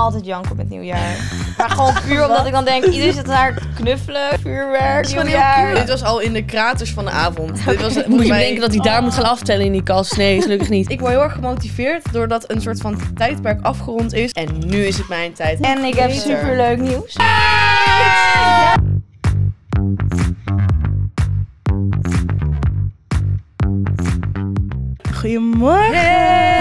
altijd 0.00 0.24
janken 0.24 0.56
met 0.56 0.68
nieuwjaar. 0.68 1.16
Maar 1.58 1.70
gewoon 1.70 1.92
puur 2.06 2.24
omdat 2.28 2.46
ik 2.46 2.52
dan 2.52 2.64
denk, 2.64 2.84
iedereen 2.84 3.12
zit 3.12 3.26
daar 3.26 3.54
te 3.54 3.62
knuffelen, 3.74 4.38
vuurwerk, 4.40 5.06
nieuwjaar. 5.14 5.74
Dit 5.74 5.88
was 5.88 6.02
al 6.02 6.20
in 6.20 6.32
de 6.32 6.44
kraters 6.44 6.90
van 6.92 7.04
de 7.04 7.10
avond. 7.10 7.64
Dit 7.66 7.80
was, 7.80 7.94
Moet 7.94 8.04
je 8.22 8.28
mij- 8.28 8.38
bedenken 8.38 8.60
dat 8.60 8.70
hij 8.70 8.80
daar 8.80 9.02
moet 9.02 9.14
gaan 9.14 9.24
aftellen 9.30 9.64
in 9.66 9.72
die 9.72 9.82
kast? 9.82 10.16
Nee, 10.16 10.42
gelukkig 10.42 10.68
niet. 10.68 10.90
Ik 10.90 11.00
word 11.00 11.12
heel 11.12 11.22
erg 11.22 11.32
gemotiveerd 11.32 12.12
doordat 12.12 12.50
een 12.50 12.60
soort 12.60 12.80
van 12.80 13.00
tijdperk 13.14 13.62
afgerond 13.64 14.12
is. 14.12 14.30
En 14.30 14.48
nu 14.66 14.84
is 14.84 14.96
het 14.98 15.08
mijn 15.08 15.32
tijd. 15.32 15.60
En 15.60 15.84
ik 15.84 15.94
heb 15.94 16.10
superleuk 16.10 16.78
nieuws. 16.78 17.16
Goedemorgen. 25.14 25.94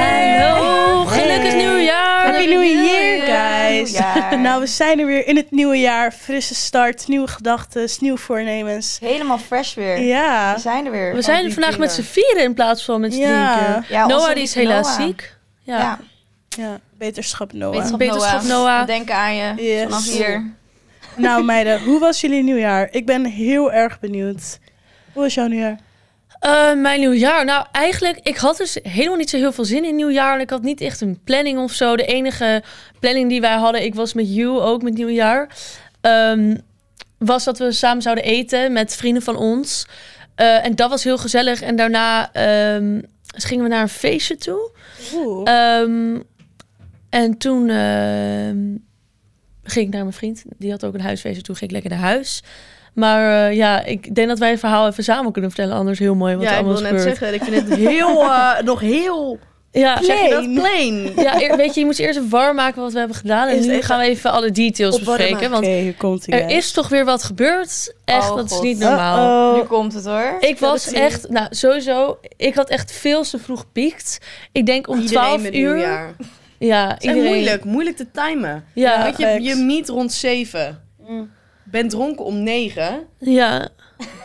Hallo, 0.02 1.05
gelukkig 1.05 1.55
nieuwjaar. 1.55 2.25
Happy 2.25 2.45
New 2.45 2.63
Year, 2.63 3.12
nou, 4.41 4.59
we 4.61 4.68
zijn 4.68 5.00
er 5.00 5.05
weer 5.05 5.27
in 5.27 5.36
het 5.36 5.51
nieuwe 5.51 5.79
jaar. 5.79 6.11
Frisse 6.11 6.55
start, 6.55 7.07
nieuwe 7.07 7.28
gedachten, 7.28 7.89
nieuwe 8.00 8.18
voornemens. 8.18 8.97
Helemaal 9.01 9.37
fresh 9.37 9.73
weer. 9.73 10.00
Ja. 10.00 10.54
We 10.54 10.59
zijn 10.59 10.86
er 10.86 10.92
weer. 10.92 11.15
We 11.15 11.21
zijn 11.21 11.43
die 11.43 11.54
vandaag 11.54 11.78
met 11.78 11.92
z'n 11.92 12.01
vieren 12.01 12.43
in 12.43 12.54
plaats 12.54 12.83
van 12.86 13.01
met 13.01 13.14
z'n 13.14 13.19
Ja. 13.19 13.57
drieën. 13.57 13.83
Ja, 13.89 14.06
Noah 14.07 14.33
die 14.33 14.43
is 14.43 14.54
helaas 14.54 14.97
Noah. 14.97 15.07
ziek. 15.07 15.36
Ja. 15.59 15.78
Ja, 15.79 16.00
ja. 16.50 16.79
Beterschap 16.97 17.54
Noah. 17.54 17.71
wetenschap, 17.71 18.00
Wetenschap 18.00 18.42
Noah. 18.43 18.57
Noah. 18.64 18.79
We 18.79 18.86
denken 18.86 19.15
aan 19.15 19.36
je 19.36 19.54
Yes. 19.56 19.84
vanaf 19.84 20.06
hier. 20.11 20.51
Nou 21.15 21.43
meiden, 21.43 21.84
hoe 21.84 22.00
was 22.00 22.21
jullie 22.21 22.43
nieuwjaar? 22.43 22.87
Ik 22.92 23.06
ben 23.06 23.25
heel 23.25 23.71
erg 23.71 24.00
benieuwd. 24.00 24.59
Hoe 25.14 25.23
was 25.23 25.34
jouw 25.34 25.47
nieuwjaar? 25.47 25.78
Eh, 26.43 26.74
mijn 26.74 27.00
nieuwjaar. 27.00 27.46
Nou, 27.46 27.65
eigenlijk, 27.71 28.20
ik 28.24 28.38
had 28.38 28.57
dus 28.57 28.78
helemaal 28.84 29.18
niet 29.18 29.29
zo 29.29 29.38
heel 29.38 29.51
veel 29.51 29.65
zin 29.65 29.86
in 29.86 29.96
nieuwjaar. 29.96 30.36
En 30.36 30.42
ik 30.42 30.50
had 30.50 30.61
niet 30.61 30.82
echt 30.82 31.01
een 31.01 31.20
planning 31.24 31.60
of 31.60 31.71
zo. 31.71 31.96
De 31.96 32.06
enige 32.06 32.64
planning 33.00 33.30
die 33.30 33.42
wij 33.42 33.56
hadden, 33.56 33.84
ik 33.84 33.95
was 33.95 34.14
met 34.14 34.36
you 34.36 34.59
ook 34.59 34.81
met 34.81 34.94
nieuwjaar. 34.94 35.50
ehm, 36.02 36.58
was 37.17 37.44
dat 37.44 37.58
we 37.58 37.72
samen 37.72 38.02
zouden 38.02 38.23
eten 38.23 38.72
met 38.73 38.95
vrienden 38.95 39.23
van 39.23 39.36
ons. 39.36 39.86
Eh, 40.36 40.66
en 40.66 40.76
dat 40.76 40.90
was 40.90 41.04
heel 41.04 41.17
gezellig. 41.17 41.62
En 41.62 41.76
daarna 41.76 42.34
ehm, 42.34 43.02
gingen 43.36 43.64
we 43.64 43.70
naar 43.70 43.82
een 43.82 43.89
feestje 43.89 44.36
toe. 44.38 44.72
Ehm, 45.44 46.20
en 47.10 47.38
toen 47.38 47.70
ging 49.64 49.86
ik 49.88 49.94
naar 49.94 50.02
mijn 50.02 50.14
vriend. 50.14 50.44
Die 50.58 50.72
had 50.72 50.86
ook 50.86 50.94
een 50.94 51.02
huisfeestje. 51.02 51.42
Toen 51.42 51.56
ging 51.56 51.70
ik 51.70 51.76
lekker 51.76 51.92
naar 51.92 52.10
huis. 52.10 52.44
Maar 52.94 53.47
eh, 53.49 53.55
ja, 53.55 53.83
ik 53.83 54.16
denk 54.16 54.27
dat 54.27 54.39
wij 54.39 54.52
een 54.52 54.59
verhaal 54.59 54.88
even 54.88 55.03
samen 55.03 55.31
kunnen 55.31 55.52
vertellen. 55.52 55.77
Anders 55.77 55.99
heel 55.99 56.16
mooi 56.16 56.36
wat 56.36 56.44
ja, 56.44 56.49
er 56.52 56.58
ik 56.59 56.63
allemaal 56.66 56.81
wil 56.81 56.91
net 56.91 57.02
zeggen, 57.02 57.33
ik 57.33 57.44
vind 57.44 57.69
het 57.69 57.77
heel, 57.80 58.22
eh, 58.23 58.59
nog 58.72 58.80
heel, 58.80 59.39
Ja, 59.72 60.03
zeg 60.03 60.22
je 60.22 60.30
dat, 60.30 60.53
Plain. 60.53 61.11
plain. 61.14 61.25
ja, 61.25 61.41
eer- 61.41 61.58
weet 61.58 61.73
je, 61.73 61.80
je 61.80 61.86
moet 61.86 61.99
eerst 61.99 62.17
even 62.17 62.30
warm 62.30 62.55
maken 62.55 62.81
wat 62.81 62.91
we 62.94 62.99
hebben 62.99 63.17
gedaan. 63.17 63.47
En 63.47 63.67
nu 63.67 63.81
gaan 63.81 63.99
we 63.99 64.05
even 64.05 64.31
alle 64.31 64.52
details 64.52 64.99
bespreken. 64.99 65.36
Oké, 65.38 65.49
Want 65.49 65.66
hier 65.66 65.94
komt 65.95 66.33
er 66.33 66.49
is 66.49 66.71
toch 66.71 66.89
weer 66.89 67.05
wat 67.05 67.23
gebeurd. 67.23 67.94
Echt, 68.05 68.30
Oh, 68.30 68.36
dat 68.36 68.52
is 68.52 68.59
niet 68.59 68.80
normaal. 68.80 69.55
Nu 69.55 69.61
komt 69.64 69.94
het 69.94 70.05
hoor. 70.05 70.36
Ik 70.39 70.59
was 70.59 70.86
het 70.86 70.94
echt, 70.94 71.30
nou 71.30 71.47
sowieso, 71.49 72.17
ik 72.38 72.55
had 72.55 72.69
echt 72.69 72.91
veel 72.91 73.23
te 73.23 73.38
vroeg 73.39 73.71
piekt. 73.71 74.17
Ik 74.52 74.66
denk 74.66 74.88
om 74.88 74.99
Iedereen 74.99 75.23
12 75.23 75.41
met 75.41 75.53
uur. 75.55 75.73
nieuwjaar. 75.75 76.16
Ja, 76.58 76.88
Het 76.94 77.03
iedereen. 77.03 77.25
moeilijk, 77.25 77.64
moeilijk 77.64 77.95
te 77.97 78.08
timen. 78.11 78.64
Ja, 78.73 79.03
Weet 79.03 79.17
je, 79.17 79.41
je 79.49 79.55
meet 79.55 79.89
rond 79.89 80.11
7. 80.14 80.81
Mm. 81.08 81.31
Ben 81.74 81.88
dronken 81.90 82.26
om 82.26 82.44
9. 82.44 83.08
ja. 83.18 83.68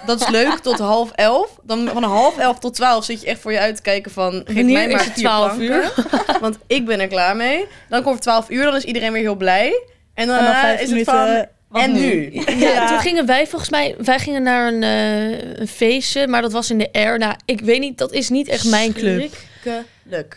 Dat 0.06 0.20
is 0.20 0.28
leuk 0.28 0.58
tot 0.68 0.78
half 0.78 1.10
11. 1.10 1.58
Dan 1.62 1.88
van 1.88 2.02
half 2.02 2.38
11 2.38 2.58
tot 2.58 2.74
12 2.74 3.04
zit 3.04 3.20
je 3.20 3.26
echt 3.26 3.40
voor 3.40 3.52
je 3.52 3.58
uit 3.58 3.76
te 3.76 3.82
kijken 3.82 4.10
van... 4.10 4.32
Geef 4.32 4.54
Wanneer 4.54 4.72
mij 4.72 4.88
maar 4.88 5.00
is 5.00 5.04
het 5.04 5.14
vier 5.14 5.22
12 5.24 5.56
planken, 5.56 5.90
Want 6.40 6.58
ik 6.66 6.86
ben 6.86 7.00
er 7.00 7.06
klaar 7.06 7.36
mee. 7.36 7.66
Dan 7.88 8.02
komt 8.02 8.14
het 8.14 8.22
12 8.22 8.50
uur, 8.50 8.64
dan 8.64 8.76
is 8.76 8.84
iedereen 8.84 9.12
weer 9.12 9.22
heel 9.22 9.34
blij. 9.36 9.82
En 10.14 10.26
dan, 10.26 10.38
En 10.38 10.44
dan 10.44 10.54
vijf 10.54 10.80
is 10.80 10.90
het 10.90 11.04
van... 11.04 11.46
Wat 11.68 11.82
en 11.82 11.92
nu? 11.92 12.00
nu? 12.00 12.30
Ja, 12.32 12.68
Ja. 12.68 12.88
toen 12.88 12.98
gingen 12.98 13.26
wij 13.26 13.46
volgens 13.46 13.70
mij, 13.70 13.94
wij 13.98 14.18
gingen 14.18 14.42
naar 14.42 14.72
een, 14.72 14.82
eh, 14.82 15.58
een 15.60 15.68
feestje, 15.68 16.26
maar 16.26 16.42
dat 16.42 16.52
was 16.52 16.70
in 16.70 16.78
de 16.78 16.88
air. 16.92 17.18
Nou, 17.18 17.34
ik 17.44 17.60
weet 17.60 17.80
niet, 17.80 17.98
dat 17.98 18.12
is 18.12 18.28
niet 18.28 18.48
echt 18.48 18.64
mijn 18.64 18.92
club. 18.92 19.32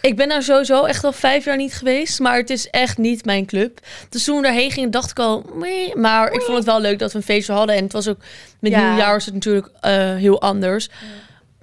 Ik 0.02 0.16
ben 0.16 0.30
daar 0.30 0.44
sowieso 0.44 0.84
echt 0.84 1.04
al 1.04 1.12
vijf 1.12 1.46
jaar 1.46 1.58
niet 1.58 1.74
geweest, 1.74 2.20
maar 2.20 2.38
het 2.38 2.50
is 2.50 2.70
echt 2.70 2.98
niet 2.98 3.26
mijn 3.26 3.46
club. 3.46 3.80
Dus 4.10 4.24
toen 4.24 4.36
we 4.36 4.42
daarheen 4.44 4.72
gingen, 4.72 4.92
dacht 4.92 5.12
ik 5.12 5.20
al, 5.20 5.46
"Meh." 5.54 5.94
maar 5.96 6.32
ik 6.32 6.42
vond 6.42 6.58
het 6.58 6.66
wel 6.66 6.80
leuk 6.82 7.00
dat 7.00 7.12
we 7.12 7.18
een 7.18 7.24
feestje 7.24 7.54
hadden. 7.54 7.76
En 7.76 7.84
het 7.84 7.94
was 7.94 8.08
ook, 8.08 8.18
met 8.60 8.72
Ja. 8.72 8.88
nieuwjaar 8.88 9.14
was 9.14 9.26
het 9.26 9.34
natuurlijk 9.34 9.70
eh, 9.82 9.92
heel 10.16 10.42
anders. 10.42 10.90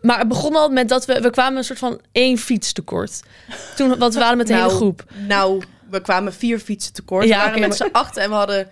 Maar 0.01 0.19
het 0.19 0.29
begon 0.29 0.57
al 0.57 0.69
met 0.69 0.89
dat 0.89 1.05
we, 1.07 1.21
we 1.21 1.31
kwamen 1.31 1.59
een 1.59 1.65
soort 1.65 1.79
van 1.79 2.01
één 2.13 2.39
fiets 2.39 2.73
tekort. 2.73 3.21
Toen, 3.77 3.99
want 3.99 4.15
we 4.15 4.21
waren 4.21 4.37
met 4.37 4.47
de 4.47 4.53
hele 4.53 4.65
Nou, 4.67 4.77
groep. 4.77 5.05
Nou, 5.27 5.63
we 5.91 6.01
kwamen 6.01 6.33
vier 6.33 6.59
fietsen 6.59 6.93
tekort. 6.93 7.25
Ja, 7.29 7.37
we 7.39 7.45
waren 7.45 7.61
met 7.61 7.69
maar- 7.69 7.77
z'n 7.89 7.93
achten 7.93 8.23
en 8.23 8.29
we 8.29 8.35
hadden 8.35 8.71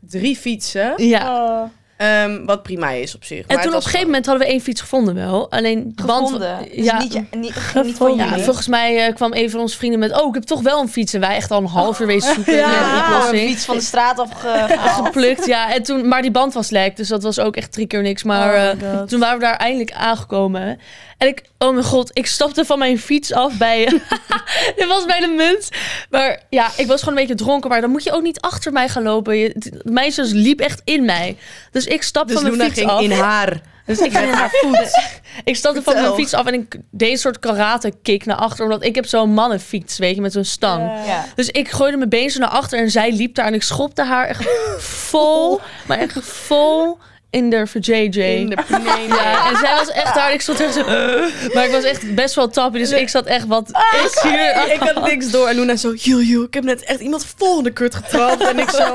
drie 0.00 0.36
fietsen. 0.36 0.92
Ja. 0.96 1.44
Oh. 1.62 1.68
Ehm, 2.02 2.44
wat 2.44 2.62
prima 2.62 2.90
is 2.90 3.14
op 3.14 3.24
zich. 3.24 3.38
En 3.38 3.44
Maar 3.54 3.62
toen 3.64 3.72
op 3.72 3.76
een 3.76 3.82
gegeven 3.82 4.06
moment 4.06 4.26
hadden 4.26 4.44
we 4.46 4.52
één 4.52 4.60
fiets 4.60 4.80
gevonden 4.80 5.14
wel. 5.14 5.50
Alleen 5.50 5.92
de 5.94 6.04
band... 6.04 6.24
Gevonden. 6.24 6.58
Dus 6.74 6.84
Ja, 6.84 6.98
niet, 6.98 7.14
niet, 7.14 7.34
niet 7.34 7.52
van 7.52 7.84
Gevonden. 7.84 8.26
Ja, 8.26 8.38
volgens 8.38 8.68
mij 8.68 9.06
eh, 9.06 9.14
kwam 9.14 9.32
een 9.34 9.50
van 9.50 9.60
onze 9.60 9.76
vrienden 9.76 9.98
met... 9.98 10.20
Oh, 10.20 10.28
ik 10.28 10.34
heb 10.34 10.42
toch 10.42 10.62
wel 10.62 10.80
een 10.80 10.88
fiets. 10.88 11.14
En 11.14 11.20
wij 11.20 11.34
echt 11.36 11.50
al 11.50 11.58
een 11.58 11.66
half 11.66 12.00
uur 12.00 12.06
wezen 12.06 12.34
zoeken 12.34 12.54
Ja. 12.56 12.70
naar 13.10 13.28
een 13.32 13.38
fiets 13.38 13.64
van 13.64 13.76
de 13.76 13.82
straat 13.82 14.18
afgehaald. 14.18 15.04
Geplukt, 15.06 15.46
ja. 15.46 15.74
En 15.74 15.82
toen, 15.82 16.08
maar 16.08 16.22
die 16.22 16.30
band 16.30 16.54
was 16.54 16.70
lek, 16.70 16.96
dus 16.96 17.08
dat 17.08 17.22
was 17.22 17.38
ook 17.38 17.56
echt 17.56 17.72
drie 17.72 17.86
keer 17.86 18.02
niks. 18.02 18.22
Maar 18.22 18.54
Oh 18.54 18.70
eh, 18.70 19.00
toen 19.02 19.20
waren 19.20 19.38
we 19.38 19.44
daar 19.44 19.56
eindelijk 19.56 19.92
aangekomen. 19.92 20.80
En 21.22 21.28
ik, 21.28 21.42
oh 21.58 21.72
mijn 21.72 21.84
god, 21.84 22.10
ik 22.12 22.26
stapte 22.26 22.64
van 22.64 22.78
mijn 22.78 22.98
fiets 22.98 23.32
af 23.32 23.56
bij... 23.56 23.84
Dit 24.76 24.86
was 24.86 25.04
bij 25.04 25.20
de 25.20 25.26
munt. 25.26 25.68
Maar 26.10 26.42
ja, 26.48 26.70
ik 26.76 26.86
was 26.86 27.02
gewoon 27.02 27.18
een 27.18 27.26
beetje 27.26 27.44
dronken. 27.44 27.70
Maar 27.70 27.80
dan 27.80 27.90
moet 27.90 28.04
je 28.04 28.12
ook 28.12 28.22
niet 28.22 28.40
achter 28.40 28.72
mij 28.72 28.88
gaan 28.88 29.02
lopen. 29.02 29.36
Je, 29.36 29.50
het 29.54 29.84
meisjes 29.84 30.30
liep 30.30 30.60
echt 30.60 30.80
in 30.84 31.04
mij. 31.04 31.36
Dus 31.70 31.86
ik 31.86 32.02
stapte 32.02 32.32
Dus 32.32 32.42
van 32.42 32.50
mijn 32.50 32.54
Luna 32.54 32.74
fiets 32.74 32.78
ging 32.80 32.90
af. 32.90 33.02
in 33.02 33.10
haar. 33.10 33.60
Dus 33.86 33.98
ik 33.98 34.12
ging 34.12 34.26
naar 34.26 34.38
haar 34.38 34.50
voet. 34.50 35.00
Ik 35.44 35.56
stapte 35.56 35.82
van 35.82 35.94
mijn 35.94 36.14
fiets 36.14 36.34
af 36.34 36.46
en 36.46 36.54
ik 36.54 36.76
deed 36.90 37.10
een 37.10 37.18
soort 37.18 37.38
karate 37.38 37.92
kick 38.02 38.24
naar 38.24 38.36
achter. 38.36 38.64
Omdat 38.64 38.84
ik 38.84 38.94
heb 38.94 39.06
zo'n 39.06 39.32
mannenfiets, 39.32 39.98
weet 39.98 40.14
je, 40.14 40.20
met 40.20 40.32
zo'n 40.32 40.44
stang. 40.44 40.90
Dus 41.34 41.48
ik 41.48 41.70
gooide 41.70 41.96
mijn 41.96 42.08
been 42.08 42.30
zo 42.30 42.38
naar 42.38 42.48
achter 42.48 42.78
en 42.78 42.90
zij 42.90 43.12
liep 43.12 43.34
daar 43.34 43.46
en 43.46 43.54
ik 43.54 43.62
schopte 43.62 44.04
haar 44.04 44.26
echt 44.26 44.44
vol, 44.78 45.60
maar 45.86 45.98
echt 45.98 46.18
vol 46.20 46.98
in 47.32 47.50
de 47.50 47.66
JJ. 47.80 48.20
In 48.20 48.48
de 48.48 48.56
Ja, 49.08 49.50
en 49.50 49.56
zij 49.56 49.74
was 49.76 49.90
echt 49.90 50.14
daar. 50.14 50.28
en 50.28 50.34
Ik 50.34 50.40
stond 50.40 50.60
echt 50.60 50.74
zo. 50.74 50.84
Maar 51.54 51.64
ik 51.64 51.70
was 51.70 51.84
echt 51.84 52.14
best 52.14 52.34
wel 52.34 52.48
tappie. 52.48 52.80
Dus 52.80 52.90
ik 52.90 53.08
zat 53.08 53.26
echt 53.26 53.46
wat 53.46 53.68
is 54.04 54.22
hier. 54.22 54.56
Ik 54.74 54.80
had 54.80 55.04
niks 55.06 55.30
door. 55.30 55.48
En 55.48 55.54
Luna 55.54 55.76
zo, 55.76 55.92
joh, 55.94 56.28
joh, 56.28 56.42
ik 56.44 56.54
heb 56.54 56.64
net 56.64 56.84
echt 56.84 57.00
iemand 57.00 57.26
vol 57.36 57.58
in 57.58 57.64
de 57.64 57.70
kut 57.72 57.94
getrapt. 57.94 58.42
En 58.42 58.58
ik 58.58 58.70
zo, 58.70 58.94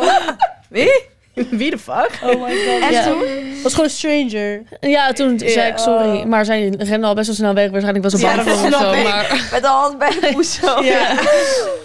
wie? 0.69 1.03
Wie 1.49 1.69
de 1.71 1.77
fuck? 1.77 2.09
Oh 2.23 2.29
my 2.43 2.55
god. 2.55 2.81
En 2.81 2.91
Ja. 2.91 3.03
toen? 3.03 3.23
was 3.63 3.71
gewoon 3.73 3.85
een 3.89 3.95
stranger. 3.95 4.61
Ja, 4.79 5.11
toen 5.13 5.39
zei 5.39 5.71
ik 5.71 5.77
sorry. 5.77 6.17
Oh. 6.17 6.25
Maar 6.25 6.45
zij 6.45 6.73
rende 6.77 7.07
al 7.07 7.13
best 7.13 7.27
wel 7.27 7.35
snel 7.35 7.53
weg. 7.53 7.69
Waarschijnlijk 7.69 8.03
was 8.03 8.13
ze 8.21 8.25
bang 8.27 8.41
voor 8.41 8.51
of 8.67 8.81
zo. 8.81 9.03
Maar, 9.03 9.47
Met 9.51 9.61
de 9.61 9.67
hand 9.67 9.97
bij 9.97 10.09
de 10.09 10.29
poes 10.33 10.53
zo. 10.53 10.83
Ja. 10.83 11.09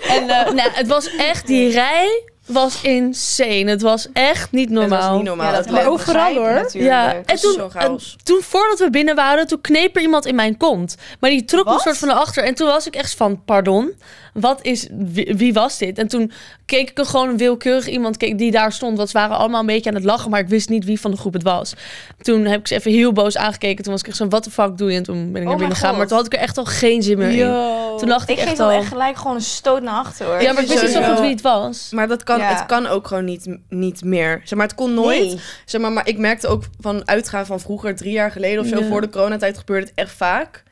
en 0.09 0.29
eh, 0.31 0.53
nou, 0.53 0.69
het 0.73 0.87
was 0.87 1.17
echt, 1.17 1.47
die 1.47 1.71
rij 1.71 2.23
was 2.47 2.83
insane. 2.83 3.65
Het 3.71 3.83
was 3.83 4.09
echt 4.13 4.53
niet 4.53 4.69
Het 4.69 4.79
was 4.79 4.89
normaal. 4.89 5.17
niet 5.17 5.25
normaal. 5.25 5.47
Ja, 5.51 5.53
dat 5.57 5.65
Het 5.65 5.75
Maar 5.75 5.87
overal, 5.87 6.35
hoor. 6.35 6.53
natuurlijk. 6.53 6.93
Ja, 6.93 7.07
Het 7.15 7.27
en 7.27 7.35
is 7.35 7.41
toen, 7.41 7.73
en 7.75 7.99
toen 8.23 8.43
voordat 8.43 8.79
we 8.79 8.91
binnen 8.91 9.15
waren, 9.15 9.47
toen 9.47 9.61
kneep 9.61 9.97
er 9.97 10.03
iemand 10.03 10.27
in 10.27 10.35
mijn 10.35 10.57
kont. 10.57 10.97
Maar 11.21 11.31
die 11.31 11.45
trok 11.45 11.65
me 11.65 11.71
een 11.71 11.75
Wat? 11.77 11.85
soort 11.85 11.99
van 11.99 12.09
naar 12.09 12.17
achter. 12.17 12.45
En 12.45 12.55
toen 12.55 12.67
was 12.67 12.87
ik 12.87 12.95
echt 12.97 13.15
van, 13.15 13.45
pardon, 13.45 13.93
wat 14.33 14.63
is, 14.63 14.89
wie, 14.93 15.35
wie 15.37 15.53
was 15.53 15.79
dit? 15.79 15.99
En 15.99 16.09
toen 16.09 16.33
keek 16.67 16.91
ik 16.91 16.99
er 16.99 17.05
gewoon 17.07 17.37
willekeurig 17.37 17.87
iemand 17.89 18.17
keek, 18.17 18.39
die 18.39 18.51
daar 18.51 18.73
stond. 18.73 18.97
Want 18.97 19.11
ze 19.11 19.19
waren 19.19 19.37
allemaal 19.37 19.61
een 19.61 19.67
beetje 19.67 19.91
aan 19.91 19.97
het 19.97 20.05
lachen, 20.05 20.31
maar 20.31 20.41
ik 20.41 20.49
wist 20.49 20.69
niet 20.69 20.85
wie 20.85 21.01
van 21.01 21.11
de 21.11 21.17
groep 21.17 21.33
het 21.33 21.43
was. 21.43 21.75
Toen 22.21 22.45
heb 22.45 22.61
ik 22.61 22.67
ze 22.67 22.75
even 22.75 22.91
heel 22.93 23.13
boos 23.13 23.37
aangekeken. 23.37 23.83
Toen 23.85 23.93
was 23.93 24.03
ik 24.03 24.09
echt 24.09 24.17
zo, 24.17 24.29
wat 24.29 24.45
de 24.45 24.51
fuck 24.51 24.79
doe 24.79 24.91
je? 24.91 24.97
En 24.97 25.03
toen 25.03 25.17
ben 25.17 25.27
ik 25.27 25.33
naar 25.33 25.43
mijn 25.45 25.57
binnen 25.57 25.77
gegaan. 25.77 25.97
Maar 25.97 26.07
toen 26.07 26.17
had 26.17 26.27
ik 26.27 26.33
er 26.33 26.39
echt 26.39 26.59
al 26.59 26.65
geen 26.65 27.03
zin 27.03 27.19
meer 27.19 27.29
in. 27.29 27.37
Yo. 27.37 27.97
Toen 27.99 28.09
dacht 28.09 28.29
ik, 28.29 28.35
Ik 28.37 28.41
geef 28.41 28.49
echt 28.49 28.59
dan 28.59 28.69
al... 28.69 28.77
echt 28.79 28.89
gelijk 28.89 29.17
gewoon 29.17 29.37
een 29.37 29.43
stoot 29.43 29.83
naar 29.83 29.95
achter 29.95 30.27
hoor. 30.27 30.43
ja, 30.43 30.53
maar 30.53 30.63
ik 30.63 30.69
wist 30.69 30.83
niet 30.83 30.91
zo 30.93 31.03
goed 31.03 31.21
wie 31.21 31.31
het 31.31 31.41
was. 31.41 31.89
Maar 31.91 32.09
dat 32.09 32.23
kan, 32.23 32.39
Ja. 32.39 32.49
het 32.55 32.67
kan 32.67 32.87
ook 32.87 33.07
gewoon 33.07 33.25
niet, 33.25 33.57
niet 33.69 34.05
meer. 34.05 34.41
Zeg 34.45 34.59
maar, 34.59 34.67
het 34.67 34.77
kon 34.77 34.95
nooit. 34.95 35.21
Nee. 35.27 35.41
Zeg 35.65 35.81
maar, 35.81 35.93
maar 35.93 36.09
ik 36.09 36.19
merkte 36.19 36.47
ook 36.49 36.65
van 36.81 37.09
uitgaan 37.09 37.47
van 37.47 37.61
vroeger, 37.61 37.97
drie 37.97 38.13
jaar 38.13 38.31
geleden 38.31 38.61
of 38.61 38.67
zo, 38.67 38.79
Ja. 38.79 38.87
voor 38.89 39.01
de 39.01 39.09
coronatijd 39.11 39.59
gebeurde 39.59 39.87
het 39.87 39.93
echt 39.95 40.13
vaak. 40.17 40.63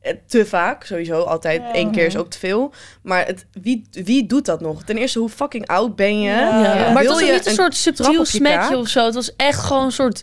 Eh, 0.00 0.12
Te 0.26 0.46
vaak, 0.46 0.84
sowieso. 0.84 1.20
Altijd 1.20 1.60
Ja. 1.62 1.72
één 1.72 1.90
keer 1.90 2.06
is 2.06 2.16
ook 2.16 2.30
te 2.30 2.38
veel. 2.38 2.72
Maar 3.02 3.26
het, 3.26 3.46
wie, 3.62 3.86
wie 3.90 4.26
doet 4.26 4.44
dat 4.46 4.60
nog? 4.60 4.82
Ten 4.82 4.96
eerste, 4.96 5.18
hoe 5.18 5.28
fucking 5.28 5.66
oud 5.66 5.96
ben 5.96 6.20
je? 6.20 6.30
Ja. 6.30 6.62
Ja, 6.62 6.74
Ja. 6.74 6.92
Maar 6.92 7.02
het 7.02 7.10
was 7.12 7.20
je 7.20 7.32
niet 7.32 7.34
een 7.46 7.52
soort 7.54 7.56
trap 7.56 7.72
subtiel 7.96 8.20
op 8.20 8.26
je 8.26 8.36
smekje 8.36 8.58
kaak? 8.58 8.76
of 8.76 8.88
zo. 8.88 9.04
Het 9.04 9.14
was 9.14 9.36
echt 9.36 9.60
gewoon 9.60 9.84
een 9.84 9.92
soort... 9.92 10.22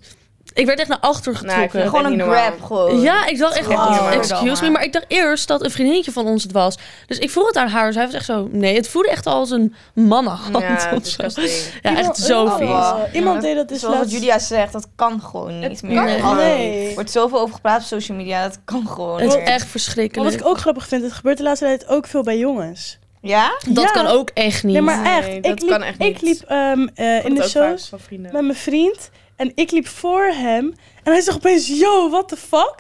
Ik 0.55 0.65
werd 0.65 0.79
echt 0.79 0.87
naar 0.89 0.99
achter 0.99 1.33
Nou, 1.33 1.45
getrokken. 1.47 1.81
Gewoon 1.89 2.05
een 2.19 2.21
grab 2.31 2.61
gewoon. 2.61 3.01
Ja, 3.01 3.27
ik 3.27 3.37
dacht 3.37 3.57
echt, 3.57 3.67
niet 3.67 3.77
normaal. 3.77 4.09
excuse 4.09 4.63
me, 4.63 4.69
maar 4.69 4.83
ik 4.83 4.93
dacht 4.93 5.05
eerst 5.07 5.47
dat 5.47 5.63
een 5.63 5.71
vriendinnetje 5.71 6.11
van 6.11 6.25
ons 6.25 6.43
het 6.43 6.51
was. 6.51 6.77
Dus 7.07 7.17
ik 7.19 7.29
vroeg 7.29 7.47
het 7.47 7.55
aan 7.57 7.67
haar, 7.67 7.93
zij 7.93 8.05
was 8.05 8.13
echt 8.13 8.25
zo, 8.25 8.47
nee, 8.51 8.75
het 8.75 8.87
voelde 8.87 9.09
echt 9.09 9.25
als 9.25 9.49
een 9.51 9.73
mannenhand 9.93 10.57
Ja, 10.59 10.73
of 10.75 10.81
zo. 10.81 10.99
disgusting. 10.99 11.49
Ja, 11.81 11.89
echt 11.89 11.99
Iemand- 11.99 12.17
zo 12.17 12.43
oh, 12.43 12.57
vies. 12.57 12.67
wow. 12.67 12.97
Iemand 13.13 13.41
deed 13.41 13.55
dat 13.55 13.67
dus 13.69 13.79
Zoals 13.79 13.95
laatst. 13.95 14.11
Julia 14.11 14.39
zegt, 14.39 14.73
dat 14.73 14.87
kan 14.95 15.21
gewoon 15.21 15.59
niet 15.59 15.69
Het 15.69 15.81
meer. 15.83 16.03
nee. 16.35 16.87
Er 16.87 16.93
wordt 16.93 17.11
zoveel 17.11 17.39
over 17.39 17.55
gepraat 17.55 17.79
op 17.81 17.85
social 17.87 18.17
media, 18.17 18.43
dat 18.43 18.59
kan 18.65 18.87
gewoon 18.87 19.19
Het 19.21 19.29
is 19.29 19.35
echt 19.35 19.47
Maar 19.59 19.67
verschrikkelijk. 19.67 20.31
wat 20.31 20.39
ik 20.41 20.47
ook 20.47 20.57
grappig 20.57 20.87
vind, 20.87 21.03
het 21.03 21.13
gebeurt 21.13 21.37
de 21.37 21.43
laatste 21.43 21.65
tijd 21.65 21.87
ook 21.87 22.07
veel 22.07 22.23
bij 22.23 22.37
jongens. 22.37 22.99
Ja? 23.21 23.51
Dat 23.69 23.83
Ja. 23.83 23.89
kan 23.89 24.07
ook 24.07 24.29
echt 24.33 24.63
niet. 24.63 24.73
Nee, 24.73 24.81
maar 24.81 25.01
Nee, 25.01 25.13
echt. 25.13 25.43
dat 25.43 25.51
ik 25.51 25.59
liep, 25.61 25.69
kan 25.69 25.83
echt 25.83 25.97
niet. 25.97 26.09
Ik 26.15 26.21
liep 26.21 26.41
ehm, 26.47 26.87
eh, 26.95 27.25
in 27.25 27.35
de 27.35 27.47
show 27.49 27.77
met 28.19 28.31
mijn 28.31 28.55
vriend. 28.55 29.09
En 29.35 29.51
ik 29.55 29.71
liep 29.71 29.87
voor 29.87 30.23
hem. 30.25 30.73
En 31.03 31.11
hij 31.11 31.21
zegt 31.21 31.37
opeens, 31.37 31.67
yo, 31.67 32.09
what 32.09 32.27
the 32.27 32.37
fuck? 32.37 32.75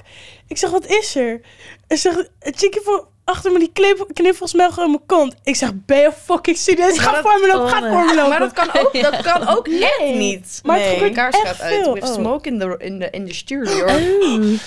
Ik 0.47 0.57
zeg, 0.57 0.69
wat 0.69 0.85
is 0.87 1.15
er? 1.15 1.41
Hij 1.87 1.97
zegt, 1.97 2.29
chickie 2.39 2.81
voor 2.83 3.07
achter 3.23 3.51
me 3.51 3.59
die 3.59 3.69
knip- 3.73 4.09
kniffels 4.13 4.53
melgen 4.53 4.83
in 4.83 4.89
mijn 4.89 5.05
kont. 5.05 5.35
Ik 5.43 5.55
zeg, 5.55 5.71
ben 5.85 5.97
je 5.99 6.11
fucking 6.23 6.57
serieus? 6.57 6.97
Ga 6.99 7.21
voor 7.21 7.39
me 7.41 7.47
lopen, 7.47 7.63
oh 7.65 7.69
ga 7.71 7.79
voor 7.79 8.05
me 8.05 8.15
lopen. 8.15 8.29
Maar 8.29 8.39
dat 8.39 8.53
kan 8.53 8.69
ook, 8.83 9.01
dat 9.01 9.21
kan 9.21 9.47
ook 9.47 9.67
echt 9.67 9.99
Nee. 9.99 10.15
niet. 10.15 10.59
Maar 10.63 10.75
het 10.75 10.85
nee, 10.85 10.93
gebeurt 10.93 11.13
kaars 11.13 11.35
echt 11.35 11.45
gaat 11.47 11.61
uit. 11.61 11.93
With 11.93 12.03
Oh. 12.03 12.13
smoke 12.13 12.49
in 12.49 12.59
the, 12.59 12.75
in 12.77 12.99
the, 12.99 13.09
in 13.09 13.27
the 13.27 13.33
studio. 13.33 13.85
Oeh. 13.87 14.59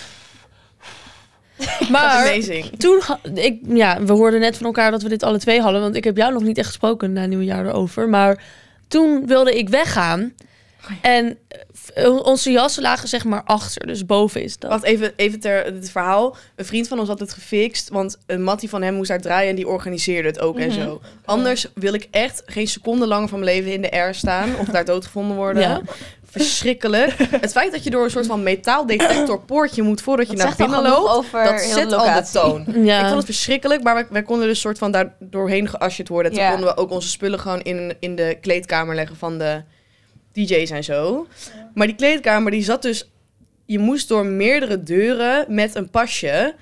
maar 1.90 2.38
toen, 2.78 3.00
ik, 3.34 3.58
ja, 3.68 4.02
we 4.02 4.12
hoorden 4.12 4.40
net 4.40 4.56
van 4.56 4.66
elkaar 4.66 4.90
dat 4.90 5.02
we 5.02 5.08
dit 5.08 5.22
alle 5.22 5.38
twee 5.38 5.60
hadden, 5.60 5.80
want 5.80 5.96
ik 5.96 6.04
heb 6.04 6.16
jou 6.16 6.32
nog 6.32 6.42
niet 6.42 6.58
echt 6.58 6.66
gesproken 6.66 7.12
na 7.12 7.26
nieuwjaar 7.26 7.66
erover. 7.66 8.08
Maar 8.08 8.42
toen 8.88 9.26
wilde 9.26 9.58
ik 9.58 9.68
weggaan 9.68 10.32
en 11.02 11.38
eh, 11.94 12.16
onze 12.26 12.50
jassen 12.50 12.82
lagen 12.82 13.08
zeg 13.08 13.24
maar 13.24 13.42
achter, 13.44 13.86
dus 13.86 14.06
boven 14.06 14.42
is 14.42 14.58
dat. 14.58 14.70
Wacht 14.70 14.84
even, 14.84 15.12
even 15.16 15.40
ter 15.40 15.64
het 15.64 15.90
verhaal. 15.90 16.36
Een 16.56 16.64
vriend 16.64 16.88
van 16.88 16.98
ons 16.98 17.08
had 17.08 17.20
het 17.20 17.32
gefixt, 17.32 17.88
want 17.88 18.18
een 18.26 18.42
mattie 18.42 18.68
van 18.68 18.82
hem 18.82 18.94
moest 18.94 19.08
daar 19.08 19.20
draaien 19.20 19.50
en 19.50 19.56
die 19.56 19.68
organiseerde 19.68 20.28
het 20.28 20.40
ook 20.40 20.58
en 20.58 20.68
Mhm. 20.68 20.80
zo. 20.82 21.00
Anders 21.24 21.66
wil 21.74 21.92
ik 21.94 22.08
echt 22.10 22.42
geen 22.46 22.68
seconde 22.68 23.06
langer 23.06 23.28
van 23.28 23.38
mijn 23.40 23.54
leven 23.56 23.72
in 23.72 23.82
de 23.82 23.90
air 23.90 24.14
staan 24.14 24.56
of 24.58 24.66
daar 24.66 24.84
doodgevonden 24.84 25.36
worden. 25.36 25.62
Ja. 25.62 25.80
Verschrikkelijk. 26.30 27.14
Het 27.40 27.52
feit 27.52 27.72
dat 27.72 27.84
je 27.84 27.90
door 27.90 28.04
een 28.04 28.10
soort 28.10 28.26
van 28.26 28.42
metaaldetector 28.42 29.40
poortje 29.40 29.82
moet 29.82 30.02
voordat 30.02 30.30
je 30.30 30.36
Dat 30.36 30.46
naar 30.46 30.56
binnen 30.56 30.82
loopt, 30.82 31.10
over 31.10 31.44
dat 31.44 31.60
heel 31.60 31.74
zet 31.74 31.90
de 31.90 31.96
al 31.96 32.14
de 32.22 32.28
toon. 32.32 32.66
Ja. 32.86 32.96
Ik 32.98 33.04
vond 33.04 33.16
het 33.16 33.24
verschrikkelijk, 33.24 33.82
maar 33.82 33.94
wij, 33.94 34.06
wij 34.10 34.22
konden 34.22 34.46
dus 34.48 34.60
soort 34.60 34.78
van 34.78 34.90
daar 34.92 35.14
doorheen 35.18 35.68
geasjeerd 35.68 36.08
worden. 36.08 36.30
En 36.30 36.36
toen 36.36 36.46
Ja. 36.46 36.52
konden 36.52 36.68
we 36.74 36.76
ook 36.80 36.90
onze 36.90 37.08
spullen 37.08 37.38
gewoon 37.40 37.60
in, 37.60 37.96
in 38.00 38.16
de 38.16 38.36
kleedkamer 38.40 38.94
leggen 38.94 39.16
van 39.16 39.38
de 39.38 39.62
DJ's 40.32 40.70
en 40.70 40.84
zo. 40.84 41.26
Maar 41.74 41.86
die 41.86 41.96
kleedkamer 41.96 42.50
die 42.50 42.64
zat 42.64 42.82
dus... 42.82 43.10
Je 43.64 43.78
moest 43.78 44.08
door 44.08 44.26
meerdere 44.26 44.82
deuren 44.82 45.44
met 45.48 45.74
een 45.74 45.90
pasje. 45.90 46.54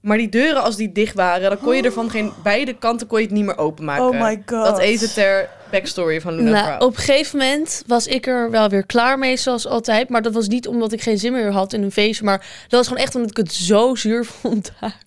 Maar 0.00 0.18
die 0.18 0.28
deuren, 0.28 0.62
als 0.62 0.76
die 0.76 0.92
dicht 0.92 1.14
waren, 1.14 1.48
dan 1.48 1.58
kon 1.58 1.76
je 1.76 1.82
er 1.82 1.92
van 1.92 2.10
geen 2.10 2.32
beide 2.42 2.74
kanten 2.74 3.06
kon 3.06 3.18
je 3.18 3.24
het 3.24 3.34
niet 3.34 3.44
meer 3.44 3.58
openmaken. 3.58 4.04
Oh 4.04 4.20
my 4.20 4.42
god. 4.46 4.64
Dat 4.64 4.78
even 4.78 5.12
ter 5.12 5.48
backstory 5.70 6.20
van 6.20 6.34
Luna 6.34 6.50
Nou, 6.50 6.84
op 6.84 6.96
een 6.96 7.02
gegeven 7.02 7.38
moment 7.38 7.82
was 7.86 8.06
ik 8.06 8.26
er 8.26 8.50
wel 8.50 8.68
weer 8.68 8.86
klaar 8.86 9.18
mee, 9.18 9.36
zoals 9.36 9.66
altijd. 9.66 10.08
Maar 10.08 10.22
dat 10.22 10.32
was 10.32 10.48
niet 10.48 10.68
omdat 10.68 10.92
ik 10.92 11.02
geen 11.02 11.18
zin 11.18 11.32
meer 11.32 11.52
had 11.52 11.72
in 11.72 11.82
een 11.82 11.92
feestje. 11.92 12.24
Maar 12.24 12.38
dat 12.38 12.78
was 12.78 12.86
gewoon 12.86 13.02
echt 13.02 13.14
omdat 13.14 13.30
ik 13.30 13.36
het 13.36 13.52
zo 13.52 13.94
zuur 13.94 14.24
vond 14.40 14.72
daar. 14.80 14.98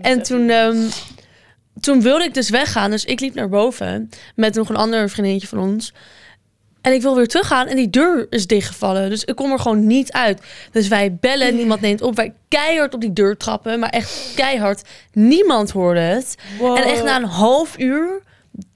En 0.00 0.22
toen, 0.22 0.50
ehm, 0.50 0.88
toen 1.80 2.02
wilde 2.02 2.24
ik 2.24 2.34
dus 2.34 2.50
weggaan. 2.50 2.90
Dus 2.90 3.04
ik 3.04 3.20
liep 3.20 3.34
naar 3.34 3.48
boven 3.48 4.10
met 4.34 4.54
nog 4.54 4.68
een 4.68 4.76
ander 4.76 5.10
vriendinnetje 5.10 5.48
van 5.48 5.58
ons. 5.58 5.92
En 6.80 6.92
ik 6.92 7.02
wil 7.02 7.14
weer 7.14 7.28
teruggaan 7.28 7.66
en 7.66 7.76
die 7.76 7.90
deur 7.90 8.26
is 8.30 8.46
dichtgevallen. 8.46 9.10
Dus 9.10 9.24
ik 9.24 9.36
kom 9.36 9.52
er 9.52 9.58
gewoon 9.58 9.86
niet 9.86 10.12
uit. 10.12 10.42
Dus 10.72 10.88
wij 10.88 11.16
bellen, 11.20 11.56
niemand 11.56 11.80
neemt 11.80 12.02
op. 12.02 12.16
Wij 12.16 12.34
keihard 12.48 12.94
op 12.94 13.00
die 13.00 13.12
deur 13.12 13.36
trappen, 13.36 13.78
maar 13.78 13.88
echt 13.88 14.32
keihard. 14.34 14.82
Niemand 15.12 15.70
hoorde 15.70 16.00
het. 16.00 16.34
Wow. 16.58 16.76
En 16.76 16.82
echt 16.82 17.04
na 17.04 17.16
een 17.16 17.24
half 17.24 17.78
uur 17.78 18.22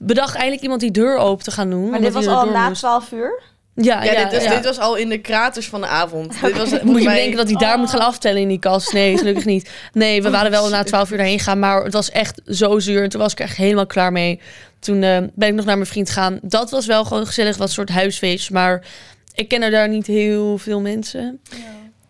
bedacht 0.03 0.35
eindelijk 0.35 0.62
iemand 0.62 0.81
die 0.81 0.91
deur 0.91 1.17
open 1.17 1.45
te 1.45 1.51
gaan 1.51 1.71
doen. 1.71 1.91
Maar 1.91 2.01
dit 2.01 2.12
was 2.12 2.27
al 2.27 2.47
na. 2.47 2.71
12 2.71 3.12
uur? 3.12 3.43
Ja, 3.76 4.05
ja, 4.05 4.12
ja, 4.12 4.23
dit, 4.25 4.32
was, 4.32 4.43
ja. 4.44 4.55
dit 4.55 4.65
was 4.65 4.79
al 4.79 4.94
in 4.97 5.09
de 5.09 5.19
kraters 5.19 5.69
van 5.69 5.81
de 5.81 5.87
avond. 5.87 6.35
Dit 6.43 6.56
was, 6.56 6.71
Moet 6.82 6.99
je 6.99 7.05
mij- 7.05 7.15
denken 7.17 7.37
dat 7.37 7.49
hij 7.49 7.56
daar 7.56 7.79
moet 7.79 7.91
gaan 7.91 8.00
aftellen 8.00 8.41
in 8.41 8.49
die 8.49 8.59
kast? 8.59 8.93
Nee, 8.93 9.19
gelukkig 9.19 9.44
niet. 9.44 9.71
Nee, 9.93 10.23
we 10.23 10.31
waren 10.31 10.50
wel 10.50 10.69
na 10.69 10.82
12 10.82 11.11
uur 11.11 11.17
daarheen 11.17 11.38
gegaan, 11.38 11.59
maar 11.59 11.85
het 11.85 11.93
was 11.93 12.11
echt 12.11 12.41
zo 12.47 12.79
zuur. 12.79 13.03
En 13.03 13.09
toen 13.09 13.21
was 13.21 13.32
ik 13.32 13.41
echt 13.41 13.56
helemaal 13.56 13.87
klaar 13.87 14.12
mee. 14.12 14.41
Toen 14.79 15.03
eh, 15.03 15.19
ben 15.35 15.49
ik 15.49 15.55
nog 15.55 15.65
naar 15.65 15.76
mijn 15.76 15.88
vriend 15.88 16.09
gegaan. 16.11 16.38
Dat 16.43 16.71
was 16.71 16.87
wel 16.87 17.05
gewoon 17.05 17.26
gezellig, 17.26 17.59
een 17.59 17.69
soort 17.69 17.88
huisfeest. 17.91 18.50
Maar 18.50 18.87
ik 19.35 19.49
ken 19.49 19.62
er 19.62 19.71
daar 19.71 19.88
niet 19.88 20.06
heel 20.06 20.59
veel 20.59 20.81
mensen. 20.81 21.41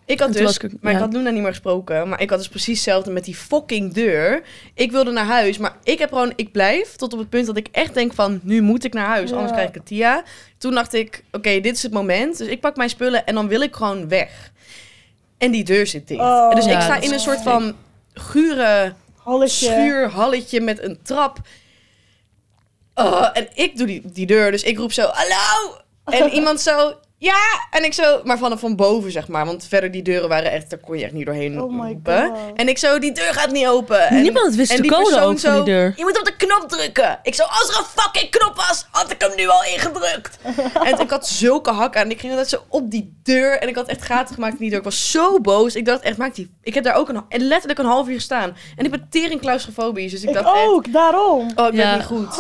Ik 0.07 0.21
had 0.21 0.33
dus, 0.33 0.57
ik- 0.59 0.73
maar 0.81 0.93
ja. 0.93 0.99
ik 0.99 1.05
had 1.05 1.13
Luna 1.13 1.31
niet 1.31 1.41
meer 1.43 1.51
gesproken. 1.51 2.09
Maar 2.09 2.21
ik 2.21 2.31
had 2.31 2.39
dus 2.39 2.49
precies 2.49 2.75
hetzelfde 2.75 3.11
met 3.11 3.25
die 3.25 3.35
fucking 3.35 3.93
deur. 3.93 4.43
Ik 4.75 4.93
wilde 4.93 5.11
naar 5.11 5.25
huis, 5.25 5.59
maar 5.59 5.77
ik 5.83 5.99
heb 5.99 6.09
gewoon, 6.09 6.33
ik 6.37 6.53
blijf 6.53 6.97
tot 6.97 7.13
op 7.13 7.19
het 7.19 7.29
punt 7.29 7.47
dat 7.47 7.57
ik 7.57 7.69
echt 7.73 7.95
denk 7.95 8.13
van, 8.15 8.41
nu 8.43 8.61
moet 8.61 8.85
ik 8.85 8.93
naar 8.93 9.07
huis, 9.07 9.29
Ja. 9.31 9.35
anders 9.35 9.53
krijg 9.53 9.69
ik 9.69 9.75
het 9.75 9.87
Tia. 9.87 10.23
Toen 10.59 10.75
dacht 10.75 10.95
ik, 10.95 11.25
oké, 11.33 11.61
dit 11.61 11.77
is 11.77 11.83
het 11.83 11.93
moment. 11.93 12.39
Dus 12.39 12.47
ik 12.49 12.61
pak 12.61 12.77
mijn 12.77 12.91
spullen 12.91 13.27
en 13.27 13.35
dan 13.35 13.49
wil 13.49 13.61
ik 13.61 13.75
gewoon 13.77 14.09
weg. 14.09 14.53
En 15.39 15.51
die 15.51 15.65
deur 15.65 15.87
zit 15.87 16.09
dicht. 16.09 16.21
Oh. 16.21 16.55
Dus 16.55 16.65
Ja, 16.65 16.77
ik 16.77 16.81
sta 16.83 17.01
in 17.01 17.13
een 17.13 17.21
soort 17.21 17.43
van 17.43 17.75
gure 18.13 18.93
Halletje. 19.17 19.67
schuurhalletje 19.67 20.61
met 20.61 20.83
een 20.83 20.99
trap. 21.03 21.39
Oh, 22.95 23.29
en 23.33 23.49
ik 23.55 23.77
doe 23.77 23.87
die, 23.87 24.03
die 24.05 24.27
deur, 24.27 24.51
dus 24.51 24.63
ik 24.63 24.79
roep 24.79 24.93
zo, 24.93 25.11
hallo! 25.13 25.77
En 26.05 26.31
iemand 26.39 26.61
zo, 26.61 26.95
ja! 27.19 27.67
En 27.71 27.85
ik 27.85 27.93
zo, 27.95 28.21
maar 28.25 28.39
vanaf 28.39 28.61
van 28.61 28.77
boven, 28.77 29.11
zeg 29.13 29.29
maar. 29.29 29.47
Want 29.47 29.67
verder 29.69 29.91
die 29.91 30.03
deuren 30.03 30.29
waren 30.29 30.51
echt, 30.53 30.71
daar 30.71 30.79
kon 30.79 30.99
je 30.99 31.05
echt 31.05 31.13
niet 31.13 31.27
doorheen 31.27 31.61
Oh 31.63 31.73
my 31.81 31.87
roepen. 31.89 32.27
God. 32.29 32.39
En 32.55 32.69
ik 32.69 32.79
zo, 32.79 32.99
die 32.99 33.13
deur 33.13 33.33
gaat 33.35 33.51
niet 33.51 33.67
open. 33.67 34.01
En, 34.01 34.23
Niemand 34.23 34.55
wist 34.55 34.71
en 34.71 34.77
de 34.77 34.83
die 34.83 34.91
code 34.91 35.21
ook 35.21 35.39
van 35.39 35.55
die 35.55 35.65
deur. 35.65 35.93
Je 35.97 36.03
moet 36.05 36.19
op 36.19 36.25
de 36.25 36.37
knop 36.37 36.65
drukken. 36.69 37.19
Ik 37.23 37.35
zo, 37.35 37.43
als 37.43 37.69
er 37.69 37.79
een 37.79 38.03
fucking 38.03 38.31
knop 38.31 38.57
was, 38.57 38.87
had 38.91 39.11
ik 39.11 39.21
hem 39.21 39.31
nu 39.37 39.49
al 39.49 39.65
ingedrukt. 39.65 40.39
en 40.91 40.99
ik 41.01 41.11
had 41.11 41.27
zulke 41.29 41.71
hakken 41.71 42.01
aan. 42.01 42.11
Ik 42.11 42.21
ging 42.21 42.33
altijd 42.33 42.51
zo 42.51 42.63
op 42.69 42.91
die 42.91 43.17
deur. 43.23 43.59
En 43.59 43.69
ik 43.69 43.75
had 43.75 43.89
echt 43.89 44.03
gaten 44.03 44.35
gemaakt 44.35 44.53
in 44.53 44.59
die 44.59 44.69
deur. 44.71 44.79
Ik 44.79 44.85
was 44.85 45.11
zo 45.11 45.41
boos. 45.41 45.75
Ik 45.75 45.85
dacht 45.85 46.01
echt, 46.01 46.17
maak 46.17 46.35
die... 46.35 46.55
Ik 46.63 46.75
heb 46.75 46.85
daar 46.85 46.95
ook 46.97 47.09
een, 47.09 47.23
en 47.29 47.41
letterlijk 47.41 47.79
een 47.79 47.87
half 47.87 48.09
uur 48.09 48.15
gestaan. 48.15 48.57
En 48.77 48.85
ik 48.85 48.91
ben 48.91 49.07
tering 49.11 49.41
claustrofobisch. 49.41 50.11
Dus 50.11 50.23
ik, 50.23 50.29
Ik 50.29 50.35
dacht 50.35 50.47
echt... 50.57 50.67
ook, 50.67 50.93
daarom. 50.93 51.41
Oh, 51.55 51.67
ik 51.67 51.73
werd 51.73 51.75
Ja. 51.75 51.95
niet 51.97 52.05
goed. 52.05 52.39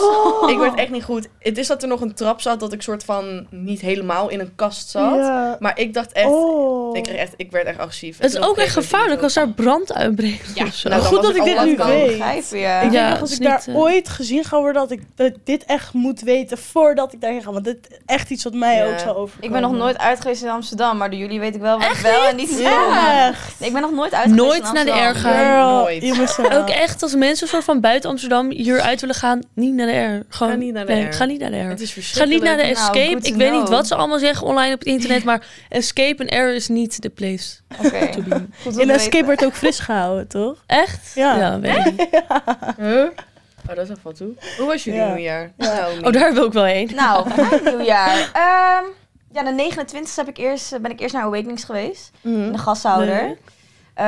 Ik 0.50 0.58
werd 0.58 0.74
echt 0.74 0.90
niet 0.90 1.04
goed. 1.04 1.28
Het 1.38 1.58
is 1.58 1.66
dat 1.66 1.82
er 1.82 1.88
nog 1.88 2.00
een 2.00 2.14
trap 2.14 2.40
zat 2.40 2.60
dat 2.60 2.72
ik 2.72 2.82
soort 2.82 3.04
van 3.04 3.46
niet 3.50 3.80
helemaal 3.80 4.28
in 4.28 4.40
een 4.40 4.54
kast 4.54 4.63
zat. 4.72 5.14
Ja. 5.14 5.56
Maar 5.60 5.78
ik 5.78 5.94
dacht 5.94 6.12
echt, 6.12 6.26
Oh. 6.28 6.96
ik, 6.96 7.06
echt, 7.06 7.32
ik 7.36 7.50
werd 7.50 7.66
echt 7.66 7.78
agressief. 7.78 8.18
Het 8.18 8.34
is 8.34 8.40
ook 8.40 8.56
echt 8.58 8.72
gevaarlijk 8.72 9.22
als 9.22 9.34
daar 9.34 9.48
brand 9.48 9.94
uitbreekt. 9.94 10.50
Ja, 10.54 10.64
of 10.64 10.74
zo. 10.74 10.88
nou, 10.88 11.02
Goed 11.02 11.22
dat 11.22 11.36
ik 11.36 11.44
dit 11.44 11.64
nu 11.64 11.76
weet. 11.76 12.06
Begrijpen, 12.06 12.58
ja. 12.58 12.80
Ik 12.80 12.92
Ja, 12.92 12.98
denk 13.00 13.08
nog 13.10 13.20
als 13.20 13.32
ik 13.32 13.42
daar 13.42 13.62
eh, 13.66 13.76
ooit 13.76 14.08
gezien 14.08 14.44
ga 14.44 14.56
worden, 14.58 14.82
dat 14.82 14.90
ik, 14.90 15.02
dat 15.14 15.32
dit 15.44 15.64
echt 15.64 15.92
moet 15.92 16.20
weten 16.20 16.58
voordat 16.58 17.12
ik 17.12 17.20
daarheen 17.20 17.42
ga. 17.42 17.52
Want 17.52 17.64
dit 17.64 17.78
is 17.90 17.96
echt 18.06 18.30
iets 18.30 18.44
wat 18.44 18.54
mij 18.54 18.76
Ja. 18.76 18.84
ook 18.86 18.98
zou 18.98 19.16
overkomen. 19.16 19.44
Ik 19.46 19.50
ben 19.52 19.60
nog 19.60 19.72
nooit 19.72 19.98
uit 19.98 20.20
geweest 20.20 20.42
in 20.42 20.48
Amsterdam, 20.48 20.96
maar 20.96 21.10
door 21.10 21.18
jullie 21.18 21.40
weet 21.40 21.54
ik 21.54 21.60
wel 21.60 21.78
wat 21.78 21.86
ik 21.90 21.96
wel 22.02 22.24
en 22.24 22.36
niet. 22.36 22.60
Echt? 22.60 23.54
Nee, 23.58 23.68
ik 23.68 23.72
ben 23.72 23.82
nog 23.82 23.92
nooit 23.92 24.12
uit 24.14 24.22
geweest 24.30 24.44
Nooit 24.46 24.66
in 24.66 24.72
naar 24.74 24.84
de 24.84 24.90
Amsterdam. 24.92 25.32
R 25.32 25.34
gaan. 25.34 25.44
Girl, 25.44 26.44
Nooit. 26.48 26.58
Ook 26.62 26.68
echt 26.68 27.02
als 27.02 27.14
mensen 27.14 27.48
soort 27.48 27.64
van 27.64 27.80
buiten 27.80 28.10
Amsterdam 28.10 28.50
hieruit 28.50 29.00
willen 29.00 29.14
gaan, 29.16 29.40
niet 29.54 29.74
naar 29.74 29.86
de 29.86 29.92
R. 29.92 30.24
Gewoon, 30.28 30.52
Ga 30.52 30.58
niet 30.58 30.72
naar 30.72 30.86
de 30.86 30.92
nee, 30.92 31.04
R. 31.06 31.12
Ga 31.12 31.24
niet 31.24 31.40
naar 31.40 31.50
de 31.50 31.60
R. 31.60 31.68
Het 31.68 31.80
is 31.80 31.88
Ga 31.88 31.94
verschrikkelijk. 31.94 32.42
niet 32.42 32.42
naar 32.50 32.56
de 32.66 32.72
Nou, 32.72 32.74
Escape. 32.96 33.20
to 33.20 33.28
ik 33.28 33.34
weet 33.34 33.52
niet 33.52 33.68
wat 33.68 33.86
ze 33.86 33.94
allemaal 33.94 34.18
zeggen 34.18 34.46
online 34.56 34.74
op 34.74 34.78
het 34.78 34.88
internet, 34.88 35.24
maar 35.30 35.46
Escape 35.68 36.24
en 36.24 36.44
R 36.50 36.54
is 36.54 36.68
niet 36.68 37.02
de 37.02 37.08
place 37.10 37.56
Oké, 37.84 38.10
to 38.10 38.22
be. 38.22 38.34
goed 38.34 38.38
In 38.64 38.66
een 38.66 38.74
weten. 38.76 38.94
escape 38.94 39.24
wordt 39.24 39.44
ook 39.44 39.54
fris 39.54 39.78
gehouden, 39.78 40.28
toch? 40.28 40.62
Echt? 40.66 41.12
Ja. 41.14 41.60
weet 41.60 41.76
ik 41.86 41.96
niet. 41.96 42.22
Huh? 42.86 43.06
Oh, 43.70 43.74
dat 43.76 43.88
is 43.90 43.96
wat 44.02 44.16
toe. 44.16 44.34
Hoe 44.58 44.66
was 44.66 44.84
jullie 44.84 45.00
Ja. 45.00 45.06
nieuwjaar? 45.14 45.52
Ja. 45.56 45.74
Nou, 45.74 46.00
Oh, 46.04 46.12
daar 46.12 46.34
wil 46.34 46.44
ik 46.46 46.52
wel 46.52 46.64
heen. 46.64 46.90
Nou, 46.94 47.28
mijn 47.50 47.64
nieuwjaar. 47.64 48.18
Ehm, 48.32 48.84
ja, 49.32 49.42
de 49.42 49.50
29 49.50 50.16
heb 50.16 50.28
ik 50.28 50.36
eerst, 50.38 50.80
ben 50.82 50.90
ik 50.90 51.00
eerst 51.00 51.14
naar 51.14 51.22
Awakenings 51.24 51.64
geweest. 51.64 52.10
Mhm. 52.20 52.52
De 52.52 52.58
gashouder. 52.58 53.36
Eh, 53.94 54.04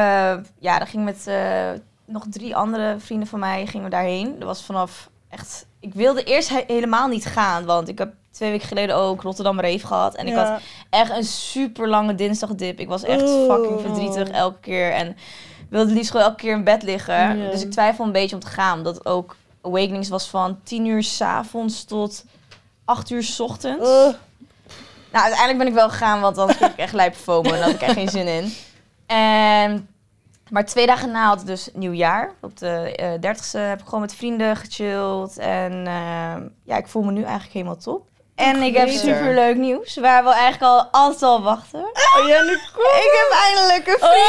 ja, 0.59 0.79
daar 0.79 0.87
ging 0.87 1.05
met 1.05 1.27
eh, 1.27 1.71
nog 2.07 2.25
drie 2.31 2.57
andere 2.57 2.95
vrienden 2.99 3.29
van 3.29 3.39
mij 3.39 3.67
gingen 3.67 3.85
we 3.85 3.91
daarheen. 3.91 4.35
Dat 4.39 4.49
was 4.49 4.65
vanaf 4.65 5.11
echt... 5.31 5.67
Ik 5.81 5.95
wilde 5.95 6.23
eerst 6.23 6.49
he- 6.49 6.65
helemaal 6.67 7.09
niet 7.09 7.25
gaan, 7.25 7.65
want 7.65 7.89
ik 7.89 7.99
heb 7.99 8.13
twee 8.37 8.51
weken 8.51 8.67
geleden 8.69 8.97
ook 8.97 9.23
Rotterdam 9.23 9.61
Rave 9.61 9.87
gehad. 9.87 10.15
En 10.15 10.27
ik 10.27 10.33
Ja. 10.33 10.45
had 10.51 10.61
echt 10.91 11.11
een 11.17 11.25
super 11.25 11.89
lange 11.89 12.15
dinsdagdip. 12.15 12.81
Ik 12.81 12.89
was 12.89 13.03
echt 13.03 13.23
Oeh. 13.23 13.55
fucking 13.55 13.81
verdrietig 13.81 14.29
elke 14.29 14.61
keer. 14.61 14.93
En 14.93 15.17
wilde 15.71 15.93
liefst 15.93 16.11
gewoon 16.11 16.27
elke 16.27 16.37
keer 16.41 16.53
in 16.55 16.65
bed 16.65 16.83
liggen. 16.83 17.39
Dus 17.51 17.63
ik 17.63 17.71
twijfel 17.71 18.05
een 18.05 18.13
beetje 18.13 18.35
om 18.37 18.41
te 18.43 18.47
gaan. 18.47 18.77
Omdat 18.79 19.07
ook 19.07 19.37
Awakenings 19.63 20.09
was 20.09 20.29
van 20.29 20.59
10 20.63 20.87
uur 20.87 21.03
s'avonds 21.03 21.85
tot 21.85 22.25
8 22.85 23.11
uur 23.11 23.23
s 23.23 23.41
ochtends. 23.41 23.89
Ugh. 23.89 24.15
Nou, 25.13 25.25
uiteindelijk 25.25 25.59
ben 25.59 25.67
ik 25.67 25.75
wel 25.75 25.89
gegaan, 25.89 26.21
want 26.21 26.37
dan 26.37 26.47
kreeg 26.47 26.71
ik 26.71 26.77
echt 26.77 26.93
lijp 26.93 27.15
fomen. 27.15 27.51
En 27.53 27.57
daar 27.57 27.65
had 27.67 27.75
ik 27.75 27.81
echt 27.81 27.93
geen 27.95 28.09
zin 28.09 28.27
in. 28.27 28.53
En, 29.07 29.89
maar 30.51 30.65
twee 30.65 30.87
dagen 30.87 31.11
na 31.11 31.27
had 31.29 31.41
ik 31.41 31.47
dus 31.47 31.69
nieuwjaar. 31.75 32.33
Op 32.41 32.59
de 32.59 32.95
eh 32.97 33.13
30ste 33.35 33.59
heb 33.59 33.81
ik 33.81 33.85
gewoon 33.85 34.01
met 34.01 34.15
vrienden 34.15 34.57
gechilled. 34.57 35.39
En 35.39 35.73
eh, 35.87 36.35
ja, 36.65 36.77
ik 36.77 36.87
voel 36.89 37.03
me 37.03 37.13
nu 37.13 37.23
eigenlijk 37.23 37.53
helemaal 37.53 37.77
top. 37.77 38.07
En 38.37 38.63
ik 38.63 38.77
heb 38.77 38.87
Beter. 38.87 39.01
super 39.01 39.35
leuk 39.35 39.57
nieuws, 39.57 39.97
waar 39.97 40.25
we 40.25 40.31
eigenlijk 40.31 40.63
al 40.63 40.89
altijd 40.91 41.23
al 41.23 41.43
wachten. 41.43 41.81
Oh 41.81 42.29
ja, 42.29 42.43
nu 42.43 42.53
Ik 42.53 43.11
heb 43.13 43.39
eindelijk 43.45 43.87
een 43.87 43.95
Oh. 44.03 44.11
vriend! 44.11 44.27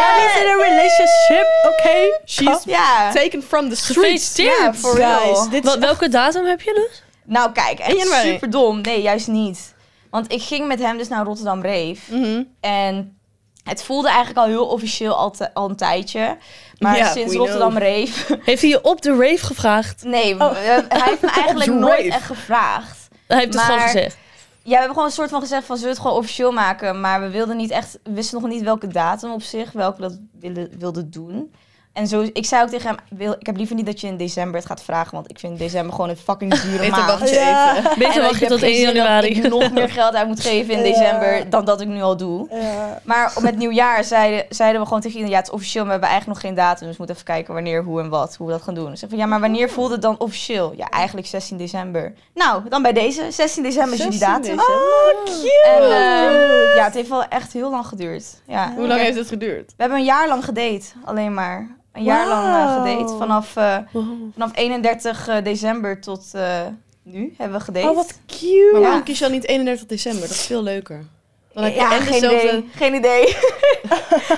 Ja, 0.00 0.16
is 0.26 0.40
in 0.42 0.48
een 0.48 0.60
relationship, 0.62 1.46
oké? 1.68 2.20
She's 2.26 2.64
Ja, 2.64 3.12
taken 3.12 3.42
from 3.42 3.68
the 3.68 3.76
streets. 3.76 4.36
Ja, 4.36 4.74
for 4.74 4.96
real. 4.96 5.48
Welke 5.78 6.08
datum 6.08 6.44
heb 6.46 6.60
je 6.60 6.72
dus? 6.88 7.02
Nou 7.24 7.52
kijk, 7.52 7.78
echt 7.78 7.96
januari. 7.96 8.28
super 8.32 8.50
dom. 8.50 8.80
Nee, 8.80 9.02
juist 9.02 9.26
niet. 9.28 9.74
Want 10.10 10.32
ik 10.32 10.42
ging 10.42 10.66
met 10.66 10.78
hem 10.78 10.98
dus 10.98 11.08
naar 11.08 11.24
Rotterdam 11.24 11.62
Rave. 11.62 11.96
Mhm. 12.08 12.42
En 12.60 13.18
het 13.64 13.82
voelde 13.82 14.08
eigenlijk 14.08 14.38
al 14.38 14.46
heel 14.46 14.66
officieel 14.66 15.14
al, 15.14 15.30
te- 15.30 15.54
al 15.54 15.68
een 15.68 15.76
tijdje. 15.76 16.36
Maar 16.78 16.96
Ja, 16.96 17.12
sinds 17.12 17.34
Rotterdam 17.34 17.70
know. 17.74 17.82
Rave... 17.82 18.38
Heeft 18.44 18.60
hij 18.60 18.70
je 18.70 18.82
op 18.84 19.02
de 19.02 19.10
rave 19.16 19.44
gevraagd? 19.46 20.04
Nee, 20.04 20.34
Oh. 20.40 20.50
we- 20.50 20.84
hij 20.88 21.02
heeft 21.08 21.20
me 21.22 21.30
eigenlijk 21.30 21.70
nooit 21.88 22.06
echt 22.12 22.24
gevraagd. 22.26 23.08
Hij 23.26 23.38
heeft 23.38 23.54
het 23.54 23.62
gewoon 23.62 23.80
gezegd. 23.80 24.16
Ja, 24.62 24.70
we 24.70 24.76
hebben 24.76 24.88
gewoon 24.92 25.04
een 25.08 25.14
soort 25.14 25.30
van 25.30 25.40
gezegd 25.40 25.64
van... 25.66 25.76
zullen 25.76 25.90
we 25.92 25.96
het 25.98 26.06
gewoon 26.06 26.22
officieel 26.22 26.52
maken? 26.52 27.00
Maar 27.00 27.20
we 27.20 27.28
wilden 27.30 27.56
niet 27.56 27.70
echt... 27.70 27.98
We 28.02 28.12
wisten 28.12 28.40
nog 28.40 28.50
niet 28.50 28.62
welke 28.62 28.86
datum 28.86 29.32
op 29.32 29.42
zich, 29.42 29.72
welke 29.72 29.96
we 29.96 30.02
dat 30.08 30.18
wilden, 30.40 30.70
wilden 30.78 31.10
doen. 31.10 31.52
En 31.94 32.06
zo, 32.06 32.26
ik 32.32 32.46
zei 32.46 32.62
ook 32.62 32.68
tegen 32.68 32.88
hem... 32.88 33.18
Wil, 33.18 33.32
ik 33.38 33.46
heb 33.46 33.56
liever 33.56 33.76
niet 33.76 33.86
dat 33.86 34.00
je 34.00 34.06
in 34.06 34.16
december 34.16 34.54
het 34.60 34.66
gaat 34.68 34.82
vragen... 34.82 35.14
want 35.14 35.30
ik 35.30 35.38
vind 35.38 35.58
december 35.58 35.94
gewoon 35.94 36.10
een 36.10 36.16
fucking 36.16 36.54
dure 36.62 36.76
Beter 36.78 36.90
maand. 36.90 37.06
wacht 37.06 37.28
je 37.28 37.34
Ja. 37.34 37.76
even. 37.76 37.90
Beter 37.98 38.20
wacht 38.20 38.32
ik 38.32 38.38
je 38.38 38.44
heb 38.44 38.48
tot 38.48 38.58
geen 38.58 38.68
1 38.68 38.76
zin 38.76 38.84
dat 38.86 38.94
januari. 38.94 39.28
ik 39.28 39.48
nog 39.48 39.72
meer 39.72 39.90
geld 40.00 40.14
uit 40.14 40.26
moet 40.26 40.40
geven 40.40 40.74
in 40.74 40.78
Ja. 40.78 40.84
december... 40.84 41.50
dan 41.50 41.64
dat 41.64 41.80
ik 41.80 41.88
nu 41.88 42.02
al 42.02 42.16
doe. 42.16 42.46
Ja. 42.50 43.00
Maar 43.04 43.32
met 43.40 43.56
nieuwjaar 43.56 44.04
zeiden, 44.04 44.46
zeiden 44.48 44.80
we 44.80 44.86
gewoon 44.86 45.02
tegen 45.02 45.16
iedereen... 45.18 45.36
ja, 45.38 45.42
het 45.42 45.52
is 45.52 45.54
officieel, 45.54 45.84
maar 45.84 45.92
we 45.92 45.98
hebben 46.00 46.10
eigenlijk 46.18 46.42
nog 46.42 46.50
geen 46.50 46.66
datum. 46.66 46.86
Dus 46.86 46.96
we 46.96 47.04
moeten 47.04 47.14
even 47.16 47.34
kijken 47.34 47.54
wanneer, 47.54 47.82
hoe 47.82 48.00
en 48.00 48.08
wat, 48.08 48.34
hoe 48.36 48.46
we 48.46 48.52
dat 48.52 48.62
gaan 48.62 48.74
doen. 48.74 48.90
Dus 48.90 49.02
ik 49.02 49.08
van, 49.08 49.18
ja, 49.18 49.26
maar 49.26 49.40
wanneer 49.40 49.70
voelt 49.70 49.90
het 49.90 50.02
dan 50.02 50.18
officieel? 50.18 50.72
Ja, 50.76 50.88
eigenlijk 50.88 51.26
16 51.26 51.56
december. 51.56 52.12
Nou, 52.34 52.62
dan 52.68 52.82
bij 52.82 52.92
deze. 52.92 53.26
16 53.30 53.62
december 53.62 53.92
is 53.92 53.98
jullie 54.04 54.18
16 54.18 54.28
datum. 54.42 54.56
december. 54.56 54.64
Oh, 54.66 55.24
cute! 55.24 55.62
En 55.66 55.82
eh, 55.82 56.76
ja, 56.76 56.84
het 56.84 56.94
heeft 56.94 57.08
wel 57.08 57.24
echt 57.24 57.52
heel 57.52 57.70
lang 57.70 57.86
geduurd. 57.86 58.24
Ja. 58.46 58.72
Hoe 58.76 58.86
lang 58.86 59.00
heeft 59.00 59.18
het 59.18 59.28
geduurd? 59.28 59.66
We 59.66 59.74
hebben 59.76 59.98
een 59.98 60.04
jaar 60.04 60.28
lang 60.28 60.44
gedate, 60.44 60.84
alleen 61.04 61.34
maar. 61.34 61.82
Een 61.94 62.02
jaar 62.02 62.28
lang 62.28 62.44
eh, 62.46 62.52
Wauw. 62.52 62.84
gedate. 62.84 63.16
Vanaf, 63.16 63.56
eh, 63.56 63.78
Wow. 63.92 64.04
vanaf 64.32 64.50
31 64.56 65.42
december 65.42 66.00
tot 66.00 66.30
eh, 66.34 66.60
nu 67.02 67.34
hebben 67.38 67.58
we 67.58 67.64
gedate. 67.64 67.88
Oh, 67.88 67.94
wat 67.96 68.18
cute. 68.26 68.68
Maar 68.72 68.80
Ja. 68.80 68.86
waarom 68.86 69.02
kies 69.04 69.18
je 69.18 69.24
dan 69.24 69.32
niet 69.32 69.46
31 69.46 69.86
december? 69.86 70.20
Dat 70.20 70.30
is 70.30 70.46
veel 70.46 70.62
leuker. 70.62 71.04
Dan 71.54 71.64
heb 71.64 71.72
je 71.74 71.80
ja, 71.80 71.92
en 71.96 72.00
geen 72.02 72.12
dezelfde... 72.20 72.48
idee. 72.48 72.68
Geen 72.76 72.94
idee. 72.94 73.24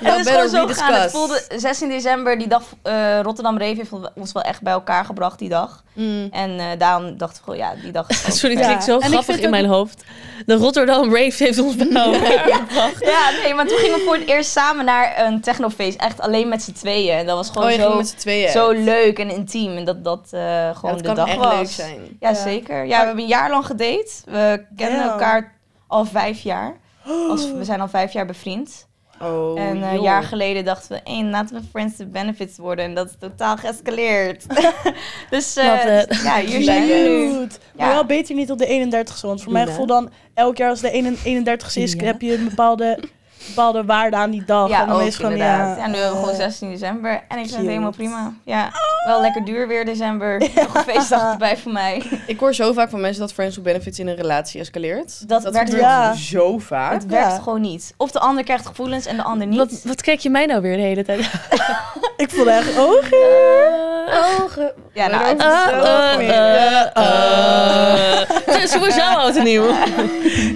het 0.03 0.27
is 0.27 0.33
gewoon 0.33 0.49
zo 0.49 0.67
gegaan. 0.67 0.93
Het 0.95 1.11
voelde 1.11 1.43
16 1.57 1.89
december, 1.89 2.39
die 2.39 2.49
dag 2.49 2.63
eh, 2.83 3.21
Rotterdam 3.21 3.59
Rave 3.59 3.75
heeft 3.75 3.91
ons 4.15 4.33
wel 4.33 4.43
echt 4.43 4.63
bij 4.63 4.73
elkaar 4.73 5.05
gebracht 5.05 5.39
die 5.39 5.49
dag. 5.49 5.85
Mm. 5.93 6.29
En 6.31 6.59
eh, 6.59 6.65
daarom 6.79 7.17
dachten 7.19 7.37
we 7.37 7.43
gewoon, 7.45 7.59
ja, 7.59 7.75
die 7.83 7.93
dag. 7.93 8.07
Sorry, 8.13 8.29
het 8.31 8.41
fijn. 8.41 8.59
klinkt 8.65 8.85
zo 8.85 8.93
En 8.99 9.07
ik 9.07 9.13
grappig 9.13 9.39
in 9.39 9.45
ook- 9.45 9.51
mijn 9.51 9.67
hoofd. 9.67 10.05
De 10.47 10.55
Rotterdam 10.55 11.15
Rave 11.15 11.45
heeft 11.45 11.59
ons 11.59 11.77
bij 11.77 11.87
elkaar 12.03 12.55
gebracht. 12.69 13.05
Ja, 13.05 13.31
nee, 13.43 13.55
maar 13.55 13.67
toen 13.67 13.79
gingen 13.79 13.99
we 13.99 14.05
voor 14.05 14.15
het 14.17 14.29
eerst 14.29 14.51
samen 14.51 14.85
naar 14.85 15.25
een 15.27 15.41
technofeest. 15.41 16.01
Echt 16.01 16.21
alleen 16.21 16.49
met 16.49 16.63
z'n 16.63 16.73
tweeën. 16.73 17.17
En 17.19 17.27
dat 17.27 17.37
was 17.37 17.51
gewoon 17.51 17.73
Oh, 17.73 17.81
zo, 17.81 17.97
met 17.97 18.09
z'n 18.09 18.17
tweeën. 18.17 18.51
zo 18.51 18.71
leuk 18.71 19.19
en 19.19 19.31
intiem. 19.31 19.77
En 19.77 19.85
dat 19.85 20.05
dat 20.05 20.29
eh, 20.31 20.41
Ja, 20.41 20.73
gewoon 20.75 20.91
dat 20.91 20.99
de 21.01 21.07
kan 21.07 21.15
dag 21.15 21.29
echt 21.29 21.37
was. 21.39 21.55
leuk 21.55 21.69
zijn. 21.71 22.17
Ja, 22.21 22.29
Ja. 22.29 22.35
zeker. 22.35 22.85
Ja, 22.85 23.01
we 23.01 23.05
hebben 23.07 23.23
een 23.25 23.31
jaar 23.31 23.51
lang 23.51 23.67
gedate. 23.67 24.11
We 24.25 24.65
kennen 24.77 25.03
elkaar 25.11 25.53
al 25.87 26.05
vijf 26.05 26.41
jaar. 26.41 26.77
Als, 27.29 27.53
we 27.53 27.65
zijn 27.65 27.81
al 27.81 27.89
vijf 27.89 28.13
jaar 28.13 28.27
bevriend. 28.27 28.87
Oh, 29.21 29.61
en 29.61 29.83
eh, 29.83 29.89
een 29.89 29.95
joh. 29.95 30.03
jaar 30.03 30.23
geleden 30.23 30.65
dachten 30.65 30.91
we, 31.05 31.11
hey, 31.13 31.25
laten 31.25 31.57
we 31.57 31.63
friends 31.71 31.97
with 31.97 32.13
benefits 32.13 32.59
worden. 32.59 32.85
En 32.85 32.95
dat 32.95 33.07
is 33.07 33.15
totaal 33.19 33.57
geëscaleerd. 33.57 34.45
dus 35.31 35.57
eh, 35.57 35.99
it. 36.01 36.21
ja, 36.23 36.39
hier 36.39 36.63
zijn 36.63 36.87
we. 36.87 37.47
Maar 37.77 37.89
wel 37.93 38.05
beter 38.05 38.35
niet 38.35 38.51
op 38.51 38.59
de 38.59 38.89
31ste. 39.07 39.21
Want 39.21 39.43
voor 39.43 39.53
mijn 39.53 39.67
gevoel 39.67 39.87
dan, 39.87 40.11
elk 40.35 40.57
jaar 40.57 40.71
als 40.71 40.81
de 40.81 40.91
31ste 41.25 41.73
is, 41.83 41.93
Ja. 41.93 42.05
heb 42.05 42.21
je 42.21 42.35
een 42.39 42.45
bepaalde, 42.49 42.99
bepaalde 43.47 43.85
waarde 43.85 44.17
aan 44.17 44.31
die 44.31 44.45
dag. 44.45 44.69
Ja, 44.69 44.81
en 44.81 44.87
dan 44.87 44.95
ook 44.97 45.01
is 45.01 45.07
het 45.07 45.17
gewoon, 45.17 45.33
inderdaad. 45.33 45.77
ja, 45.77 45.83
Ja, 45.83 45.89
nu 45.91 45.95
hebben 45.97 46.11
we 46.13 46.17
gewoon 46.19 46.35
eh, 46.41 46.41
16 46.41 46.71
december. 46.71 47.11
En 47.29 47.39
ik 47.39 47.45
vind 47.47 47.57
het 47.57 47.67
helemaal 47.67 47.91
prima. 47.91 48.33
Ja, 48.45 48.71
wel 49.07 49.21
lekker 49.21 49.45
duur 49.45 49.69
weer 49.69 49.85
december. 49.85 50.39
Nog 50.55 50.75
een 50.75 50.83
feestdag 50.83 51.33
erbij 51.33 51.57
voor 51.57 51.73
mij. 51.73 52.03
Ik 52.27 52.39
hoor 52.41 52.55
zo 52.55 52.73
vaak 52.73 52.91
van 52.91 53.01
mensen 53.01 53.21
dat 53.21 53.33
Friends 53.33 53.55
with 53.57 53.65
Benefits 53.65 53.99
in 53.99 54.07
een 54.09 54.17
relatie 54.17 54.61
escaleert. 54.61 55.29
Dat 55.29 55.43
werkt 55.43 55.59
gebeurt 55.59 55.81
Ja. 55.81 56.15
zo 56.15 56.59
vaak. 56.59 56.93
Het 56.93 57.07
werkt 57.07 57.31
Ja. 57.31 57.39
gewoon 57.39 57.61
niet. 57.61 57.95
Of 57.97 58.11
de 58.11 58.19
ander 58.19 58.45
krijgt 58.45 58.67
gevoelens 58.67 59.07
en 59.07 59.17
de 59.17 59.23
ander 59.23 59.47
niet. 59.47 59.59
Wat, 59.59 59.81
wat 59.85 60.03
kijk 60.03 60.21
je 60.21 60.31
mij 60.31 60.47
nou 60.47 60.63
weer 60.63 60.77
de 60.77 60.83
hele 60.83 61.05
tijd? 61.05 61.21
Ik 62.17 62.31
voelde 62.31 62.51
echt 62.51 62.79
ogen. 62.79 63.19
Ogen. 64.43 64.73
Ja, 64.93 65.07
nou, 65.07 65.25
het 65.25 65.39
is 65.39 65.45
Uh, 65.45 65.67
uh, 66.19 66.29
uh, 66.29 66.87
uh. 68.47 68.61
Dus 68.61 68.75
hoe 68.75 68.87
is 68.87 68.95
jouw 68.95 69.17
oud 69.17 69.37
en 69.37 69.45
nieuw? 69.45 69.67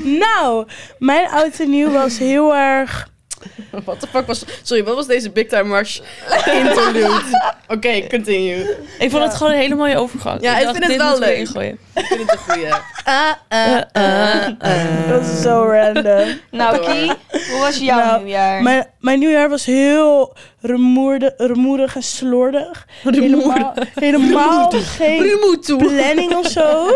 Nou, 0.04 0.66
mijn 0.98 1.28
oud 1.30 1.58
en 1.58 1.70
nieuw 1.70 1.90
was 1.90 2.18
heel 2.18 2.56
erg... 2.56 3.08
What 3.84 4.00
the 4.00 4.06
fuck 4.06 4.26
was... 4.26 4.44
Sorry, 4.62 4.84
wat 4.84 4.94
was 4.94 5.06
deze 5.06 5.30
Big 5.30 5.46
Time 5.48 5.76
Rush 5.76 6.00
interlude? 6.46 7.22
Oké, 7.74 8.06
continue. 8.06 8.76
Ik 8.98 9.10
vond 9.10 9.22
het 9.22 9.34
gewoon 9.34 9.52
een 9.52 9.58
hele 9.58 9.74
mooie 9.74 9.96
overgang. 9.96 10.42
Ja, 10.42 10.58
ik 10.58 10.68
vind 10.68 10.86
het 10.86 10.96
wel 10.96 11.18
leuk. 11.18 11.36
ingooien. 11.36 11.78
Ik 11.94 12.04
vind 12.06 12.20
het 12.20 12.32
een 12.32 12.54
goeie. 12.54 12.72
Ah, 13.04 13.32
Uh, 13.52 13.80
uh, 13.96 14.48
uh. 14.62 15.08
Dat 15.08 15.22
is 15.26 15.42
zo 15.42 15.62
random. 15.70 16.28
Nou. 16.50 16.78
Kie, 16.78 17.12
hoe 17.50 17.58
was 17.60 17.78
jouw 17.78 17.98
Nou, 17.98 18.18
nieuwjaar? 18.18 18.62
Mijn, 18.62 18.86
mijn 18.98 19.18
nieuwjaar 19.18 19.48
was 19.48 19.64
heel 19.64 20.36
rumoerde, 20.60 21.34
rumoerig 21.36 21.96
en 21.96 22.02
slordig. 22.02 22.86
Helemaal, 23.02 23.74
helemaal 23.94 24.70
geen 24.70 25.60
planning 25.76 26.34
of 26.36 26.46
zo. 26.46 26.90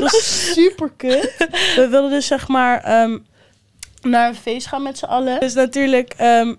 Was 0.00 0.52
super 0.52 0.90
kut. 0.96 1.34
We 1.76 1.88
wilden 1.90 2.10
dus 2.10 2.26
zeg 2.26 2.48
maar 2.48 2.80
ehm, 2.84 3.18
naar 4.02 4.28
een 4.28 4.34
feest 4.34 4.66
gaan 4.66 4.82
met 4.82 4.98
z'n 4.98 5.04
allen. 5.04 5.40
Dus 5.40 5.54
natuurlijk, 5.54 6.12
ehm, 6.16 6.54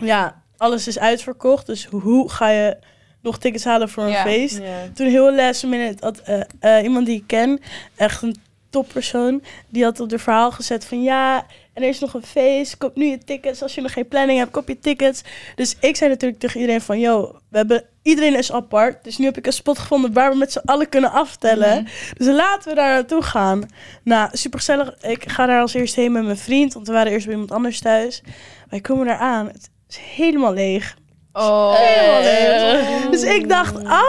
ja, 0.00 0.42
alles 0.56 0.86
is 0.88 0.98
uitverkocht. 0.98 1.66
Dus 1.66 1.84
hoe 1.84 2.30
ga 2.30 2.48
je 2.48 2.76
nog 3.22 3.38
tickets 3.38 3.64
halen 3.64 3.88
voor 3.88 4.02
een 4.04 4.10
Ja. 4.10 4.22
feest? 4.22 4.58
Ja. 4.58 4.88
Toen 4.94 5.06
heel 5.06 5.34
last 5.34 5.64
minute 5.66 6.04
had 6.04 6.18
eh, 6.18 6.40
eh, 6.60 6.84
iemand 6.84 7.06
die 7.06 7.16
ik 7.16 7.26
ken, 7.26 7.60
echt 7.96 8.22
een 8.22 8.36
toppersoon, 8.70 9.42
die 9.68 9.84
had 9.84 10.00
op 10.00 10.08
de 10.08 10.18
verhaal 10.18 10.50
gezet 10.50 10.84
van 10.84 11.02
ja, 11.02 11.46
en 11.80 11.86
er 11.86 11.92
is 11.94 12.00
nog 12.00 12.14
een 12.14 12.22
feest, 12.22 12.76
koop 12.76 12.96
nu 12.96 13.06
je 13.06 13.18
tickets. 13.18 13.62
Als 13.62 13.74
je 13.74 13.80
nog 13.80 13.92
geen 13.92 14.08
planning 14.08 14.38
hebt, 14.38 14.50
koop 14.50 14.68
je 14.68 14.78
tickets. 14.78 15.22
Dus 15.54 15.76
ik 15.80 15.96
zei 15.96 16.10
natuurlijk 16.10 16.40
tegen 16.40 16.60
iedereen 16.60 16.80
van, 16.80 16.98
yo, 16.98 17.38
we 17.48 17.56
hebben, 17.56 17.84
iedereen 18.02 18.36
is 18.36 18.52
apart. 18.52 19.04
Dus 19.04 19.18
nu 19.18 19.24
heb 19.24 19.36
ik 19.36 19.46
een 19.46 19.52
spot 19.52 19.78
gevonden 19.78 20.12
waar 20.12 20.30
we 20.30 20.36
met 20.36 20.52
z'n 20.52 20.62
allen 20.64 20.88
kunnen 20.88 21.12
aftellen. 21.12 21.86
Dus 22.16 22.26
laten 22.26 22.68
we 22.68 22.74
daar 22.74 22.94
naartoe 22.94 23.22
gaan. 23.22 23.68
Nou, 24.04 24.28
super 24.32 24.58
gezellig. 24.58 24.94
Ik 25.02 25.30
ga 25.30 25.46
daar 25.46 25.60
als 25.60 25.74
eerst 25.74 25.94
heen 25.94 26.12
met 26.12 26.24
mijn 26.24 26.36
vriend, 26.36 26.74
want 26.74 26.86
we 26.86 26.92
waren 26.92 27.12
eerst 27.12 27.24
bij 27.24 27.34
iemand 27.34 27.52
anders 27.52 27.80
thuis. 27.80 28.22
Wij 28.68 28.80
komen 28.80 29.06
daar 29.06 29.18
aan. 29.18 29.46
Het 29.46 29.70
is 29.88 29.96
helemaal 29.96 30.52
leeg. 30.52 30.96
Oh. 31.32 31.74
Helemaal 31.76 32.22
leeg. 32.22 33.10
Dus 33.10 33.22
ik 33.22 33.48
dacht, 33.48 33.84
ah, 33.84 34.02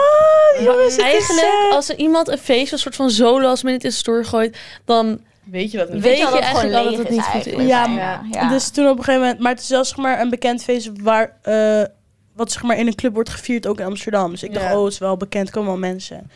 jongens, 0.60 0.96
het 0.96 1.04
Eigenlijk, 1.04 1.46
is... 1.46 1.68
eh, 1.68 1.74
als 1.74 1.88
er 1.88 1.96
iemand 1.96 2.28
een 2.28 2.38
feest, 2.38 2.72
een 2.72 2.78
soort 2.78 2.96
van 2.96 3.10
solo 3.10 3.48
als 3.48 3.62
in 3.62 3.78
de 3.78 3.90
story 3.90 4.24
gooit, 4.24 4.58
dan 4.84 5.20
Weet 5.44 5.70
je 5.70 5.78
dat 5.78 5.92
niet? 5.92 6.02
weet 6.02 6.18
je 6.18 6.26
al 6.26 6.34
je 6.34 6.40
dat 6.40 6.48
het 6.48 6.58
gewoon 6.58 6.72
eigenlijk 6.72 6.96
al 6.98 7.04
dat 7.04 7.06
het 7.08 7.16
niet 7.34 7.44
goed 7.44 7.60
is. 7.60 7.66
Ja, 7.66 7.86
Ja, 7.86 8.22
ja. 8.30 8.48
Dus 8.48 8.70
toen 8.70 8.88
op 8.88 8.98
een 8.98 9.04
gegeven 9.04 9.20
moment, 9.20 9.40
maar 9.40 9.52
het 9.52 9.60
is 9.60 9.68
wel 9.68 9.84
zeg 9.84 9.96
maar 9.96 10.20
een 10.20 10.30
bekend 10.30 10.62
feest 10.62 10.90
waar, 11.00 11.36
eh, 11.42 11.82
wat 12.36 12.52
zeg 12.52 12.62
maar 12.62 12.76
in 12.78 12.86
een 12.86 12.94
club 12.94 13.14
wordt 13.14 13.28
gevierd, 13.28 13.66
ook 13.66 13.80
in 13.80 13.86
Amsterdam. 13.86 14.30
Dus 14.30 14.42
ik 14.42 14.52
dacht, 14.54 14.66
Ja. 14.66 14.78
oh, 14.78 14.84
het 14.84 14.92
is 14.92 14.98
wel 14.98 15.16
bekend, 15.16 15.50
komen 15.50 15.68
wel 15.68 15.78
mensen. 15.78 16.30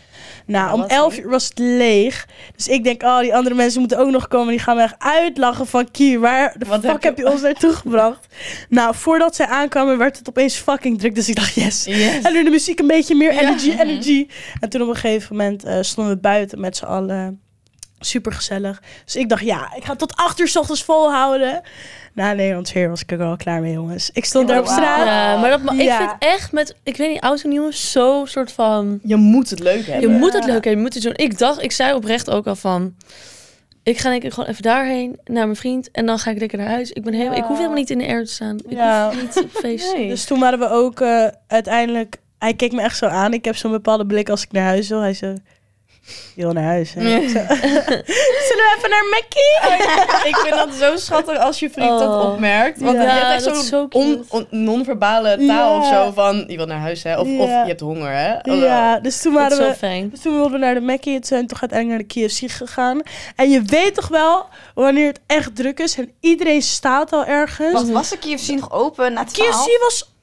Nou, 0.47 0.73
om 0.73 0.81
wat 0.81 0.91
11 0.91 1.15
leuk. 1.17 1.25
uur 1.25 1.31
was 1.31 1.45
het 1.49 1.59
leeg. 1.59 2.27
Dus 2.57 2.69
ik 2.69 2.85
denk, 2.85 3.03
oh, 3.03 3.19
die 3.21 3.35
andere 3.35 3.55
mensen 3.55 3.81
moeten 3.81 3.99
ook 3.99 4.11
nog 4.11 4.29
komen. 4.29 4.49
Die 4.49 4.59
gaan 4.59 4.77
me 4.77 4.83
echt 4.83 4.95
uitlachen 4.99 5.67
van, 5.67 5.91
Kie, 5.91 6.19
waar 6.19 6.55
de 6.59 6.65
Wat 6.67 6.81
fuck 6.81 6.93
heb 6.93 7.03
heb 7.03 7.17
je- 7.17 7.23
je 7.23 7.31
ons 7.31 7.43
naartoe 7.43 7.73
gebracht? 7.73 8.27
nou, 8.69 8.95
voordat 8.95 9.37
zij 9.37 9.47
aankwamen, 9.47 9.99
werd 9.99 10.19
het 10.19 10.29
opeens 10.29 10.55
fucking 10.57 10.99
druk. 10.99 11.15
Dus 11.15 11.29
ik 11.29 11.35
dacht, 11.37 11.55
yes. 11.55 11.85
Yes. 11.85 12.23
En 12.23 12.33
nu 12.33 12.45
de 12.45 12.51
muziek 12.51 12.79
een 12.81 12.87
beetje 12.87 13.15
meer 13.15 13.33
Ja. 13.33 13.41
energy, 13.41 13.71
energy. 13.79 14.27
En 14.61 14.69
toen 14.69 14.83
op 14.83 14.89
een 14.89 14.95
gegeven 14.97 15.37
moment 15.37 15.65
eh, 15.65 15.79
stonden 15.81 16.15
we 16.15 16.21
buiten 16.21 16.61
met 16.61 16.77
z'n 16.77 16.85
allen. 16.85 17.41
Super 18.01 18.33
gezellig. 18.33 18.83
Dus 19.05 19.17
ik 19.17 19.29
dacht, 19.29 19.43
ja, 19.45 19.73
ik 19.77 19.85
ga 19.85 19.95
tot 19.97 20.17
acht 20.17 20.41
uur 20.41 20.49
s 20.49 20.57
ochtends 20.57 20.85
volhouden. 20.85 21.61
Na 22.13 22.33
Nederlands 22.33 22.73
weer 22.73 22.89
was 22.89 23.03
ik 23.03 23.11
er 23.13 23.19
wel 23.19 23.37
klaar 23.37 23.61
mee, 23.61 23.73
jongens. 23.73 24.11
Ik 24.13 24.25
stond 24.25 24.45
Oh, 24.45 24.51
daar 24.51 24.61
op 24.61 24.67
wauw. 24.67 24.77
straat. 24.77 25.07
Ja, 25.07 25.37
maar 25.37 25.51
dat, 25.51 25.61
ik 25.73 25.81
Ja. 25.81 25.99
vind 25.99 26.11
echt 26.19 26.53
met, 26.53 26.75
ik 26.83 26.97
weet 26.97 27.11
niet, 27.11 27.21
oud 27.21 27.43
en 27.43 27.49
nieuw 27.49 27.69
is 27.69 27.91
zo 27.93 28.25
soort 28.27 28.53
van... 28.53 28.99
Je 29.03 29.17
moet 29.17 29.51
het 29.51 29.59
leuk 29.61 29.85
Je 29.87 29.91
hebben. 29.93 30.11
moet 30.19 30.33
het 30.33 30.45
leuk 30.45 30.53
hebben, 30.53 30.71
je 30.71 30.77
moet 30.77 30.95
het 30.95 31.03
doen. 31.03 31.13
Ik 31.17 31.39
dacht, 31.39 31.63
ik 31.63 31.73
zei 31.73 31.95
oprecht 31.95 32.31
ook 32.31 32.47
al 32.47 32.57
van... 32.57 32.95
Ik 33.83 33.99
ga 33.99 34.11
denk 34.11 34.23
ik 34.23 34.33
gewoon 34.33 34.49
even 34.49 34.63
daarheen, 34.63 35.19
naar 35.25 35.45
mijn 35.45 35.57
vriend. 35.57 35.91
En 35.91 36.07
dan 36.07 36.19
ga 36.19 36.31
ik 36.31 36.39
lekker 36.39 36.59
naar 36.59 36.69
huis. 36.69 36.91
Ik, 36.93 37.05
ben 37.05 37.13
helemaal, 37.15 37.39
ik 37.39 37.45
hoef 37.45 37.57
helemaal 37.57 37.77
niet 37.79 37.91
in 37.91 37.99
de 37.99 38.07
air 38.07 38.25
te 38.25 38.33
staan. 38.33 38.57
Ik 38.57 38.71
Ja. 38.77 39.07
hoef 39.13 39.23
niet 39.23 39.41
op 39.45 39.51
feest. 39.51 39.93
Nee. 39.97 40.09
Dus 40.09 40.25
toen 40.25 40.41
waren 40.41 40.59
we 40.59 40.69
ook 40.71 41.01
eh, 41.01 41.27
uiteindelijk... 41.47 42.17
Hij 42.39 42.55
keek 42.55 42.73
me 42.73 42.83
echt 42.83 42.97
zo 42.97 43.07
aan. 43.07 43.33
Ik 43.33 43.45
heb 43.45 43.57
zo'n 43.57 43.71
bepaalde 43.71 44.07
blik 44.07 44.29
als 44.29 44.43
ik 44.43 44.53
naar 44.53 44.65
huis 44.65 44.89
wil. 44.89 45.01
Hij 45.01 45.15
zo... 45.15 45.35
Je 46.35 46.43
wil 46.43 46.53
naar 46.53 46.65
huis, 46.65 46.95
hè? 46.95 47.01
Zullen 47.29 48.65
we 48.65 48.75
even 48.77 48.91
naar 48.91 49.05
Mackie? 49.11 50.29
ik 50.29 50.37
vind 50.37 50.55
dat 50.55 50.69
zo 50.75 50.97
schattig 50.97 51.39
als 51.39 51.59
je 51.59 51.71
vriend 51.71 51.89
dat 51.99 52.09
Oh. 52.09 52.33
opmerkt. 52.33 52.81
Want 52.81 52.97
Ja, 52.97 53.03
je 53.03 53.09
hebt 53.09 53.33
echt 53.33 53.43
zo 53.57 53.63
zo'n 53.63 53.89
cute. 53.89 54.05
on, 54.05 54.25
on- 54.29 54.47
non-verbale 54.51 55.37
taal 55.47 55.47
Ja. 55.47 55.79
of 55.79 55.87
zo 55.87 56.13
van... 56.15 56.45
Je 56.47 56.57
wilt 56.57 56.69
naar 56.69 56.81
huis, 56.81 57.03
hè? 57.03 57.13
Of, 57.19 57.21
of 57.29 57.49
je 57.49 57.65
hebt 57.67 57.81
honger, 57.81 58.11
hè? 58.13 58.35
Oh, 58.53 58.61
Ja, 58.61 59.01
dus 59.01 59.23
toen 59.23 59.33
waren 59.33 59.59
we... 59.59 59.75
fijn. 59.75 60.11
Dus 60.11 60.21
toen 60.21 60.33
wilden 60.33 60.53
we 60.53 60.59
naar 60.59 60.75
de 60.75 60.81
Mackie. 60.81 61.15
Het 61.15 61.27
zijn 61.27 61.47
toch 61.47 61.61
uiteindelijk 61.61 62.15
naar 62.15 62.25
de 62.25 62.27
KFC 62.29 62.51
gegaan. 62.53 63.01
En 63.37 63.51
je 63.51 63.63
weet 63.63 63.95
toch 63.95 64.09
wel 64.09 64.47
wanneer 64.75 65.07
het 65.07 65.21
echt 65.27 65.57
druk 65.57 65.79
is 65.81 65.97
en 65.99 66.11
iedereen 66.21 66.63
staat 66.63 67.13
al 67.13 67.25
ergens. 67.25 67.73
Wacht, 67.73 67.91
was 67.91 68.09
de 68.09 68.19
KFC 68.19 68.49
nog 68.49 68.73
open 68.73 69.13
na 69.13 69.25
12? 69.25 69.49
KFC 69.65 69.81
was 69.83 70.15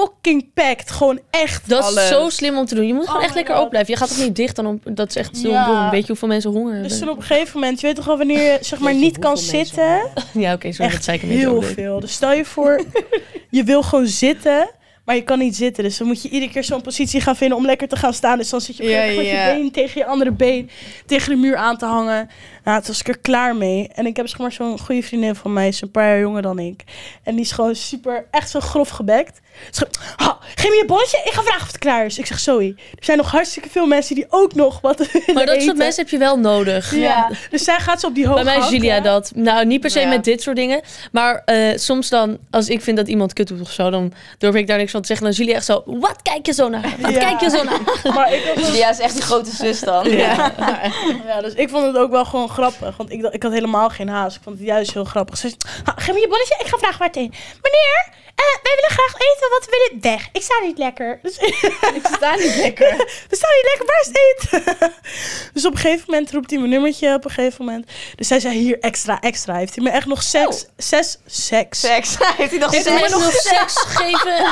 fucking 0.00 0.52
packed. 0.54 0.90
Gewoon 0.90 1.20
echt. 1.30 1.68
Dat 1.68 1.82
Alles. 1.82 2.02
is 2.02 2.08
zo 2.08 2.28
slim 2.28 2.56
om 2.58 2.66
te 2.66 2.74
doen. 2.74 2.86
Je 2.86 2.94
moet 2.94 3.04
gewoon 3.04 3.16
Oh 3.18 3.22
echt 3.24 3.30
my 3.34 3.36
lekker 3.36 3.54
God. 3.54 3.64
open 3.64 3.70
blijven. 3.78 3.92
Je 3.92 3.98
gaat 3.98 4.08
toch 4.16 4.26
niet 4.26 4.36
dicht 4.36 4.56
dan 4.56 4.66
op... 4.66 4.80
Dat 4.96 5.08
is 5.08 5.16
echt 5.16 5.36
zo 5.36 5.48
Ja. 5.48 5.66
dom. 5.66 5.90
Weet 5.90 6.00
je 6.00 6.06
hoeveel 6.06 6.28
mensen 6.28 6.50
honger 6.50 6.72
hebben? 6.72 6.88
Dus 6.88 6.98
toen 6.98 7.08
op 7.08 7.16
een 7.16 7.22
gegeven 7.22 7.60
moment, 7.60 7.80
je 7.80 7.86
weet 7.86 7.96
toch 7.96 8.04
wel 8.04 8.18
wanneer 8.18 8.52
je 8.52 8.58
zeg 8.60 8.78
maar 8.78 8.94
niet 8.94 9.18
kan 9.18 9.30
hoeveel 9.32 9.52
mensen 9.52 9.74
zitten? 9.76 10.10
Ja, 10.42 10.52
oké, 10.52 10.72
sorry. 10.72 10.86
dat 10.86 10.94
Echt 10.96 11.04
zei 11.04 11.16
ik 11.16 11.22
een 11.22 11.28
beetje 11.28 11.44
heel 11.44 11.54
overdreven. 11.56 11.82
veel. 11.84 12.00
Dus 12.00 12.12
stel 12.12 12.32
je 12.32 12.44
voor, 12.44 12.84
je 13.50 13.64
wil 13.64 13.82
gewoon 13.82 14.06
zitten, 14.06 14.70
maar 15.04 15.14
je 15.14 15.22
kan 15.22 15.38
niet 15.38 15.56
zitten. 15.56 15.84
Dus 15.84 15.96
dan 15.96 16.06
moet 16.06 16.22
je 16.22 16.28
iedere 16.28 16.52
keer 16.52 16.64
zo'n 16.64 16.82
positie 16.82 17.20
gaan 17.20 17.36
vinden 17.36 17.56
om 17.58 17.64
lekker 17.66 17.88
te 17.88 17.96
gaan 17.96 18.12
staan. 18.14 18.38
Dus 18.38 18.48
dan 18.50 18.60
zit 18.60 18.76
je 18.76 18.82
op 18.82 18.88
een 18.88 18.94
Ja, 18.94 19.00
gegeven 19.00 19.22
moment 19.24 19.38
ja. 19.38 19.46
met 19.46 19.54
je 19.56 19.60
been 19.62 19.72
tegen 19.72 20.00
je 20.00 20.06
andere 20.06 20.30
been 20.32 20.70
tegen 21.06 21.30
de 21.30 21.36
muur 21.36 21.56
aan 21.56 21.76
te 21.76 21.84
hangen. 21.86 22.28
Nou, 22.64 22.78
toen 22.78 22.86
was 22.86 23.00
ik 23.00 23.08
er 23.08 23.18
klaar 23.18 23.56
mee. 23.56 23.88
En 23.94 24.06
ik 24.06 24.16
heb 24.16 24.28
zeg 24.28 24.38
maar 24.38 24.52
zo'n 24.52 24.78
goede 24.78 25.02
vriendin 25.02 25.34
van 25.34 25.52
mij, 25.52 25.68
is 25.68 25.80
een 25.82 25.90
paar 25.90 26.08
jaar 26.08 26.20
jonger 26.20 26.42
dan 26.42 26.58
ik. 26.58 26.84
En 27.22 27.32
die 27.34 27.44
is 27.44 27.52
gewoon 27.52 27.74
super, 27.74 28.26
echt 28.30 28.50
zo 28.50 28.60
grof 28.60 28.88
gebekt. 28.88 29.40
Ze 29.70 29.86
zegt, 29.92 29.98
"Ha, 30.16 30.38
geef 30.54 30.70
me 30.70 30.76
je 30.76 30.84
bolletje, 30.86 31.20
ik 31.24 31.32
ga 31.32 31.42
vragen 31.42 31.60
of 31.62 31.66
het 31.66 31.78
klaar 31.78 32.04
is. 32.04 32.18
Ik 32.18 32.26
zeg, 32.26 32.38
sorry. 32.38 32.74
Er 32.98 33.04
zijn 33.04 33.16
nog 33.18 33.30
hartstikke 33.30 33.68
veel 33.70 33.86
mensen 33.86 34.14
die 34.14 34.26
ook 34.28 34.54
nog 34.54 34.80
wat 34.80 34.98
Maar 35.34 35.46
dat 35.46 35.62
soort 35.62 35.76
mensen 35.76 36.02
heb 36.02 36.10
je 36.12 36.18
wel 36.18 36.38
nodig. 36.38 36.94
Ja. 36.94 37.30
Dus 37.50 37.64
zij 37.64 37.78
gaat 37.78 38.00
zo 38.00 38.06
op 38.06 38.14
die 38.14 38.26
hoge 38.26 38.44
Bij 38.44 38.56
mij 38.58 38.66
is 38.66 38.72
Julia 38.72 39.00
dat. 39.00 39.32
Nou, 39.34 39.64
niet 39.66 39.80
per 39.80 39.90
se 39.90 40.00
Ja. 40.00 40.08
met 40.08 40.24
dit 40.24 40.42
soort 40.42 40.56
dingen. 40.56 40.80
Maar 41.12 41.42
eh, 41.44 41.76
soms 41.78 42.08
dan, 42.08 42.38
als 42.50 42.68
ik 42.68 42.82
vind 42.82 42.96
dat 42.96 43.08
iemand 43.08 43.32
kut 43.32 43.48
doet 43.48 43.60
of 43.60 43.70
zo, 43.70 43.90
dan 43.90 44.12
durf 44.38 44.54
ik 44.54 44.66
daar 44.66 44.78
niks 44.78 44.90
van 44.90 45.00
te 45.00 45.06
zeggen. 45.06 45.24
Dan 45.26 45.34
is 45.34 45.40
Julia 45.40 45.54
echt 45.56 45.64
zo, 45.66 45.82
wat 45.86 46.16
kijk 46.22 46.46
je 46.46 46.52
zo 46.52 46.68
naar? 46.68 46.94
Wat 47.00 47.10
Ja. 47.12 47.18
kijk 47.18 47.40
je 47.40 47.50
zo 47.50 47.62
naar? 47.64 47.80
Maar 48.14 48.32
ik 48.32 48.44
had 48.54 48.66
Julia 48.66 48.90
is 48.90 48.98
echt 48.98 49.12
die 49.14 49.22
grote 49.22 49.50
zus 49.50 49.80
dan. 49.80 50.10
Ja. 50.10 50.52
Ja, 51.26 51.40
dus 51.40 51.52
ik 51.54 51.68
vond 51.68 51.86
het 51.86 51.96
ook 51.96 52.10
wel 52.10 52.24
gewoon 52.24 52.48
grappig. 52.48 52.96
Want 52.96 53.10
ik, 53.12 53.22
ik 53.22 53.42
had 53.42 53.52
helemaal 53.52 53.88
geen 53.88 54.08
haast. 54.08 54.36
Ik 54.36 54.42
vond 54.42 54.58
het 54.58 54.66
juist 54.66 54.92
heel 54.92 55.04
grappig. 55.04 55.36
Ze 55.38 55.48
zei, 55.48 55.60
"Ha, 55.84 55.92
geef 55.96 56.14
me 56.14 56.20
je 56.20 56.28
bolletje, 56.28 56.56
ik 56.60 56.66
ga 56.66 56.78
vragen 56.78 56.98
waar 56.98 57.08
het 57.08 57.16
heen. 57.16 57.32
Meneer, 57.62 58.12
eh, 58.34 58.44
wij 58.62 58.72
willen 58.74 58.90
graag 58.90 59.14
eten, 59.14 59.45
wat 59.50 59.64
we 59.64 59.88
willen 59.88 60.02
weg. 60.02 60.28
Ik 60.32 60.42
sta 60.42 60.54
niet 60.62 60.78
lekker. 60.78 61.18
Dus, 61.22 61.36
Ik 61.98 62.06
sta 62.16 62.34
niet 62.34 62.56
lekker. 62.56 62.96
we 63.28 63.36
staan 63.36 63.50
niet 63.54 63.68
lekker, 63.70 63.86
waar 63.86 64.00
is 64.00 64.06
het 64.06 64.18
eten? 64.18 64.92
dus 65.54 65.66
op 65.66 65.72
een 65.72 65.78
gegeven 65.78 66.04
moment 66.06 66.30
roept 66.30 66.50
hij 66.50 66.58
mijn 66.58 66.70
nummertje 66.70 67.14
op 67.14 67.24
een 67.24 67.30
gegeven 67.30 67.64
moment. 67.64 67.90
Dus 68.14 68.28
hij 68.28 68.40
zei, 68.40 68.58
hier, 68.58 68.78
extra, 68.80 69.20
extra. 69.20 69.54
Heeft 69.54 69.74
hij 69.74 69.84
me 69.84 69.90
echt 69.90 70.06
nog 70.06 70.22
seks, 70.22 70.66
zes, 70.76 71.18
seks. 71.26 71.80
Seks. 71.80 72.16
Heeft 72.36 72.50
hij 72.50 72.58
nog 72.58 72.70
Heeft 72.70 72.88
hij 72.88 72.98
seks? 72.98 73.10
mij 73.10 73.20
nog 73.20 73.32
seks 73.32 73.76
gegeven? 73.76 74.46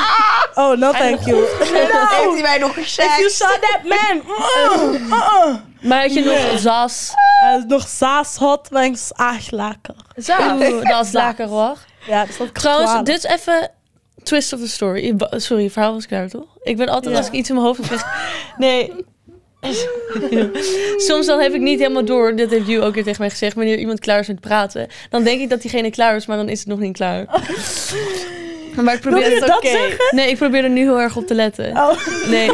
Oh, 0.53 0.77
no 0.77 0.91
thank 0.91 1.19
you. 1.19 1.45
Heeft 1.59 1.93
no, 1.93 2.33
hij 2.33 2.41
mij 2.41 2.57
nog 2.57 2.77
if 2.77 2.95
you 2.95 3.09
seks? 3.09 3.37
saw 3.37 3.49
that 3.49 3.83
man. 3.83 4.21
Uh, 4.37 4.93
uh, 4.93 5.47
uh. 5.47 5.55
Maar 5.81 6.01
had 6.01 6.13
je 6.13 6.23
nog 6.23 6.59
zas? 6.59 7.11
Hij 7.39 7.57
is 7.57 7.63
nog 7.67 7.87
saas 7.87 8.35
hot, 8.35 8.67
langs 8.71 9.11
lekker. 9.49 9.95
Oeh, 10.29 10.89
dat 10.89 11.05
is 11.05 11.11
lekker 11.11 11.47
hoor. 11.47 11.77
Ja, 12.07 12.25
dus 12.25 12.37
dat 12.37 12.47
ik 12.47 12.57
Trouwens, 12.57 13.03
dit 13.03 13.17
is 13.17 13.23
even 13.23 13.71
twist 14.25 14.53
of 14.53 14.59
the 14.59 14.67
story. 14.67 15.15
Sorry, 15.31 15.69
verhaal 15.69 15.93
was 15.93 16.07
klaar, 16.07 16.29
toch? 16.29 16.57
Ik 16.63 16.77
ben 16.77 16.87
altijd, 16.89 17.13
Ja. 17.13 17.19
als 17.19 17.27
ik 17.29 17.33
iets 17.33 17.49
in 17.49 17.55
mijn 17.55 17.67
hoofd 17.67 17.89
heb... 17.89 18.05
Nee. 18.57 18.91
Soms 21.07 21.25
dan 21.25 21.39
heb 21.39 21.53
ik 21.53 21.61
niet 21.61 21.79
helemaal 21.79 22.05
door, 22.05 22.35
dit 22.35 22.49
heeft 22.49 22.67
Ju 22.67 22.81
ook 22.81 22.93
weer 22.93 23.03
tegen 23.03 23.21
mij 23.21 23.29
gezegd, 23.29 23.55
wanneer 23.55 23.77
iemand 23.77 23.99
klaar 23.99 24.19
is 24.19 24.27
met 24.27 24.39
praten. 24.39 24.87
Dan 25.09 25.23
denk 25.23 25.41
ik 25.41 25.49
dat 25.49 25.61
diegene 25.61 25.89
klaar 25.89 26.15
is, 26.15 26.25
maar 26.25 26.37
dan 26.37 26.49
is 26.49 26.59
het 26.59 26.67
nog 26.67 26.79
niet 26.79 26.93
klaar. 26.93 27.25
Maar 28.81 28.93
ik 28.93 28.99
probeer 29.01 29.31
het 29.31 29.39
dat 29.39 29.57
oké. 29.57 29.95
Nee, 30.11 30.29
ik 30.29 30.37
probeer 30.37 30.63
er 30.63 30.69
nu 30.69 30.81
heel 30.81 30.99
erg 31.01 31.17
op 31.17 31.27
te 31.27 31.33
letten. 31.33 31.71
Oh. 31.77 32.07
Nee. 32.29 32.51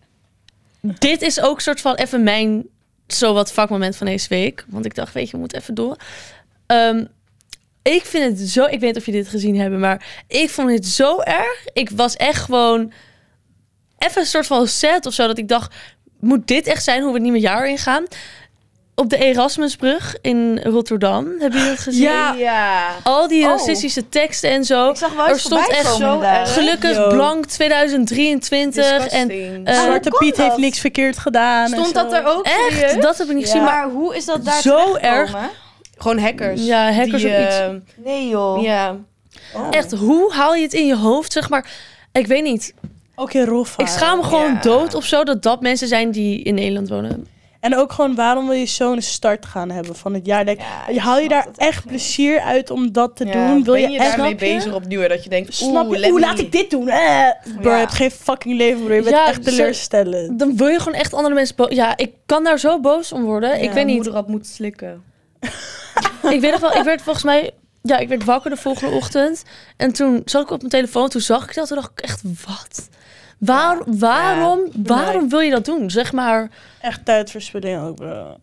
Dit 0.98 1.22
is 1.22 1.40
ook 1.40 1.60
soort 1.60 1.80
van 1.80 1.94
even 1.94 2.22
mijn 2.22 2.66
zo 3.06 3.34
wat 3.34 3.52
vakmoment 3.52 3.96
van 3.96 4.06
deze 4.06 4.28
week. 4.28 4.64
Want 4.68 4.84
ik 4.84 4.94
dacht, 4.94 5.12
weet 5.12 5.26
je, 5.26 5.32
we 5.32 5.38
moeten 5.38 5.58
even 5.58 5.74
door. 5.74 5.96
Ehm, 6.66 7.04
ik 7.94 8.04
vind 8.04 8.38
het 8.40 8.48
zo... 8.48 8.62
Ik 8.64 8.70
weet 8.70 8.80
niet 8.80 8.96
of 8.96 9.06
je 9.06 9.12
dit 9.12 9.28
gezien 9.28 9.60
hebben, 9.60 9.80
maar 9.80 10.24
ik 10.28 10.50
vond 10.50 10.70
het 10.70 10.86
zo 10.86 11.20
erg. 11.20 11.64
Ik 11.72 11.90
was 11.90 12.16
echt 12.16 12.42
gewoon 12.44 12.92
even 13.98 14.20
een 14.20 14.26
soort 14.26 14.46
van 14.46 14.66
set 14.66 15.06
of 15.06 15.12
zo. 15.14 15.26
Dat 15.26 15.38
ik 15.38 15.48
dacht, 15.48 15.74
moet 16.20 16.46
dit 16.46 16.66
echt 16.66 16.84
zijn 16.84 16.98
hoe 17.00 17.08
we 17.08 17.14
het 17.14 17.22
nieuwe 17.22 17.40
jaar 17.40 17.68
ingaan? 17.68 18.04
Op 18.94 19.10
de 19.10 19.16
Erasmusbrug 19.16 20.16
in 20.20 20.60
Rotterdam. 20.62 21.24
Hebben 21.38 21.58
jullie 21.58 21.74
dat 21.74 21.82
gezien? 21.82 22.02
Ja. 22.02 22.32
ja. 22.34 22.88
Al 23.02 23.28
die 23.28 23.44
Oh. 23.44 23.50
racistische 23.50 24.08
teksten 24.08 24.50
en 24.50 24.64
zo. 24.64 24.90
Ik 24.90 24.96
zag 24.96 25.12
wel 25.14 25.28
Er 25.28 25.38
stond 25.38 25.68
echt 25.68 25.82
komen 25.92 25.98
zo 25.98 26.20
erg. 26.20 26.52
Gelukkig 26.54 26.96
Yo. 26.96 27.08
blank 27.08 27.46
2023. 27.46 29.06
En 29.06 29.30
eh, 29.64 29.82
Zwarte 29.82 30.10
Piet 30.18 30.36
heeft 30.36 30.56
niks 30.56 30.78
verkeerd 30.78 31.18
gedaan. 31.18 31.62
en 31.62 31.68
Stond 31.68 31.86
zo. 31.86 31.92
dat 31.92 32.12
er 32.12 32.24
ook? 32.26 32.44
echt, 32.44 32.56
serieus? 32.72 33.02
dat 33.02 33.18
heb 33.18 33.28
ik 33.28 33.34
niet 33.34 33.44
gezien. 33.44 33.62
Maar 33.62 33.88
hoe 33.90 34.16
is 34.16 34.24
dat 34.24 34.44
daar 34.44 34.60
Zo 34.60 34.92
terechtgekomen? 34.92 35.50
Gewoon 35.96 36.18
hackers. 36.18 36.66
Ja, 36.66 36.92
hackers 36.92 37.22
die, 37.22 37.36
of 37.36 37.44
iets. 37.46 37.58
eh, 37.58 37.68
Nee 38.04 38.28
joh. 38.28 38.62
ja. 38.62 38.96
Oh. 39.54 39.66
echt, 39.70 39.92
hoe 39.92 40.32
haal 40.32 40.54
je 40.54 40.62
het 40.62 40.72
in 40.72 40.86
je 40.86 40.96
hoofd? 40.96 41.32
Zeg 41.32 41.48
maar, 41.48 41.70
ik 42.12 42.26
weet 42.26 42.42
niet. 42.42 42.74
Ook 43.14 43.32
in 43.32 43.44
Roffa. 43.44 43.82
Ik 43.82 43.88
schaam 43.88 44.18
me 44.18 44.24
gewoon 44.24 44.52
Ja. 44.52 44.60
dood 44.60 44.94
of 44.94 45.04
zo 45.04 45.24
dat 45.24 45.42
dat 45.42 45.60
mensen 45.60 45.88
zijn 45.88 46.10
die 46.10 46.42
in 46.42 46.54
Nederland 46.54 46.88
wonen. 46.88 47.26
En 47.60 47.76
ook 47.76 47.92
gewoon, 47.92 48.14
waarom 48.14 48.46
wil 48.48 48.56
je 48.56 48.66
zo'n 48.66 49.00
start 49.00 49.46
gaan 49.46 49.70
hebben 49.70 49.96
van 49.96 50.14
het 50.14 50.26
jaar? 50.26 50.44
Like, 50.44 50.62
Ja, 50.62 50.92
je 50.92 51.00
haal 51.00 51.18
je 51.18 51.28
daar 51.28 51.46
echt 51.56 51.76
niet. 51.84 51.86
plezier 51.86 52.40
uit 52.40 52.70
om 52.70 52.92
dat 52.92 53.16
te 53.16 53.24
Ja, 53.26 53.32
doen? 53.32 53.64
Wil 53.64 53.72
ben 53.72 53.82
je, 53.82 53.88
je 53.90 53.98
echt... 53.98 54.16
daarmee 54.16 54.34
bezig 54.34 54.74
opnieuw? 54.74 55.08
Dat 55.08 55.24
je 55.24 55.30
denkt, 55.30 55.54
Snap 55.54 55.92
je? 55.94 56.00
Hoe 56.04 56.12
me- 56.12 56.20
laat 56.20 56.38
ik 56.38 56.52
dit 56.52 56.70
doen? 56.70 56.88
Eh, 56.88 56.98
bro, 57.60 57.70
Ja. 57.70 57.74
je 57.74 57.80
hebt 57.80 57.94
geen 57.94 58.10
fucking 58.10 58.56
leven, 58.56 58.84
bro. 58.84 58.94
Je 58.94 59.02
bent 59.02 59.14
Ja, 59.14 59.26
echt 59.28 59.44
teleurstellend. 59.44 60.38
Dan 60.38 60.56
wil 60.56 60.66
je 60.68 60.78
gewoon 60.78 60.98
echt 60.98 61.14
andere 61.14 61.34
mensen... 61.34 61.56
bo- 61.56 61.68
Ja, 61.70 61.96
ik 61.96 62.12
kan 62.26 62.44
daar 62.44 62.58
zo 62.58 62.80
boos 62.80 63.12
om 63.12 63.24
worden. 63.24 63.62
ik 63.62 63.70
weet 63.72 63.86
niet. 63.86 63.94
moeder 63.94 64.14
had 64.14 64.28
moeten 64.28 64.52
slikken. 64.52 65.02
Ik 66.32 66.40
weet 66.40 66.50
nog 66.50 66.60
wel, 66.60 66.72
ik 66.72 66.82
werd 66.82 67.02
volgens 67.02 67.24
mij... 67.24 67.50
Ja, 67.82 67.98
ik 67.98 68.08
werd 68.08 68.24
wakker 68.24 68.50
de 68.50 68.56
volgende 68.56 68.96
ochtend. 68.96 69.42
En 69.76 69.92
toen 69.92 70.22
zat 70.24 70.42
ik 70.42 70.50
op 70.50 70.58
mijn 70.58 70.70
telefoon. 70.70 71.08
Toen 71.08 71.20
zag 71.20 71.48
ik 71.48 71.54
dat. 71.54 71.68
Toen 71.68 71.76
dacht 71.76 71.90
ik 71.90 72.00
echt, 72.00 72.22
wat? 72.46 72.88
Waar, 73.38 73.78
waarom, 73.86 74.60
waarom 74.76 75.28
wil 75.28 75.40
je 75.40 75.50
dat 75.50 75.64
doen? 75.64 75.90
Zeg 75.90 76.12
maar... 76.12 76.50
Echt 76.80 77.04
tijdverspilling 77.04 77.82
ook, 77.82 77.96
bro. 77.96 78.36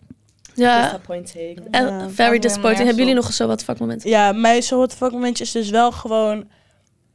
Ja, 0.53 0.83
Disappointing. 0.83 1.67
en 1.71 1.85
Ja. 1.85 2.09
very 2.09 2.39
disappointing. 2.39 2.87
Hebben 2.87 3.05
jullie 3.05 3.21
nog 3.21 3.33
zo 3.33 3.47
wat 3.47 3.63
vakmomenten? 3.63 4.09
Ja, 4.09 4.31
mijn 4.31 4.63
zo 4.63 4.77
wat 4.77 5.11
momentje 5.11 5.43
is 5.43 5.51
dus 5.51 5.69
wel 5.69 5.91
gewoon 5.91 6.47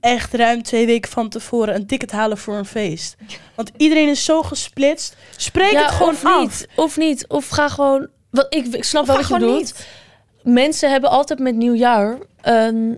echt 0.00 0.34
ruim 0.34 0.62
twee 0.62 0.86
weken 0.86 1.10
van 1.10 1.28
tevoren 1.28 1.74
een 1.74 1.86
ticket 1.86 2.10
halen 2.12 2.38
voor 2.38 2.56
een 2.56 2.64
feest. 2.64 3.16
Want 3.54 3.70
iedereen 3.76 4.08
is 4.08 4.24
zo 4.24 4.42
gesplitst. 4.42 5.16
Spreek 5.36 5.78
het 5.78 5.90
gewoon 5.90 6.12
of 6.12 6.24
af. 6.24 6.40
niet. 6.40 6.68
Of 6.76 6.96
niet. 6.96 7.26
Of 7.28 7.48
ga 7.48 7.68
gewoon... 7.68 8.08
Want 8.30 8.46
ik, 8.54 8.66
ik 8.66 8.84
snap 8.84 9.06
wel 9.06 9.16
ga 9.16 9.20
wat 9.20 9.30
je 9.30 9.34
gewoon 9.36 9.50
bedoelt. 9.50 9.84
Mensen 10.42 10.90
hebben 10.90 11.10
altijd 11.10 11.38
met 11.38 11.54
nieuwjaar... 11.54 12.18
ehm, 12.40 12.94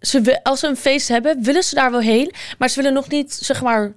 ze, 0.00 0.40
als 0.42 0.60
ze 0.60 0.66
een 0.66 0.76
feest 0.76 1.08
hebben, 1.08 1.42
willen 1.42 1.62
ze 1.62 1.74
daar 1.74 1.90
wel 1.90 2.00
heen. 2.00 2.32
Maar 2.58 2.68
ze 2.68 2.76
willen 2.76 2.92
nog 2.92 3.08
niet, 3.08 3.32
zeg 3.32 3.62
maar, 3.62 3.92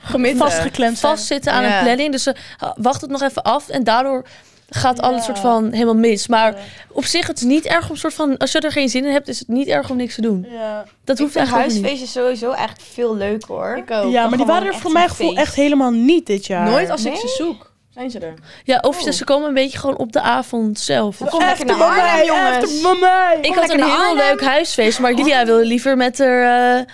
Gemitten. 0.00 0.38
Vastgeklemd 0.38 0.98
vastzitten 0.98 1.52
aan 1.52 1.62
Ja. 1.62 1.78
een 1.78 1.84
planning. 1.84 2.12
Dus 2.12 2.22
ze 2.22 2.34
wachten 2.76 3.10
het 3.10 3.20
nog 3.20 3.28
even 3.30 3.42
af. 3.42 3.68
En 3.68 3.84
daardoor 3.84 4.26
gaat 4.70 5.00
alles 5.00 5.18
Ja. 5.18 5.24
soort 5.24 5.38
van 5.38 5.72
helemaal 5.72 5.94
mis. 5.94 6.26
Maar 6.26 6.52
Ja. 6.52 6.58
op 6.92 7.04
zich, 7.04 7.26
het 7.26 7.36
is 7.36 7.42
niet 7.44 7.64
erg 7.64 7.90
om 7.90 7.96
soort 7.96 8.14
van... 8.14 8.36
Als 8.36 8.52
je 8.52 8.60
er 8.60 8.72
geen 8.72 8.88
zin 8.88 9.04
in 9.04 9.12
hebt, 9.12 9.28
is 9.28 9.38
het 9.38 9.48
niet 9.48 9.66
erg 9.68 9.90
om 9.90 9.96
niks 9.96 10.14
te 10.14 10.20
doen. 10.20 10.46
Ja. 10.50 10.84
Dat 11.04 11.18
hoeft 11.18 11.36
ook 11.36 11.42
niet. 11.42 11.52
huisfeestjes 11.52 12.12
sowieso 12.12 12.50
eigenlijk 12.50 12.88
veel 12.92 13.16
leuker 13.16 13.48
hoor. 13.54 13.76
Ik 13.76 13.90
ook. 13.90 14.10
ja, 14.12 14.28
maar 14.28 14.36
die 14.36 14.46
waren 14.46 14.66
er 14.66 14.72
echt 14.72 14.80
voor 14.82 14.92
mijn 14.92 15.08
gevoel 15.08 15.28
feest. 15.28 15.40
echt 15.40 15.54
helemaal 15.54 15.90
niet 15.90 16.26
dit 16.26 16.46
jaar. 16.46 16.70
Nooit 16.70 16.90
als 16.90 17.04
ik 17.04 17.16
ze 17.16 17.28
zoek. 17.28 17.72
Zijn 17.98 18.10
ze 18.10 18.18
er? 18.18 18.34
Ja, 18.64 18.78
of 18.80 19.04
Oh. 19.06 19.10
ze 19.12 19.24
komen 19.24 19.48
een 19.48 19.54
beetje 19.54 19.78
gewoon 19.78 19.96
op 19.96 20.12
de 20.12 20.20
avond 20.20 20.78
zelf. 20.80 21.16
Kom 21.28 21.38
lekker 21.40 21.66
naar 21.66 21.76
Arnhem, 21.82 22.04
mij, 22.04 22.24
jongens. 22.26 23.00
mij. 23.00 23.38
Ik 23.42 23.54
had 23.54 23.70
een 23.70 23.82
heel 23.84 23.94
Arnhem. 23.96 24.16
leuk 24.16 24.42
huisfeest, 24.42 24.98
maar 24.98 25.12
Lydia 25.14 25.44
wil 25.46 25.58
liever 25.58 25.96
met 25.96 26.18
haar, 26.18 26.76
eh, 26.78 26.84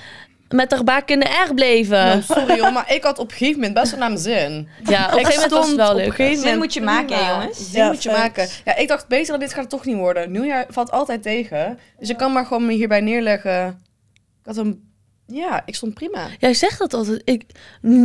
met 0.49 0.71
haar 0.71 0.85
bak 0.85 1.09
in 1.09 1.21
de 1.21 1.27
erg 1.27 1.55
blijven. 1.55 2.07
Nou, 2.07 2.23
sorry 2.23 2.61
hoor, 2.61 2.73
maar 2.73 2.93
ik 2.93 3.03
had 3.05 3.19
op 3.19 3.31
een 3.31 3.37
gegeven 3.37 3.61
moment 3.61 3.75
best 3.75 3.91
wel 3.91 4.01
naar 4.01 4.09
mijn 4.09 4.21
zin. 4.21 4.69
ja, 4.85 5.07
op 5.07 5.13
een 5.13 5.19
ik 5.19 5.27
gegeven 5.27 5.51
moment 5.51 5.51
was 5.51 5.67
het 5.67 5.77
wel 5.77 5.91
op 5.91 6.19
een 6.19 6.27
leuk. 6.29 6.39
Zin 6.39 6.59
moet 6.59 6.75
je 6.75 6.81
maken, 6.83 7.07
prima. 7.07 7.31
jongens. 7.41 7.71
Zin 7.71 7.83
Ja, 7.83 7.89
moet 7.89 8.03
je 8.03 8.11
maken. 8.11 8.49
Ja, 8.65 8.77
ik 8.77 8.89
dacht, 8.89 9.09
beter 9.09 9.31
dan 9.31 9.41
dit 9.41 9.51
gaat 9.53 9.61
het 9.61 9.71
toch 9.71 9.85
niet 9.85 9.97
worden. 9.97 10.31
Nieuwjaar 10.31 10.67
valt 10.69 10.91
altijd 10.91 11.23
tegen. 11.23 11.79
Dus 11.99 12.09
ik 12.11 12.17
kan 12.17 12.33
maar 12.33 12.47
gewoon 12.47 12.67
me 12.67 12.73
hierbij 12.73 13.01
neerleggen. 13.01 13.67
Ik 14.41 14.47
had 14.47 14.57
een... 14.57 14.93
Ja, 15.27 15.63
ik 15.67 15.75
stond 15.75 15.95
prima. 15.95 16.27
Jij 16.39 16.55
zegt 16.55 16.79
dat 16.79 16.95
altijd. 16.95 17.23
Ik, 17.25 17.43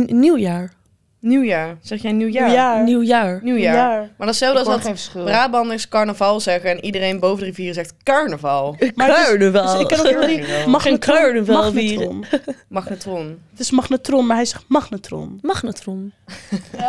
nieuwjaar. 0.06 0.72
Nieuwjaar. 1.20 1.76
Zeg 1.82 2.02
jij 2.02 2.12
nieuwjaar? 2.12 2.46
Nieuwjaar. 2.46 2.82
Nieuwjaar. 2.84 3.40
Nieuwjaar. 3.42 3.74
Jaar. 3.74 4.08
Maar 4.16 4.26
datzelfde 4.26 4.70
als 4.72 4.84
dat. 5.12 5.24
Brabanders 5.24 5.88
carnaval 5.88 6.40
zeggen 6.40 6.70
en 6.70 6.84
iedereen 6.84 7.18
boven 7.20 7.38
de 7.38 7.44
rivieren 7.44 7.74
zegt 7.74 7.94
carnaval. 8.02 8.76
Maar 8.94 9.08
het 9.08 9.16
is- 9.18 9.24
Carnaval. 9.24 9.72
Dus 9.72 9.80
ik 9.80 9.86
ken 9.88 9.98
ook 9.98 10.04
Carnaval. 10.04 10.68
magnetron. 10.68 10.98
carnaval 10.98 11.62
magnetron. 11.72 12.24
Magnetron. 12.68 13.38
Het 13.50 13.60
is 13.60 13.70
magnetron, 13.70 14.26
maar 14.26 14.36
hij 14.36 14.44
zegt 14.44 14.64
magnetron. 14.68 15.38
Magnetron. 15.42 16.12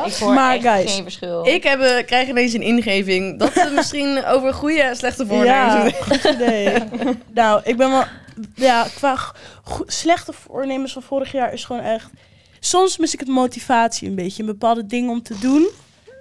Ik 0.06 0.14
hoor 0.20 0.34
Maar 0.34 0.56
echt 0.56 0.64
guys, 0.68 0.94
geen 0.94 1.04
verschil. 1.04 1.48
Ik 1.48 1.64
heb, 1.64 1.80
eh, 1.80 2.06
krijg 2.06 2.28
ineens 2.28 2.54
een 2.54 2.62
ingeving 2.62 3.40
dat 3.40 3.54
we 3.54 3.72
misschien 3.76 4.24
over 4.34 4.54
goede 4.54 4.82
en 4.82 4.96
slechte 4.96 5.26
voornemens 5.28 5.74
Ja, 5.94 6.04
goed 6.04 6.24
idee. 6.36 6.74
nou, 7.34 7.62
ik 7.64 7.78
ben 7.78 7.90
wel... 7.90 8.04
Ja, 8.56 8.86
qua 8.96 9.18
slechte 9.86 10.34
voornemens 10.34 10.94
van 10.94 11.02
vorig 11.02 11.32
jaar 11.32 11.54
is 11.54 11.64
gewoon 11.66 11.82
echt... 11.82 12.10
Soms 12.64 12.98
mis 12.98 13.14
ik 13.14 13.20
het 13.20 13.30
motivatie 13.30 14.08
een 14.10 14.16
beetje. 14.16 14.40
in 14.42 14.46
Bepaalde 14.46 14.86
dingen 14.86 15.10
om 15.12 15.22
te 15.24 15.40
doen. 15.40 15.68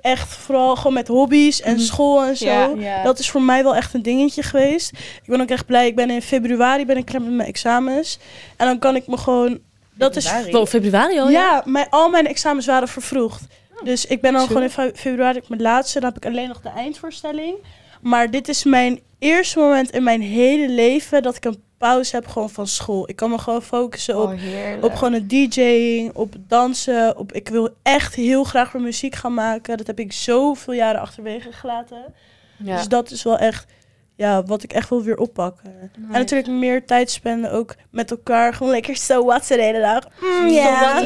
Echt 0.01 0.29
vooral 0.35 0.77
gewoon 0.77 0.93
met 0.93 1.09
hobby's 1.09 1.61
en 1.61 1.81
school 1.81 2.25
en 2.25 2.37
zo. 2.37 2.45
Ja. 2.47 2.71
Ja. 2.77 3.03
Dat 3.03 3.19
is 3.19 3.31
voor 3.31 3.43
mij 3.43 3.63
wel 3.63 3.75
echt 3.77 3.95
een 3.95 4.03
dingetje 4.03 4.43
geweest. 4.43 4.91
Ik 4.93 5.23
ben 5.27 5.41
ook 5.41 5.49
echt 5.49 5.67
blij. 5.67 5.87
Ik 5.87 5.97
ben 5.97 6.11
in 6.11 6.23
februari 6.23 6.87
ben 6.87 6.97
ik 6.97 7.05
klaar 7.05 7.23
met 7.23 7.33
mijn 7.33 7.49
examens. 7.49 8.19
En 8.57 8.67
dan 8.67 8.79
kan 8.79 8.97
ik 8.97 9.07
me 9.07 9.17
gewoon 9.17 9.59
Dat 9.95 10.17
is 10.17 10.25
Februari. 10.27 10.53
Wel, 10.53 10.67
februari 10.67 11.19
al, 11.21 11.31
ja? 11.31 11.41
Ja, 11.41 11.63
mijn, 11.65 11.87
al 11.91 12.09
mijn 12.09 12.27
examens 12.27 12.67
waren 12.67 12.89
vervroegd. 12.89 13.43
Dus 13.85 14.07
ik 14.07 14.21
ben 14.21 14.33
dan 14.33 14.47
gewoon 14.47 14.63
in 14.63 14.71
fe- 14.71 14.93
februari 14.95 15.39
op 15.39 15.49
mijn 15.49 15.63
laatste. 15.63 16.01
Dan 16.01 16.09
heb 16.15 16.25
ik 16.25 16.31
alleen 16.31 16.49
nog 16.49 16.61
de 16.61 16.69
eindvoorstelling. 16.69 17.55
Maar 18.01 18.31
dit 18.31 18.49
is 18.49 18.65
mijn 18.65 19.01
eerste 19.19 19.59
moment 19.59 19.91
in 19.91 20.03
mijn 20.03 20.21
hele 20.23 20.69
leven 20.69 21.23
dat 21.23 21.37
ik 21.37 21.45
een 21.45 21.63
pauze 21.81 22.17
heb 22.17 22.27
gewoon 22.27 22.51
van 22.51 22.67
school. 22.67 23.09
Ik 23.09 23.17
kan 23.17 23.31
me 23.31 23.39
gewoon 23.39 23.63
focussen 23.63 24.17
op, 24.17 24.29
Oh, 24.29 24.85
op 24.85 24.95
gewoon 24.95 25.13
het 25.13 25.29
DJ'ing, 25.29 26.15
op 26.15 26.35
dansen. 26.47 27.17
Op, 27.17 27.33
ik 27.33 27.49
wil 27.49 27.69
echt 27.83 28.15
heel 28.15 28.45
graag 28.45 28.73
weer 28.73 28.83
muziek 28.83 29.15
gaan 29.15 29.35
maken. 29.35 29.77
Dat 29.77 29.87
heb 29.87 29.99
ik 29.99 30.13
zoveel 30.13 30.75
jaren 30.75 31.01
achterwege 31.01 31.53
gelaten. 31.53 32.15
Ja. 32.57 32.77
Dus 32.77 32.89
dat 32.89 33.11
is 33.11 33.23
wel 33.23 33.39
echt 33.39 33.67
ja, 34.15 34.43
wat 34.43 34.63
ik 34.63 34.73
echt 34.73 34.89
wil 34.89 35.03
weer 35.03 35.17
oppakken. 35.17 35.91
En 35.95 36.09
natuurlijk 36.11 36.49
meer 36.49 36.87
tijd 36.87 37.11
spenden 37.11 37.53
ook 37.53 37.75
met 37.91 38.11
elkaar. 38.11 38.55
Gewoon 38.55 38.73
lekker 38.73 38.97
zo 38.97 39.25
wat 39.25 39.47
de 39.47 39.63
hele 39.63 39.81
dag. 39.81 40.05
Mm, 40.21 40.49
ja. 40.49 41.01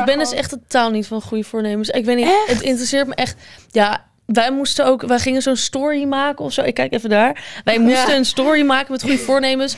Ik 0.00 0.04
ben 0.04 0.18
dus 0.18 0.32
echt 0.32 0.50
totaal 0.50 0.90
niet 0.90 1.06
van 1.06 1.22
goede 1.22 1.44
voornemens. 1.44 1.88
Ik 1.88 2.04
weet 2.04 2.16
niet, 2.16 2.44
het 2.46 2.60
interesseert 2.60 3.06
me 3.06 3.14
echt. 3.14 3.36
Ja, 3.70 4.07
wij 4.32 4.50
moesten 4.50 4.86
ook, 4.86 5.02
wij 5.02 5.18
gingen 5.18 5.42
zo'n 5.42 5.56
story 5.56 6.04
maken 6.04 6.44
of 6.44 6.52
zo. 6.52 6.62
Ik 6.62 6.74
kijk 6.74 6.92
even 6.92 7.08
daar. 7.10 7.44
Wij 7.64 7.78
moesten 7.78 8.16
een 8.16 8.24
story 8.24 8.62
maken 8.62 8.92
met 8.92 9.02
goede 9.02 9.18
voornemens. 9.28 9.76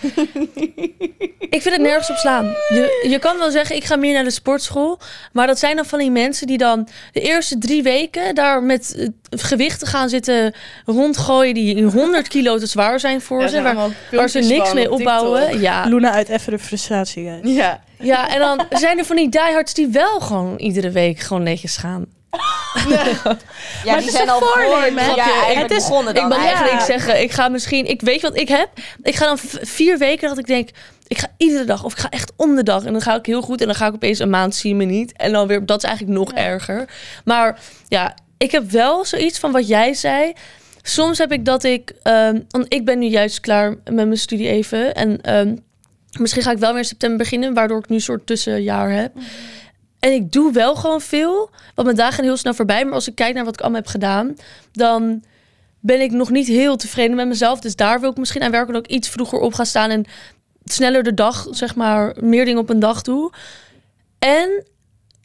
ik 1.38 1.62
vind 1.62 1.64
het 1.74 1.80
nergens 1.80 2.10
op 2.10 2.16
slaan. 2.16 2.44
Je, 2.44 3.06
je 3.08 3.18
kan 3.18 3.38
wel 3.38 3.50
zeggen, 3.50 3.76
ik 3.76 3.84
ga 3.84 3.96
meer 3.96 4.12
naar 4.12 4.24
de 4.24 4.30
sportschool. 4.30 4.98
Maar 5.32 5.46
dat 5.46 5.58
zijn 5.58 5.76
dan 5.76 5.84
van 5.84 5.98
die 5.98 6.10
mensen 6.10 6.46
die 6.46 6.58
dan 6.58 6.88
de 7.12 7.20
eerste 7.20 7.58
drie 7.58 7.82
weken 7.82 8.34
daar 8.34 8.62
met 8.62 8.94
eh, 8.96 9.08
gewichten 9.30 9.86
gaan 9.86 10.08
zitten 10.08 10.54
rondgooien 10.86 11.54
die 11.54 11.84
100 11.84 12.28
kilo 12.28 12.58
te 12.58 12.66
zwaar 12.66 13.00
zijn 13.00 13.20
voor 13.20 13.40
Ja, 13.40 13.48
ze. 13.48 13.62
Waar, 14.10 14.28
ze 14.28 14.38
niks 14.38 14.72
mee 14.72 14.82
TikTok. 14.82 14.92
opbouwen. 14.98 15.60
Ja, 15.60 15.84
Luna 15.84 16.10
uit 16.12 16.28
even 16.28 16.52
de 16.52 16.58
frustratie. 16.58 17.24
guys. 17.24 17.56
Ja. 17.56 17.80
ja, 17.98 18.28
en 18.28 18.38
dan 18.38 18.66
zijn 18.70 18.98
er 18.98 19.04
van 19.04 19.16
die 19.16 19.28
diehards 19.28 19.74
die 19.74 19.86
wel 19.88 20.20
gewoon 20.20 20.56
iedere 20.56 20.90
week 20.90 21.18
gewoon 21.18 21.42
netjes 21.42 21.76
gaan. 21.76 22.06
Ja, 22.88 22.94
het 23.94 23.98
die 23.98 24.06
is 24.06 24.10
zijn 24.12 24.22
een 24.22 24.28
al 24.34 24.40
voornemen, 24.40 25.04
voor. 25.04 25.14
hè? 25.14 25.20
Ja, 25.52 25.60
Het 25.60 25.70
is- 25.70 25.76
begonnen 25.76 26.14
dan 26.14 26.22
ik 26.24 26.28
ben 26.28 26.38
eigenlijk. 26.38 26.80
zeggen, 26.80 27.22
ik 27.22 27.30
ga 27.32 27.48
misschien, 27.48 27.86
ik 27.86 28.00
weet 28.00 28.22
wat 28.22 28.36
ik 28.36 28.48
heb. 28.48 28.68
Ik 29.02 29.14
ga 29.16 29.24
dan 29.24 29.38
vier 29.62 29.98
weken 29.98 30.28
dat 30.28 30.38
ik 30.38 30.46
denk, 30.46 30.68
ik 31.06 31.18
ga 31.18 31.26
iedere 31.36 31.64
dag 31.64 31.84
of 31.84 31.92
ik 31.92 31.98
ga 31.98 32.08
echt 32.10 32.32
om 32.36 32.54
de 32.56 32.62
dag 32.62 32.84
en 32.84 32.92
dan 32.92 33.00
ga 33.02 33.14
ik 33.14 33.26
heel 33.26 33.42
goed 33.42 33.60
en 33.60 33.66
dan 33.66 33.74
ga 33.76 33.86
ik 33.86 33.94
opeens 33.94 34.18
een 34.18 34.30
maand 34.30 34.54
zie 34.54 34.70
je 34.70 34.76
me 34.76 34.84
niet 34.84 35.12
en 35.16 35.32
dan 35.32 35.46
weer, 35.46 35.66
dat 35.66 35.82
is 35.82 35.88
eigenlijk 35.88 36.18
nog 36.18 36.32
erger. 36.32 36.88
Maar 37.24 37.58
ja, 37.88 38.14
ik 38.38 38.50
heb 38.50 38.70
wel 38.70 39.04
zoiets 39.04 39.38
van 39.38 39.52
wat 39.52 39.68
jij 39.68 39.94
zei. 39.94 40.32
Soms 40.82 41.18
heb 41.18 41.32
ik 41.32 41.44
dat 41.44 41.64
ik, 41.64 41.92
ehm, 42.02 42.40
want 42.48 42.64
ik 42.74 42.84
ben 42.84 42.98
nu 42.98 43.06
juist 43.06 43.40
klaar 43.40 43.68
met 43.84 43.94
mijn 43.94 44.16
studie 44.16 44.48
even 44.48 44.94
en 44.94 45.20
ehm, 45.20 45.56
misschien 46.18 46.42
ga 46.42 46.50
ik 46.50 46.58
wel 46.58 46.70
weer 46.70 46.78
in 46.78 46.84
september 46.84 47.18
beginnen, 47.18 47.54
waardoor 47.54 47.78
ik 47.78 47.88
nu 47.88 47.94
een 47.96 48.02
soort 48.02 48.26
tussenjaar 48.26 48.90
heb. 48.90 49.12
En 50.00 50.12
ik 50.12 50.32
doe 50.32 50.52
wel 50.52 50.74
gewoon 50.74 51.00
veel, 51.00 51.50
want 51.74 51.86
mijn 51.86 51.96
dagen 51.96 52.14
gaan 52.14 52.24
heel 52.24 52.36
snel 52.36 52.54
voorbij. 52.54 52.84
Maar 52.84 52.94
als 52.94 53.08
ik 53.08 53.14
kijk 53.14 53.34
naar 53.34 53.44
wat 53.44 53.54
ik 53.54 53.60
allemaal 53.60 53.80
heb 53.80 53.90
gedaan, 53.90 54.36
dan 54.72 55.22
ben 55.80 56.00
ik 56.00 56.10
nog 56.10 56.30
niet 56.30 56.46
heel 56.46 56.76
tevreden 56.76 57.16
met 57.16 57.26
mezelf. 57.26 57.60
Dus 57.60 57.76
daar 57.76 58.00
wil 58.00 58.10
ik 58.10 58.16
misschien 58.16 58.42
aan 58.42 58.50
werken 58.50 58.72
dat 58.72 58.84
ik 58.84 58.90
iets 58.90 59.08
vroeger 59.08 59.38
op 59.38 59.54
ga 59.54 59.64
staan 59.64 59.90
en 59.90 60.04
sneller 60.64 61.02
de 61.02 61.14
dag, 61.14 61.46
zeg 61.50 61.74
maar, 61.74 62.16
meer 62.20 62.44
dingen 62.44 62.60
op 62.60 62.70
een 62.70 62.78
dag 62.78 63.02
doe. 63.02 63.32
En 64.18 64.64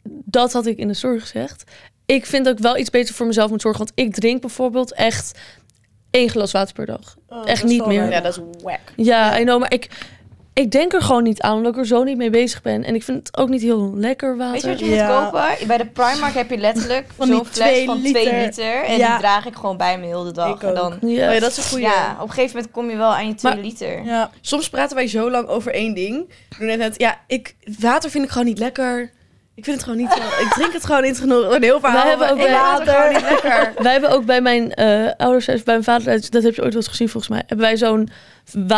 dat 0.08 0.52
had 0.52 0.66
ik 0.66 0.78
in 0.78 0.88
de 0.88 0.94
zorg 0.94 1.20
gezegd. 1.20 1.64
Ik 2.06 2.26
vind 2.26 2.44
dat 2.44 2.56
ik 2.56 2.62
wel 2.62 2.76
iets 2.76 2.90
beter 2.90 3.14
voor 3.14 3.26
mezelf 3.26 3.50
moet 3.50 3.60
zorgen. 3.60 3.84
Want 3.84 3.98
ik 3.98 4.14
drink 4.14 4.40
bijvoorbeeld 4.40 4.92
echt 4.92 5.38
één 6.10 6.30
glas 6.30 6.52
water 6.52 6.74
per 6.74 6.86
dag. 6.86 7.16
Oh, 7.28 7.48
Echt 7.48 7.64
niet 7.64 7.86
meer. 7.86 8.10
ja, 8.10 8.20
dat 8.20 8.36
is 8.36 8.42
wack. 8.62 8.80
Ja, 8.96 9.38
I 9.40 9.42
know, 9.42 9.60
maar 9.60 9.72
ik, 9.72 9.88
ik 10.58 10.70
denk 10.70 10.92
er 10.92 11.02
gewoon 11.02 11.22
niet 11.22 11.40
aan, 11.40 11.56
omdat 11.56 11.72
ik 11.72 11.78
er 11.78 11.86
zo 11.86 12.02
niet 12.02 12.16
mee 12.16 12.30
bezig 12.30 12.62
ben. 12.62 12.84
En 12.84 12.94
ik 12.94 13.02
vind 13.02 13.26
het 13.26 13.36
ook 13.36 13.48
niet 13.48 13.62
heel 13.62 13.92
lekker 13.96 14.36
water. 14.36 14.52
Weet 14.52 14.62
je 14.62 14.68
wat 14.68 14.78
je 14.78 14.86
moet 14.86 15.30
kopen? 15.30 15.66
Bij 15.66 15.76
de 15.78 15.86
Primark 15.86 16.34
heb 16.34 16.50
je 16.50 16.56
letterlijk 16.56 17.06
Van 17.16 17.26
zo'n 17.26 17.44
fles 17.44 17.54
twee 17.56 17.86
van 17.86 17.98
2 18.00 18.12
liter. 18.12 18.40
liter. 18.44 18.84
En 18.84 18.96
Ja. 18.98 19.08
die 19.10 19.18
draag 19.18 19.46
ik 19.46 19.54
gewoon 19.54 19.76
bij 19.76 19.98
me 19.98 20.06
heel 20.06 20.24
de 20.24 20.32
dag. 20.32 20.54
Ik 20.54 20.62
En 20.62 20.68
ook. 20.68 20.74
dan, 21.00 21.10
Ja. 21.10 21.28
Oh 21.28 21.34
ja, 21.34 21.40
dat 21.40 21.50
is 21.50 21.56
een 21.56 21.62
goede. 21.62 21.82
ja, 21.84 22.16
op 22.20 22.28
een 22.28 22.34
gegeven 22.34 22.56
moment 22.56 22.72
kom 22.74 22.90
je 22.90 22.96
wel 22.96 23.14
aan 23.14 23.26
je 23.28 23.34
2 23.34 23.52
Maar- 23.54 23.62
liter. 23.62 24.04
Ja. 24.04 24.30
Soms 24.40 24.68
praten 24.68 24.96
wij 24.96 25.08
zo 25.08 25.30
lang 25.30 25.48
over 25.48 25.74
één 25.74 25.94
ding. 25.94 26.20
Ik 26.50 26.56
doe 26.58 26.66
net 26.66 26.78
net, 26.78 26.94
ja, 27.00 27.20
ik, 27.26 27.54
water 27.80 28.10
vind 28.10 28.24
ik 28.24 28.30
gewoon 28.30 28.46
niet 28.46 28.58
lekker. 28.58 29.10
Ik 29.56 29.64
vind 29.64 29.76
het 29.76 29.84
gewoon 29.84 29.98
niet 30.00 30.12
zo. 30.12 30.42
Ik 30.42 30.52
drink 30.54 30.72
het 30.72 30.84
gewoon 30.84 31.02
niet 31.02 31.18
genoeg. 31.18 31.54
Een 31.54 31.62
heel 31.62 31.80
verhaal. 31.80 32.00
Wij 32.00 32.08
hebben 32.10 32.30
ook 32.30 32.36
ik 32.38 32.42
bij- 32.46 32.56
vind 32.76 32.78
het 32.78 32.88
gewoon 32.96 33.12
niet 33.12 33.22
lekker. 33.42 33.72
Wij 33.82 33.92
hebben 33.92 34.10
ook 34.10 34.24
bij 34.24 34.40
mijn 34.40 34.74
eh, 34.74 35.10
ouders, 35.16 35.44
thuis, 35.44 35.62
bij 35.62 35.74
mijn 35.80 35.84
vader, 35.84 36.30
dat 36.30 36.42
heb 36.42 36.54
je 36.54 36.62
ooit 36.62 36.72
wel 36.72 36.82
eens 36.82 36.88
gezien 36.90 37.08
volgens 37.08 37.32
mij, 37.32 37.42
hebben 37.46 37.66
wij 37.66 37.76
zo'n 37.76 38.08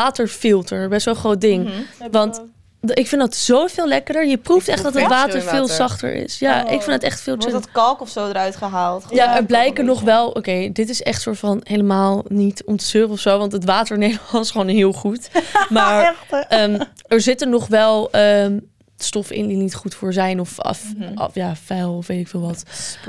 waterfilter, 0.02 0.88
best 0.88 1.04
wel 1.04 1.14
een 1.14 1.20
groot 1.20 1.40
ding. 1.40 1.64
Mhm. 1.64 2.10
Want 2.10 2.42
ik 2.80 3.06
vind 3.06 3.20
dat 3.20 3.34
zoveel 3.36 3.86
lekkerder. 3.88 4.26
Je 4.26 4.36
proeft 4.36 4.68
Ik 4.68 4.74
echt 4.74 4.82
dat 4.82 4.94
het 4.94 5.06
water 5.06 5.42
veel 5.42 5.60
water. 5.60 5.74
zachter 5.74 6.14
is. 6.14 6.38
Ja, 6.38 6.62
Oh. 6.66 6.72
ik 6.72 6.82
vind 6.82 6.92
het 6.92 7.02
echt 7.02 7.20
veel 7.20 7.34
Wordt 7.36 7.50
chill. 7.50 7.60
dat 7.60 7.70
kalk 7.72 8.00
of 8.00 8.08
zo 8.08 8.28
eruit 8.28 8.56
gehaald? 8.56 9.04
Ja, 9.10 9.36
er 9.36 9.44
blijken 9.44 9.84
nog 9.84 10.00
wel... 10.00 10.28
Oké, 10.28 10.68
dit 10.72 10.88
is 10.88 11.02
echt 11.02 11.22
soort 11.22 11.38
van 11.38 11.60
helemaal 11.62 12.24
niet 12.28 12.62
om 12.64 12.76
te 12.76 12.84
zeuren 12.84 13.10
of 13.10 13.20
zo. 13.20 13.38
Want 13.38 13.52
het 13.52 13.64
water 13.64 13.94
in 13.94 14.00
Nederland 14.00 14.44
is 14.44 14.50
gewoon 14.50 14.68
heel 14.68 14.92
goed. 14.92 15.28
Maar 15.68 16.16
Echt, 16.30 16.46
ehm, 16.48 16.80
er 17.06 17.20
zitten 17.20 17.48
nog 17.48 17.66
wel 17.66 18.10
ehm, 18.10 18.58
stoffen 19.04 19.36
in 19.36 19.46
die 19.46 19.56
niet 19.56 19.74
goed 19.74 19.94
voor 19.94 20.12
zijn. 20.12 20.40
Of 20.40 20.60
af, 20.60 20.82
Mhm. 20.96 21.16
af- 21.18 21.34
ja, 21.34 21.56
vuil 21.56 21.96
of 21.96 22.06
weet 22.06 22.20
ik 22.20 22.28
veel 22.28 22.40
wat. 22.40 22.62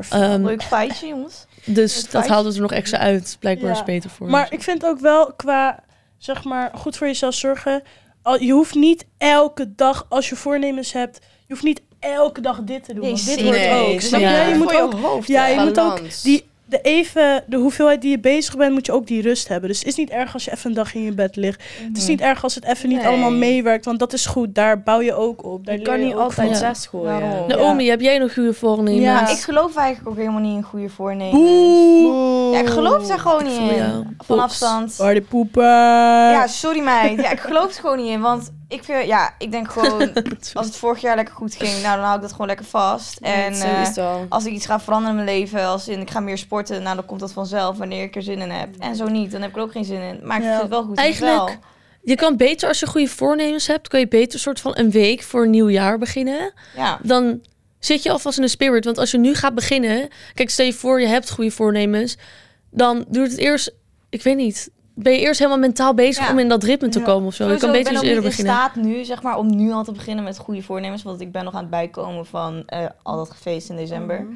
Ehm, 0.09 0.45
Leuk 0.45 0.63
feitje, 0.63 1.07
jongens. 1.07 1.45
dus 1.65 1.93
het 1.95 2.01
dat 2.03 2.11
feitje. 2.11 2.31
haalt 2.31 2.45
het 2.45 2.55
er 2.55 2.61
nog 2.61 2.71
extra 2.71 2.97
uit. 2.97 3.37
Blijkbaar 3.39 3.69
Ja. 3.71 3.75
is 3.75 3.83
beter 3.83 4.09
voor. 4.09 4.29
Maar 4.29 4.53
ik 4.53 4.63
vind 4.63 4.85
ook 4.85 4.99
wel 4.99 5.33
qua, 5.33 5.83
zeg 6.17 6.43
maar, 6.43 6.71
goed 6.75 6.97
voor 6.97 7.07
jezelf 7.07 7.33
zorgen. 7.33 7.83
Al, 8.21 8.41
je 8.41 8.51
hoeft 8.51 8.75
niet 8.75 9.05
elke 9.17 9.75
dag, 9.75 10.05
als 10.09 10.29
je 10.29 10.35
voornemens 10.35 10.91
hebt, 10.93 11.19
je 11.47 11.53
hoeft 11.53 11.63
niet 11.63 11.81
elke 11.99 12.41
dag 12.41 12.61
dit 12.63 12.83
te 12.83 12.93
doen. 12.93 13.01
Nee, 13.03 13.11
want 13.11 13.25
dit 13.25 13.41
wordt 13.43 13.57
Nee, 13.59 13.93
ook. 13.93 14.01
Snap 14.01 14.19
je? 14.19 14.25
Ja. 14.25 14.45
Je 14.47 14.55
moet 14.55 14.75
ook, 14.75 14.91
je 14.93 14.97
hoofd. 14.99 15.27
ja, 15.27 15.47
je 15.47 15.59
moet 15.59 15.79
ook 15.79 16.01
die, 16.23 16.48
de, 16.69 16.81
even, 16.81 17.43
de 17.47 17.57
hoeveelheid 17.57 18.01
die 18.01 18.11
je 18.11 18.19
bezig 18.19 18.57
bent, 18.57 18.73
moet 18.73 18.85
je 18.85 18.91
ook 18.91 19.07
die 19.07 19.21
rust 19.21 19.47
hebben. 19.47 19.69
Dus 19.69 19.79
het 19.79 19.87
is 19.87 19.95
niet 19.95 20.09
erg 20.09 20.33
als 20.33 20.45
je 20.45 20.51
even 20.51 20.69
een 20.69 20.75
dag 20.75 20.95
in 20.95 21.03
je 21.03 21.11
bed 21.11 21.35
ligt. 21.35 21.63
Het 21.87 21.97
is 21.97 22.07
niet 22.07 22.21
erg 22.21 22.43
als 22.43 22.55
het 22.55 22.65
even 22.65 22.89
niet 22.89 22.97
Nee. 22.97 23.07
allemaal 23.07 23.31
meewerkt, 23.31 23.85
want 23.85 23.99
dat 23.99 24.13
is 24.13 24.25
goed. 24.25 24.55
Daar 24.55 24.81
bouw 24.81 25.01
je 25.01 25.13
ook 25.13 25.43
op. 25.43 25.65
Daar 25.65 25.75
Je 25.77 25.81
kan 25.81 25.95
leer 25.95 26.05
niet 26.05 26.13
ook 26.13 26.19
altijd 26.21 26.57
zes 26.57 26.85
gooien. 26.87 27.05
Waarom? 27.19 27.47
Naomi, 27.47 27.89
heb 27.89 28.01
jij 28.01 28.17
nog 28.17 28.33
goede 28.33 28.53
voornemens? 28.53 29.03
Ja. 29.03 29.29
Ik 29.29 29.37
geloof 29.39 29.75
eigenlijk 29.75 30.09
ook 30.09 30.17
helemaal 30.17 30.41
niet 30.41 30.55
in 30.55 30.63
goede 30.63 30.89
voornemens. 30.89 31.31
Boe. 32.03 32.49
Ja, 32.53 32.59
ik 32.59 32.67
geloof 32.69 33.09
er 33.09 33.19
gewoon 33.19 33.43
niet 33.43 33.71
in. 33.71 34.17
Van 34.25 34.39
afstand. 34.39 34.93
Party 34.97 35.21
poepen. 35.21 35.63
Ja, 35.63 36.47
sorry 36.47 36.79
meid. 36.81 37.21
Ja, 37.21 37.31
ik 37.31 37.39
geloof 37.39 37.67
er 37.75 37.79
gewoon 37.81 37.97
niet 37.97 38.09
in. 38.09 38.21
Want 38.21 38.51
ik, 38.69 38.83
vind, 38.83 39.05
ja, 39.05 39.35
ik 39.37 39.51
denk 39.51 39.71
gewoon, 39.71 40.13
als 40.53 40.65
het 40.65 40.75
vorig 40.75 41.01
jaar 41.01 41.15
lekker 41.15 41.35
goed 41.35 41.55
ging, 41.55 41.81
nou 41.81 41.95
dan 41.95 42.03
hou 42.05 42.15
ik 42.15 42.21
dat 42.21 42.31
gewoon 42.31 42.47
lekker 42.47 42.65
vast. 42.65 43.17
En 43.19 43.53
eh, 43.53 44.15
als 44.29 44.45
ik 44.45 44.53
iets 44.53 44.65
ga 44.65 44.79
veranderen 44.79 45.17
in 45.17 45.23
mijn 45.25 45.37
leven, 45.39 45.65
als 45.65 45.87
in 45.87 45.99
ik 45.99 46.09
ga 46.09 46.19
meer 46.19 46.37
sporten, 46.37 46.83
nou 46.83 46.95
dan 46.95 47.05
komt 47.05 47.19
dat 47.19 47.31
vanzelf 47.31 47.77
wanneer 47.77 48.03
ik 48.03 48.15
er 48.15 48.23
zin 48.23 48.39
in 48.41 48.49
heb. 48.49 48.69
En 48.79 48.95
zo 48.95 49.07
niet, 49.07 49.31
dan 49.31 49.41
heb 49.41 49.49
ik 49.49 49.55
er 49.55 49.61
ook 49.61 49.71
geen 49.71 49.85
zin 49.85 50.01
in. 50.01 50.19
Maar 50.23 50.37
ik 50.37 50.43
Ja. 50.43 50.49
vind 50.49 50.61
het 50.61 50.69
wel 50.69 50.83
goed. 50.83 50.97
Eigenlijk- 50.97 51.35
Wel. 51.35 51.49
Je 52.01 52.15
kan 52.15 52.37
beter, 52.37 52.67
als 52.67 52.79
je 52.79 52.87
goede 52.87 53.07
voornemens 53.07 53.67
hebt, 53.67 53.87
kan 53.87 53.99
je 53.99 54.07
beter 54.07 54.39
soort 54.39 54.59
van 54.59 54.77
een 54.77 54.91
week 54.91 55.23
voor 55.23 55.43
een 55.43 55.49
nieuw 55.49 55.69
jaar 55.69 55.97
beginnen. 55.97 56.53
Ja. 56.75 56.99
Dan 57.03 57.41
zit 57.79 58.03
je 58.03 58.11
alvast 58.11 58.37
in 58.37 58.43
de 58.43 58.49
spirit. 58.49 58.85
Want 58.85 58.97
als 58.97 59.11
je 59.11 59.17
nu 59.17 59.35
gaat 59.35 59.55
beginnen, 59.55 60.07
kijk, 60.33 60.49
stel 60.49 60.65
je 60.65 60.73
voor 60.73 61.01
je 61.01 61.07
hebt 61.07 61.29
goede 61.31 61.51
voornemens, 61.51 62.17
dan 62.71 63.05
duurt 63.07 63.31
het 63.31 63.39
eerst, 63.39 63.71
ik 64.09 64.23
weet 64.23 64.35
niet, 64.35 64.69
ben 65.03 65.13
je 65.13 65.19
eerst 65.19 65.39
helemaal 65.39 65.59
mentaal 65.59 65.93
bezig 65.93 66.25
Ja. 66.25 66.31
om 66.31 66.39
in 66.39 66.49
dat 66.49 66.63
ritme 66.63 66.89
te 66.89 66.99
Ja. 66.99 67.05
komen 67.05 67.27
of 67.27 67.33
zo. 67.33 67.43
Je 67.43 67.49
Sowieso, 67.49 67.67
kan 67.67 67.75
beter 67.77 67.91
ik 67.93 67.99
ben 67.99 68.07
ook 68.09 68.15
eerder 68.15 68.29
niet 68.29 68.39
in 68.39 68.45
beginnen. 68.45 68.71
staat 68.71 68.83
nu, 68.97 69.03
zeg 69.03 69.21
maar, 69.21 69.37
om 69.37 69.55
nu 69.55 69.71
al 69.71 69.83
te 69.83 69.91
beginnen 69.91 70.23
met 70.23 70.37
goede 70.37 70.61
voornemens. 70.61 71.03
Want 71.03 71.21
ik 71.21 71.31
ben 71.31 71.43
nog 71.43 71.53
aan 71.53 71.61
het 71.61 71.69
bijkomen 71.69 72.25
van 72.25 72.63
eh, 72.65 72.85
al 73.03 73.17
dat 73.17 73.29
gefeest 73.31 73.69
in 73.69 73.75
december. 73.75 74.27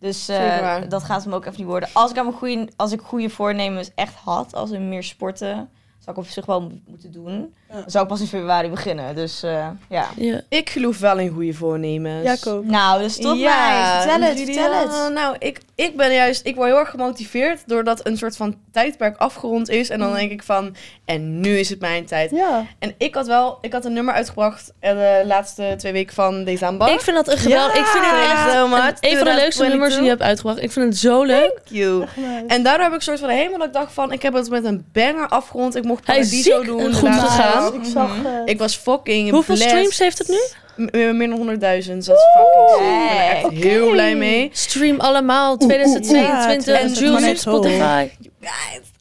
Dus 0.00 0.28
eh, 0.28 0.76
dat 0.88 1.02
gaat 1.02 1.24
hem 1.24 1.32
ook 1.32 1.44
even 1.44 1.58
niet 1.58 1.66
worden. 1.68 1.88
Als 1.92 2.10
ik, 2.10 2.18
aan 2.18 2.24
mijn 2.24 2.36
goede, 2.36 2.68
als 2.76 2.92
ik 2.92 3.00
goede 3.00 3.30
voornemens 3.30 3.90
echt 3.94 4.14
had, 4.24 4.54
als 4.54 4.70
in 4.70 4.88
meer 4.88 5.02
sporten, 5.02 5.68
zou 5.98 6.16
ik 6.16 6.22
op 6.22 6.26
zich 6.30 6.46
wel 6.46 6.60
mo- 6.60 6.70
moeten 6.86 7.12
doen. 7.12 7.54
Ja. 7.68 7.74
Dan 7.74 7.90
zou 7.90 8.04
ik 8.04 8.10
pas 8.10 8.20
in 8.20 8.26
februari 8.26 8.68
beginnen. 8.70 9.14
Dus 9.14 9.42
eh, 9.42 9.66
ja. 9.88 10.06
Ja. 10.16 10.40
Ik 10.48 10.70
geloof 10.70 10.98
wel 10.98 11.18
in 11.18 11.30
goede 11.32 11.52
voornemens. 11.54 12.24
Jacob. 12.24 12.64
Nou, 12.64 13.02
dus 13.02 13.16
tot 13.16 13.40
mij. 13.40 14.00
Vertel 14.00 14.20
het, 14.28 14.38
Julia, 14.38 14.62
vertel 14.62 15.04
het. 15.04 15.12
Nou, 15.14 15.36
ik, 15.38 15.60
ik 15.74 15.96
ben 15.96 16.12
juist, 16.12 16.46
ik 16.46 16.54
word 16.54 16.68
heel 16.68 16.78
erg 16.78 16.90
gemotiveerd 16.90 17.62
doordat 17.66 18.06
een 18.06 18.16
soort 18.16 18.36
van 18.36 18.56
tijdperk 18.72 19.16
afgerond 19.16 19.68
is. 19.68 19.90
En 19.90 19.98
dan 19.98 20.08
Mm. 20.08 20.14
denk 20.14 20.30
ik 20.30 20.42
van, 20.42 20.76
en 21.04 21.40
nu 21.40 21.58
is 21.58 21.68
het 21.70 21.80
mijn 21.80 22.04
tijd. 22.06 22.30
Ja. 22.30 22.66
En 22.78 22.94
ik 22.98 23.14
had 23.14 23.26
wel, 23.26 23.58
ik 23.60 23.72
had 23.72 23.84
een 23.84 23.92
nummer 23.92 24.14
uitgebracht 24.14 24.72
eh, 24.80 24.90
de 24.90 25.22
laatste 25.26 25.74
twee 25.76 25.92
weken 25.92 26.14
van 26.14 26.44
december. 26.44 26.88
Ik 26.92 27.00
vind 27.00 27.16
dat 27.16 27.28
een 27.28 27.38
geweldig. 27.38 27.76
ik 27.76 27.84
vind 27.86 28.04
het 28.04 28.14
echt 28.14 28.68
much. 28.68 28.96
een, 29.00 29.16
van 29.16 29.26
de 29.26 29.34
leukste 29.34 29.64
nummers 29.66 29.94
die 29.94 30.02
je 30.02 30.08
hebt 30.08 30.22
uitgebracht. 30.22 30.62
Ik 30.62 30.72
vind 30.72 30.86
het 30.86 30.96
zo 30.98 31.22
leuk. 31.22 31.50
Thank 31.64 31.68
you. 31.68 32.04
En 32.46 32.62
daardoor 32.62 32.84
heb 32.86 32.94
ik 32.94 33.00
soort 33.00 33.20
van 33.20 33.28
helemaal 33.28 33.58
dat 33.58 33.66
ik 33.66 33.72
dacht 33.72 33.92
van, 33.92 34.12
ik 34.12 34.22
heb 34.22 34.34
het 34.34 34.50
met 34.50 34.64
een 34.64 34.86
banger 34.92 35.28
afgerond. 35.28 35.74
Ik 35.76 35.84
mocht 35.84 36.06
Hij 36.06 36.18
is 36.18 36.28
Paradiso 36.28 36.56
ziek 36.58 36.66
doen. 36.66 36.94
goed 36.94 37.08
gegaan. 37.14 37.74
Ik 37.74 37.84
zag... 37.92 38.16
Mhm. 38.16 38.26
eh, 38.26 38.32
Ik 38.44 38.58
was 38.58 38.76
fucking 38.76 39.30
Hoeveel 39.30 39.54
blessed. 39.54 39.70
streams 39.76 39.98
heeft 39.98 40.18
het 40.18 40.28
nu? 40.28 40.40
Meer 40.76 41.28
dan 41.28 41.38
100.000. 41.38 41.60
Dat 41.60 42.16
is 42.16 42.26
fucking 42.34 42.68
sick. 42.68 42.78
Ik 42.78 42.78
ben 42.78 43.18
er 43.18 43.30
echt 43.30 43.64
heel 43.64 43.90
blij 43.90 44.14
mee. 44.14 44.48
Stream 44.52 45.00
allemaal 45.00 45.56
2022, 45.56 46.26
Ja, 46.26 46.46
Juice, 46.46 46.62
2022. 46.62 47.38
Spotify. 47.40 48.08
Nice. 48.40 48.92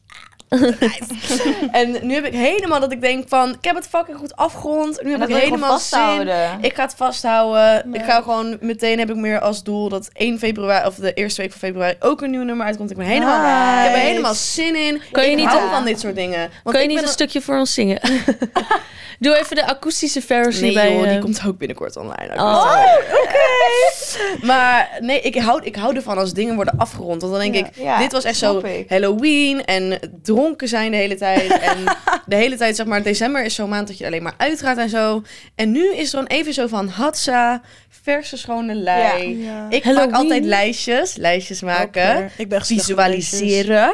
En 1.72 1.98
nu 2.02 2.14
heb 2.14 2.26
ik 2.26 2.34
helemaal 2.34 2.80
dat 2.80 2.92
ik 2.92 3.02
denk 3.02 3.28
van, 3.28 3.50
ik 3.50 3.66
heb 3.66 3.76
het 3.76 3.88
fucking 3.88 4.18
goed 4.18 4.36
afgerond. 4.36 5.04
Nu 5.04 5.12
heb 5.12 5.30
ik 5.30 5.36
helemaal 5.36 5.80
zin. 5.80 6.28
Ik 6.62 6.76
ga 6.76 6.84
het 6.84 6.94
vasthouden. 6.98 7.62
Ja. 7.62 7.84
Ik 7.92 8.04
ga 8.04 8.22
gewoon 8.22 8.58
meteen 8.60 9.00
heb 9.00 9.10
ik 9.10 9.16
meer 9.16 9.40
als 9.40 9.64
doel 9.64 9.90
dat 9.90 10.10
1 10.14 10.40
februari 10.40 10.88
of 10.88 10.96
de 10.96 11.14
eerste 11.14 11.42
week 11.42 11.52
van 11.52 11.60
februari 11.60 11.96
ook 12.00 12.22
een 12.22 12.32
nieuw 12.32 12.44
nummer 12.44 12.66
uitkomt. 12.66 12.92
Ik 12.92 12.98
ben 12.98 13.06
helemaal, 13.06 13.84
ik 13.84 13.90
heb 13.90 13.96
er 13.96 14.08
helemaal 14.08 14.34
zin 14.34 14.76
in. 14.76 15.02
Kan 15.12 15.24
je 15.24 15.32
ik 15.32 15.38
niet 15.38 15.48
hou 15.48 15.70
van 15.70 15.86
dit 15.86 16.00
soort 16.00 16.16
dingen. 16.16 16.50
Want 16.64 16.76
kan 16.76 16.82
je 16.88 16.94
niet 16.94 17.02
een 17.02 17.08
stukje 17.08 17.42
voor 17.42 17.58
ons 17.58 17.74
zingen? 17.74 18.00
Doe 19.20 19.40
even 19.40 19.56
de 19.56 19.68
akoestische 19.68 20.22
versie 20.22 20.64
Nee 20.64 20.74
bij... 20.74 20.94
joh, 20.94 21.04
die 21.04 21.12
eh, 21.12 21.22
komt 21.22 21.42
ook 21.48 21.58
binnenkort 21.58 21.98
online. 21.98 22.34
Oh. 22.36 22.86
Maar 24.42 24.90
nee, 25.00 25.22
ik 25.22 25.36
hou, 25.36 25.64
ik 25.64 25.76
hou 25.76 25.96
ervan 25.96 26.18
als 26.18 26.34
dingen 26.34 26.56
worden 26.56 26.78
afgerond. 26.78 27.22
Want 27.22 27.34
dan 27.34 27.42
denk 27.42 27.56
Ja. 27.56 27.66
ik, 27.66 27.76
Ja, 27.76 27.98
dit 27.98 28.12
was 28.12 28.24
echt 28.24 28.38
zo 28.38 28.58
ik. 28.58 28.90
Halloween 28.90 29.66
en 29.66 30.00
dronken 30.22 30.43
zijn 30.58 30.92
de 30.92 30.98
hele 30.98 31.16
tijd. 31.16 31.60
En 31.70 31.78
de 32.26 32.36
hele 32.36 32.56
tijd, 32.58 32.76
zeg 32.76 32.86
maar, 32.86 33.04
december 33.04 33.44
is 33.44 33.56
zo'n 33.56 33.70
maand 33.70 33.88
dat 33.88 33.98
je 33.98 34.06
alleen 34.06 34.24
maar 34.24 34.34
uitgaat 34.38 34.78
en 34.78 34.90
zo. 34.90 35.24
En 35.56 35.72
nu 35.72 35.96
is 35.96 36.14
er 36.14 36.16
dan 36.16 36.28
even 36.28 36.54
zo 36.54 36.68
van 36.68 36.88
hatsa, 36.88 37.62
verse 37.90 38.38
schone 38.38 38.76
lei. 38.76 39.44
Ja. 39.44 39.68
Ik 39.70 39.84
Halloween. 39.84 40.10
maak 40.10 40.20
altijd 40.20 40.46
lijstjes, 40.46 41.16
lijstjes 41.16 41.62
maken. 41.62 42.32
Ik 42.38 42.50
ben. 42.50 42.66
Visualiseren. 42.66 43.94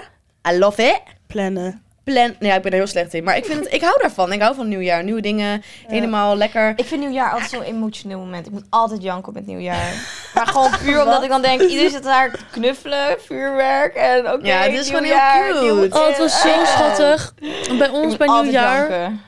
I 0.52 0.58
love 0.58 0.84
it. 0.84 1.02
Plannen. 1.28 1.82
Plan. 2.14 2.36
Nee, 2.40 2.50
ja, 2.50 2.56
ik 2.56 2.62
ben 2.62 2.72
er 2.72 2.78
heel 2.78 2.88
slecht 2.88 3.14
in. 3.14 3.24
Maar 3.24 3.38
ik, 3.38 3.46
vind 3.46 3.60
het, 3.60 3.74
ik 3.74 3.82
hou 3.82 4.02
daarvan. 4.02 4.32
Ik 4.32 4.42
hou 4.42 4.56
van 4.56 4.68
nieuwjaar. 4.68 5.04
Nieuwe 5.04 5.22
dingen. 5.22 5.64
Helemaal 5.88 6.38
lekker. 6.38 6.74
Ik 6.76 6.86
vind 6.86 7.02
nieuwjaar 7.02 7.32
altijd 7.32 7.50
zo'n 7.50 7.62
emotioneel 7.62 8.20
moment. 8.20 8.46
Ik 8.46 8.52
moet 8.52 8.66
altijd 8.70 9.02
janken 9.02 9.34
met 9.34 9.46
nieuwjaar. 9.46 9.94
maar 10.36 10.48
gewoon 10.48 10.72
puur 10.84 11.04
omdat 11.04 11.24
ik 11.24 11.30
dan 11.30 11.42
denk, 11.42 11.62
iedereen 11.62 11.90
zit 11.90 12.04
daar 12.04 12.32
te 12.32 12.40
knuffelen, 12.52 13.18
vuurwerk 13.26 13.96
en 13.96 14.32
oké, 14.32 14.48
Ja, 14.48 14.62
het 14.62 14.74
is 14.74 14.88
gewoon 14.88 15.04
heel 15.04 15.80
cute. 15.80 16.00
Oh, 16.00 16.08
het 16.08 16.18
was 16.18 16.42
zo 16.42 16.50
schattig. 16.66 17.34
Bij 17.78 17.88
Ik 17.88 17.94
ons 17.94 18.06
moet 18.06 18.18
bij 18.18 18.28
nieuwjaar... 18.42 18.90
janken. 18.90 19.22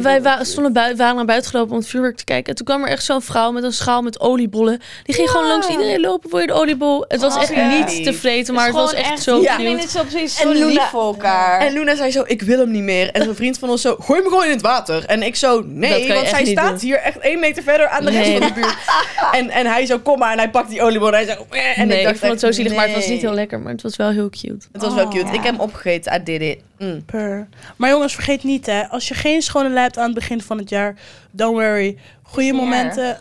Wij 0.00 0.22
wa 0.22 0.44
stonden 0.44 0.72
bui 0.72 0.96
waren 0.96 1.16
naar 1.16 1.24
buiten 1.24 1.50
gelopen 1.50 1.72
om 1.72 1.78
het 1.78 1.88
vuurwerk 1.88 2.16
te 2.16 2.24
kijken. 2.24 2.48
En 2.48 2.54
toen 2.54 2.66
kwam 2.66 2.82
er 2.82 2.88
echt 2.88 3.04
zo'n 3.04 3.22
vrouw 3.22 3.50
met 3.52 3.62
een 3.64 3.72
schaal 3.72 4.02
met 4.02 4.20
oliebollen. 4.20 4.80
Die 5.04 5.14
ging 5.14 5.30
gewoon 5.30 5.46
langs 5.46 5.68
iedereen 5.68 6.00
lopen 6.00 6.30
voor 6.30 6.40
je 6.40 6.46
de 6.46 6.52
oliebol. 6.52 7.04
Het 7.08 7.20
was 7.20 7.34
Oh, 7.34 7.42
echt 7.42 7.54
ja. 7.54 7.68
niet 7.68 8.04
te 8.04 8.12
vreten, 8.12 8.54
maar 8.54 8.66
het 8.66 8.74
was 8.74 8.90
gewoon 8.90 9.04
echt 9.04 9.22
zo 9.22 9.40
ja. 9.42 9.58
Zo 9.88 10.02
precies 10.02 10.40
En 10.40 10.46
zo 10.46 10.52
Luna- 10.52 10.66
lief 10.66 10.82
voor 10.90 11.02
elkaar. 11.02 11.60
En 11.60 11.72
Luna 11.72 11.94
zei 11.96 12.10
zo, 12.10 12.22
ik 12.26 12.42
wil 12.42 12.58
hem 12.58 12.70
niet 12.70 12.82
meer. 12.82 13.10
En 13.10 13.24
zo'n 13.24 13.34
vriend 13.34 13.58
van 13.58 13.70
ons 13.70 13.80
zo, 13.82 13.96
gooi 14.00 14.20
hem 14.20 14.28
gewoon 14.28 14.44
in 14.44 14.50
het 14.50 14.60
water. 14.62 15.04
En 15.06 15.22
ik 15.22 15.36
zo, 15.36 15.62
nee, 15.66 16.08
want 16.08 16.20
echt 16.20 16.30
zij 16.30 16.44
staat 16.44 16.68
doen. 16.70 16.78
hier 16.80 16.96
echt 16.98 17.18
één 17.18 17.40
meter 17.40 17.62
verder 17.62 17.88
aan 17.88 18.04
de 18.04 18.10
rest 18.10 18.28
Nee. 18.28 18.38
van 18.38 18.46
de 18.48 18.52
buurt. 18.54 18.76
En, 19.32 19.50
en 19.50 19.66
hij 19.66 19.86
zo, 19.86 19.98
kom 19.98 20.18
maar. 20.18 20.32
En 20.32 20.38
hij 20.38 20.50
pakt 20.50 20.68
die 20.68 20.82
oliebol 20.82 21.06
en 21.08 21.14
hij 21.14 21.24
zo, 21.24 21.46
eh, 21.50 21.78
en 21.78 21.88
nee, 21.88 21.98
ik, 21.98 22.04
dacht 22.04 22.18
vond 22.18 22.30
het 22.30 22.40
zo 22.40 22.46
echt, 22.46 22.54
zielig, 22.56 22.74
maar 22.74 22.86
het 22.86 22.94
was 22.94 23.06
niet 23.06 23.20
heel 23.20 23.32
lekker. 23.32 23.60
Maar 23.60 23.72
het 23.72 23.82
was 23.82 23.96
wel 23.96 24.10
heel 24.10 24.30
cute. 24.30 24.66
Het 24.72 24.82
was 24.82 24.94
wel 24.94 25.04
Oh, 25.04 25.10
cute. 25.10 25.26
ja. 25.26 25.32
Ik 25.32 25.42
heb 25.42 25.52
hem 25.52 25.60
opgegeten. 25.60 26.12
I 26.14 26.22
did 26.22 26.40
it. 26.40 26.58
Mm. 26.82 27.04
Per. 27.04 27.48
Maar 27.76 27.90
jongens, 27.90 28.14
vergeet 28.14 28.42
niet 28.44 28.66
hè. 28.66 28.88
Als 28.88 29.08
je 29.08 29.14
geen 29.14 29.42
schone 29.42 29.68
lei 29.68 29.80
hebt 29.82 29.98
aan 29.98 30.04
het 30.04 30.14
begin 30.14 30.42
van 30.42 30.58
het 30.58 30.68
jaar, 30.68 30.94
don't 31.30 31.54
worry. 31.54 31.98
Goede 32.22 32.52
momenten, 32.52 33.20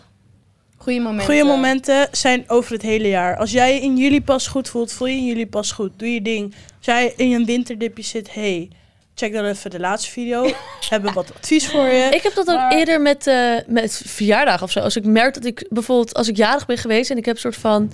Goeie 0.78 1.02
momenten. 1.02 1.26
goede 1.26 1.43
momenten 1.43 2.08
zijn 2.12 2.43
over 2.50 2.71
het 2.74 2.82
hele 2.82 3.08
jaar. 3.08 3.38
Als 3.38 3.52
jij 3.52 3.74
je 3.74 3.82
in 3.82 3.97
juli 3.97 4.21
pas 4.21 4.47
goed 4.47 4.69
voelt, 4.69 4.91
voel 4.91 5.08
je 5.08 5.15
in 5.17 5.26
juli 5.26 5.47
pas 5.47 5.71
goed. 5.71 5.91
Doe 6.00 6.13
je 6.13 6.21
ding. 6.21 6.54
Als 6.78 6.86
jij 6.86 7.13
in 7.17 7.32
een 7.34 7.45
winterdipje 7.45 8.04
zit, 8.04 8.34
hey, 8.34 8.69
check 9.15 9.34
dan 9.34 9.45
even 9.45 9.69
de 9.71 9.80
laatste 9.80 10.10
video. 10.12 10.43
We 10.43 10.56
hebben 10.89 11.13
wat 11.13 11.34
advies 11.36 11.67
voor 11.67 11.86
je. 11.88 12.10
Ik 12.12 12.21
heb 12.24 12.34
dat 12.34 12.47
ook 12.50 12.56
Maar- 12.56 12.71
eerder 12.76 13.02
met, 13.02 13.28
eh 13.28 13.54
met 13.67 14.02
verjaardag 14.06 14.63
of 14.63 14.71
zo. 14.71 14.80
Als 14.80 14.95
ik 14.95 15.06
merk 15.06 15.34
dat 15.34 15.45
ik 15.45 15.65
bijvoorbeeld, 15.69 16.13
als 16.13 16.28
ik 16.28 16.38
jarig 16.38 16.65
ben 16.65 16.78
geweest 16.78 17.12
en 17.12 17.17
ik 17.17 17.26
heb 17.26 17.36
een 17.36 17.41
soort 17.41 17.56
van 17.56 17.91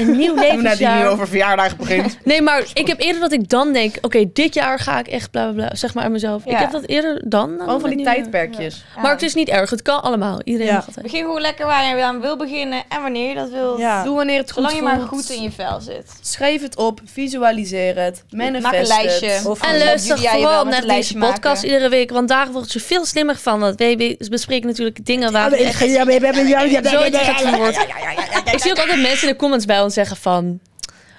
een 0.00 0.16
nieuw 0.16 0.34
Luna 0.34 0.42
die 0.42 0.52
nu 0.56 0.62
levensjaar. 0.62 1.08
over 1.08 1.28
verjaardagen 1.28 1.76
begint. 1.76 2.18
Nee, 2.24 2.42
maar 2.42 2.62
ik 2.74 2.86
heb 2.86 3.00
eerder 3.00 3.20
dat 3.20 3.32
ik 3.32 3.48
dan 3.48 3.72
denk, 3.72 3.94
oké, 4.00 4.24
dit 4.32 4.54
jaar 4.54 4.78
ga 4.78 4.98
ik 4.98 5.06
echt 5.08 5.30
bla 5.30 5.44
bla 5.44 5.52
bla, 5.66 5.76
zeg 5.76 5.94
maar 5.94 6.04
aan 6.04 6.12
mezelf. 6.12 6.44
Ik 6.44 6.56
heb 6.56 6.70
dat 6.70 6.84
eerder 6.86 7.22
dan. 7.28 7.56
dan 7.66 7.82
met 7.82 7.90
die 7.90 8.04
tijdperkjes. 8.04 8.84
Ja. 8.96 9.02
Maar 9.02 9.10
het 9.10 9.22
is 9.22 9.34
niet 9.34 9.48
erg, 9.48 9.70
het 9.70 9.82
kan 9.82 10.02
allemaal. 10.02 10.40
Iedereen 10.44 10.72
Ja. 10.72 10.84
Begin 11.02 11.20
gewoon 11.20 11.40
lekker 11.40 11.66
waar 11.66 11.96
je 11.96 12.02
aan 12.04 12.20
wil 12.20 12.36
beginnen 12.36 12.82
en 12.88 13.02
wanneer 13.02 13.28
je 13.28 13.34
dat 13.34 13.50
wil. 13.50 13.78
Ja. 13.78 14.04
Doe 14.04 14.16
wanneer 14.16 14.38
het 14.38 14.50
goed 14.52 14.70
Zolang 14.70 14.76
je 14.76 14.82
maar 14.98 15.06
goed 15.08 15.30
in 15.30 15.42
je 15.42 15.50
vel 15.50 15.80
zit. 15.80 16.10
Schrijf 16.20 16.62
het 16.62 16.76
op. 16.76 17.00
Visualiseer 17.04 17.96
het. 17.98 18.24
Manifest 18.30 18.62
Maak 18.62 18.74
een 18.74 18.86
lijstje. 18.86 19.26
het. 19.28 19.46
Of- 19.46 19.62
En 19.62 19.78
luister 19.78 20.16
Julia 20.16 20.30
je 20.32 20.36
wel 20.38 20.46
vooral 20.46 20.64
naar 20.64 20.74
deze 20.74 20.86
lijstje 20.86 21.18
podcast 21.18 21.42
maken. 21.44 21.64
iedere 21.68 21.88
week, 21.88 22.10
want 22.10 22.28
daar 22.28 22.52
word 22.52 22.72
je 22.72 22.80
veel 22.80 23.04
slimmer 23.04 23.36
van. 23.36 23.60
Want 23.60 23.78
wij 23.78 23.96
we 23.96 24.26
bespreken 24.30 24.66
natuurlijk 24.66 25.06
dingen 25.06 25.32
waar. 25.32 25.52
Ik 25.52 25.72
zie 28.60 28.70
ook 28.70 28.78
altijd 28.78 29.00
mensen 29.00 29.26
in 29.26 29.32
de 29.32 29.36
comments 29.38 29.64
bij 29.66 29.80
ons 29.80 29.89
zeggen 29.90 30.16
van... 30.16 30.60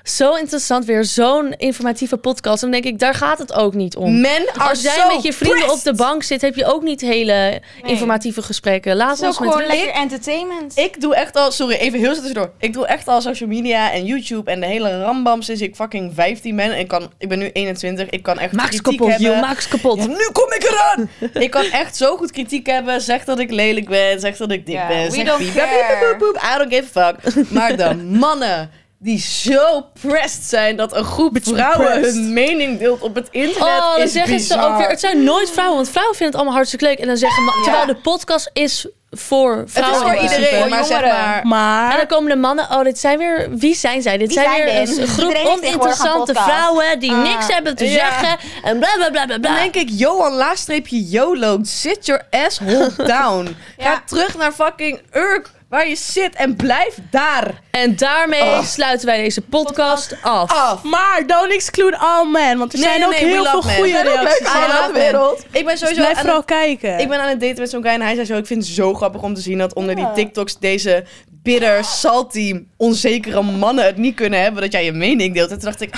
Zo 0.03 0.33
interessant, 0.35 0.85
weer 0.85 1.03
zo'n 1.05 1.53
informatieve 1.57 2.17
podcast. 2.17 2.61
Dan 2.61 2.71
denk 2.71 2.83
ik, 2.83 2.99
daar 2.99 3.13
gaat 3.13 3.37
het 3.37 3.53
ook 3.53 3.73
niet 3.73 3.95
om. 3.95 4.21
Men 4.21 4.45
Als 4.57 4.81
jij 4.81 4.93
so 4.93 5.15
met 5.15 5.23
je 5.23 5.33
vrienden 5.33 5.71
op 5.71 5.83
de 5.83 5.93
bank 5.93 6.23
zit, 6.23 6.41
heb 6.41 6.55
je 6.55 6.65
ook 6.65 6.83
niet 6.83 7.01
hele 7.01 7.61
informatieve 7.83 8.41
gesprekken. 8.41 8.95
Laat 8.95 9.09
ons 9.11 9.21
met 9.21 9.33
gewoon 9.35 9.57
rust. 9.57 9.67
lekker 9.67 9.93
entertainment. 9.93 10.77
Ik 10.77 11.01
doe 11.01 11.15
echt 11.15 11.35
al, 11.35 11.51
sorry, 11.51 11.75
even 11.75 11.99
heel 11.99 12.13
tussendoor. 12.13 12.51
Ik 12.59 12.73
doe 12.73 12.87
echt 12.87 13.07
al 13.07 13.21
social 13.21 13.49
media 13.49 13.91
en 13.91 14.05
YouTube 14.05 14.51
en 14.51 14.59
de 14.59 14.65
hele 14.65 15.01
rambam 15.01 15.41
sinds 15.41 15.61
ik 15.61 15.75
fucking 15.75 16.11
15 16.15 16.55
ben. 16.55 16.71
En 16.71 16.79
ik, 16.79 16.87
kan, 16.87 17.11
ik 17.17 17.29
ben 17.29 17.39
nu 17.39 17.49
21, 17.53 18.09
ik 18.09 18.23
kan 18.23 18.39
echt 18.39 18.51
Maak 18.53 18.67
kritiek 18.67 18.97
kapot, 18.97 19.11
hebben. 19.17 19.39
Maak 19.39 19.59
ze 19.59 19.69
kapot. 19.69 19.97
Ja, 19.97 20.05
nu 20.05 20.29
kom 20.33 20.51
ik 20.51 20.63
eraan! 20.63 21.09
ik 21.43 21.51
kan 21.51 21.65
echt 21.65 21.95
zo 21.97 22.17
goed 22.17 22.31
kritiek 22.31 22.65
hebben. 22.67 23.01
Zeg 23.01 23.23
dat 23.23 23.39
ik 23.39 23.51
lelijk 23.51 23.89
ben, 23.89 24.19
zeg 24.19 24.37
dat 24.37 24.51
ik 24.51 24.65
dik 24.65 24.75
Ja, 24.75 24.87
ben. 24.87 25.03
we 25.05 25.11
zeg 25.11 25.25
don't 25.25 25.53
care. 25.53 26.15
I 26.55 26.57
don't 26.57 26.73
give 26.73 26.99
a 26.99 27.13
fuck. 27.23 27.49
maar 27.49 27.77
de 27.77 27.95
mannen 28.19 28.71
die 29.03 29.19
zo 29.19 29.85
pressed 30.01 30.43
zijn 30.43 30.75
dat 30.75 30.95
een 30.95 31.03
groep 31.03 31.37
vrouwen 31.41 31.85
pressed. 31.99 32.13
hun 32.15 32.33
mening 32.33 32.79
deelt 32.79 33.01
op 33.01 33.15
het 33.15 33.27
internet 33.31 33.79
Oh, 33.79 33.95
dan 33.95 34.03
is 34.03 34.11
zeggen 34.11 34.39
ze 34.39 34.53
bizar. 34.55 34.71
ook 34.71 34.77
weer. 34.77 34.89
Het 34.89 34.99
zijn 34.99 35.23
nooit 35.23 35.51
vrouwen, 35.51 35.75
want 35.75 35.89
vrouwen 35.89 36.15
vinden 36.15 36.27
het 36.31 36.35
allemaal 36.35 36.53
hartstikke 36.55 36.85
leuk. 36.85 36.99
En 36.99 37.07
dan 37.07 37.17
zeggen 37.17 37.43
ma- 37.43 37.51
terwijl 37.63 37.85
de 37.85 37.95
podcast 37.95 38.49
is 38.53 38.87
voor 39.11 39.55
Het 39.57 39.67
is 39.67 39.73
vrouwen. 39.73 40.01
voor 40.01 40.21
iedereen, 40.21 40.59
Voor 40.59 40.69
maar 40.69 40.85
zeg 40.85 41.43
maar... 41.43 41.91
En 41.91 41.97
dan 41.97 42.07
komen 42.07 42.29
de 42.29 42.35
mannen, 42.37 42.65
oh, 42.71 42.83
dit 42.83 42.99
zijn 42.99 43.17
weer, 43.17 43.47
wie 43.57 43.75
zijn 43.75 44.01
zij? 44.01 44.17
Dit 44.17 44.27
Wie 44.27 44.37
zijn, 44.37 44.49
zijn 44.49 44.63
weer 44.63 44.85
dit? 44.85 44.97
een 44.97 45.07
groep 45.07 45.35
oninteressante 45.45 46.33
vrouwen 46.33 46.99
die 46.99 47.11
Ah. 47.11 47.21
niks 47.21 47.47
hebben 47.47 47.75
te 47.75 47.85
Ja. 47.85 47.91
zeggen. 47.91 48.37
En 48.63 48.79
bla 48.79 48.89
bla 48.95 49.09
bla 49.09 49.25
bla 49.25 49.37
Dan 49.37 49.41
bla. 49.41 49.55
denk 49.55 49.75
ik, 49.75 49.87
Johan, 49.91 50.33
laagstreepje 50.33 51.03
YOLO, 51.09 51.59
sit 51.61 52.05
your 52.05 52.21
asshole 52.29 52.91
down. 52.97 53.55
Ja. 53.77 53.83
Ga 53.93 54.03
terug 54.05 54.37
naar 54.37 54.51
fucking 54.51 55.01
Urk, 55.13 55.49
waar 55.71 55.87
je 55.87 55.95
zit 55.95 56.35
en 56.35 56.55
blijf 56.55 56.97
daar 57.11 57.61
En 57.71 57.95
daarmee 57.95 58.41
Oh. 58.41 58.63
sluiten 58.63 59.05
wij 59.07 59.17
deze 59.21 59.41
podcast 59.41 60.15
af. 60.21 60.51
af. 60.51 60.83
Maar 60.83 61.23
don't 61.27 61.51
exclude 61.53 61.97
all 61.97 62.25
men, 62.25 62.57
want 62.57 62.73
er 62.73 62.79
Nee, 62.79 62.87
zijn 62.87 62.99
nee, 62.99 63.07
ook 63.09 63.13
nee, 63.21 63.31
heel 63.31 63.45
veel 63.45 63.61
goede 63.61 64.01
reacties. 64.01 64.51
Ja, 64.53 64.67
love 64.67 64.91
men. 64.91 65.35
Ik 65.51 65.65
ben 65.65 65.65
dus 65.65 65.79
sowieso 65.79 66.01
blijf 66.01 66.15
aan 66.15 66.21
vooral 66.21 66.35
het, 66.37 66.45
kijken. 66.45 66.99
ik 66.99 67.07
ben 67.09 67.19
aan 67.19 67.29
het 67.29 67.39
daten 67.39 67.59
met 67.59 67.69
zo'n 67.69 67.81
guy 67.81 67.91
en 67.91 68.01
hij 68.01 68.13
zei 68.13 68.25
zo, 68.25 68.37
ik 68.37 68.45
vind 68.45 68.63
het 68.65 68.73
zo 68.73 68.93
grappig 68.93 69.21
om 69.21 69.33
te 69.33 69.41
zien 69.41 69.57
dat 69.57 69.73
onder 69.73 69.97
Ja. 69.97 70.05
die 70.05 70.13
TikToks 70.25 70.59
deze 70.59 71.03
bitter, 71.29 71.83
salty, 71.83 72.63
onzekere 72.77 73.41
mannen 73.41 73.85
het 73.85 73.97
niet 73.97 74.15
kunnen 74.15 74.41
hebben 74.41 74.61
dat 74.61 74.71
jij 74.71 74.85
je 74.85 74.91
mening 74.91 75.33
deelt. 75.33 75.49
En 75.51 75.55
toen 75.59 75.65
dacht 75.69 75.81
ik, 75.81 75.93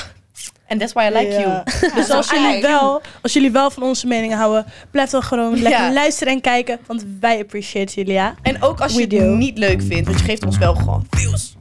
and 0.73 0.81
that's 0.81 0.93
why 0.93 1.05
I 1.05 1.11
like 1.11 1.31
you. 1.39 1.63
Dus 1.95 2.09
als 2.09 2.29
jullie, 2.29 2.61
wel, 2.61 3.01
als 3.21 3.33
jullie 3.33 3.51
wel 3.51 3.71
van 3.71 3.83
onze 3.83 4.07
meningen 4.07 4.37
houden, 4.37 4.65
blijf 4.91 5.09
dan 5.09 5.23
gewoon 5.23 5.61
lekker 5.61 5.83
Ja. 5.83 5.93
luisteren 5.93 6.33
en 6.33 6.41
kijken. 6.41 6.79
Want 6.87 7.05
wij 7.19 7.39
appreciate 7.39 7.93
jullie, 7.93 8.13
ja. 8.13 8.33
En 8.41 8.61
ook 8.61 8.79
als 8.81 8.93
je 8.93 9.01
het 9.01 9.37
niet 9.37 9.57
leuk 9.57 9.81
vindt, 9.81 10.07
want 10.07 10.19
je 10.19 10.25
geeft 10.25 10.45
ons 10.45 10.57
wel 10.57 10.75
gewoon 10.75 11.05
views. 11.09 11.55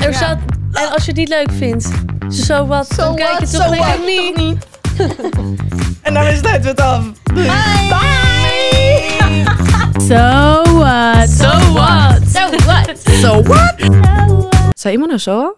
Er 0.00 0.14
staat, 0.14 0.38
en 0.72 0.90
als 0.90 1.04
je 1.04 1.10
het 1.10 1.16
niet 1.16 1.28
leuk 1.28 1.50
vindt, 1.52 1.90
zo 2.28 2.66
wat, 2.66 2.88
dan 2.96 3.14
kijk 3.14 3.28
je 3.28 3.34
what, 3.34 3.52
toch 3.52 3.62
so 3.62 3.70
lekker 3.70 3.88
what, 3.88 4.06
niet. 4.06 4.34
toch 4.34 4.44
niet. 4.44 4.66
en 6.06 6.14
dan 6.14 6.26
is 6.26 6.40
het 6.40 6.64
het 6.64 6.80
af. 6.80 7.04
Bye! 7.34 7.74
So 10.08 10.62
what? 10.78 11.28
So 11.28 11.72
what? 11.72 12.22
So 12.28 12.50
what? 12.66 12.98
So 13.20 13.42
what? 13.42 13.74
Nou 14.84 15.18
zo? 15.18 15.56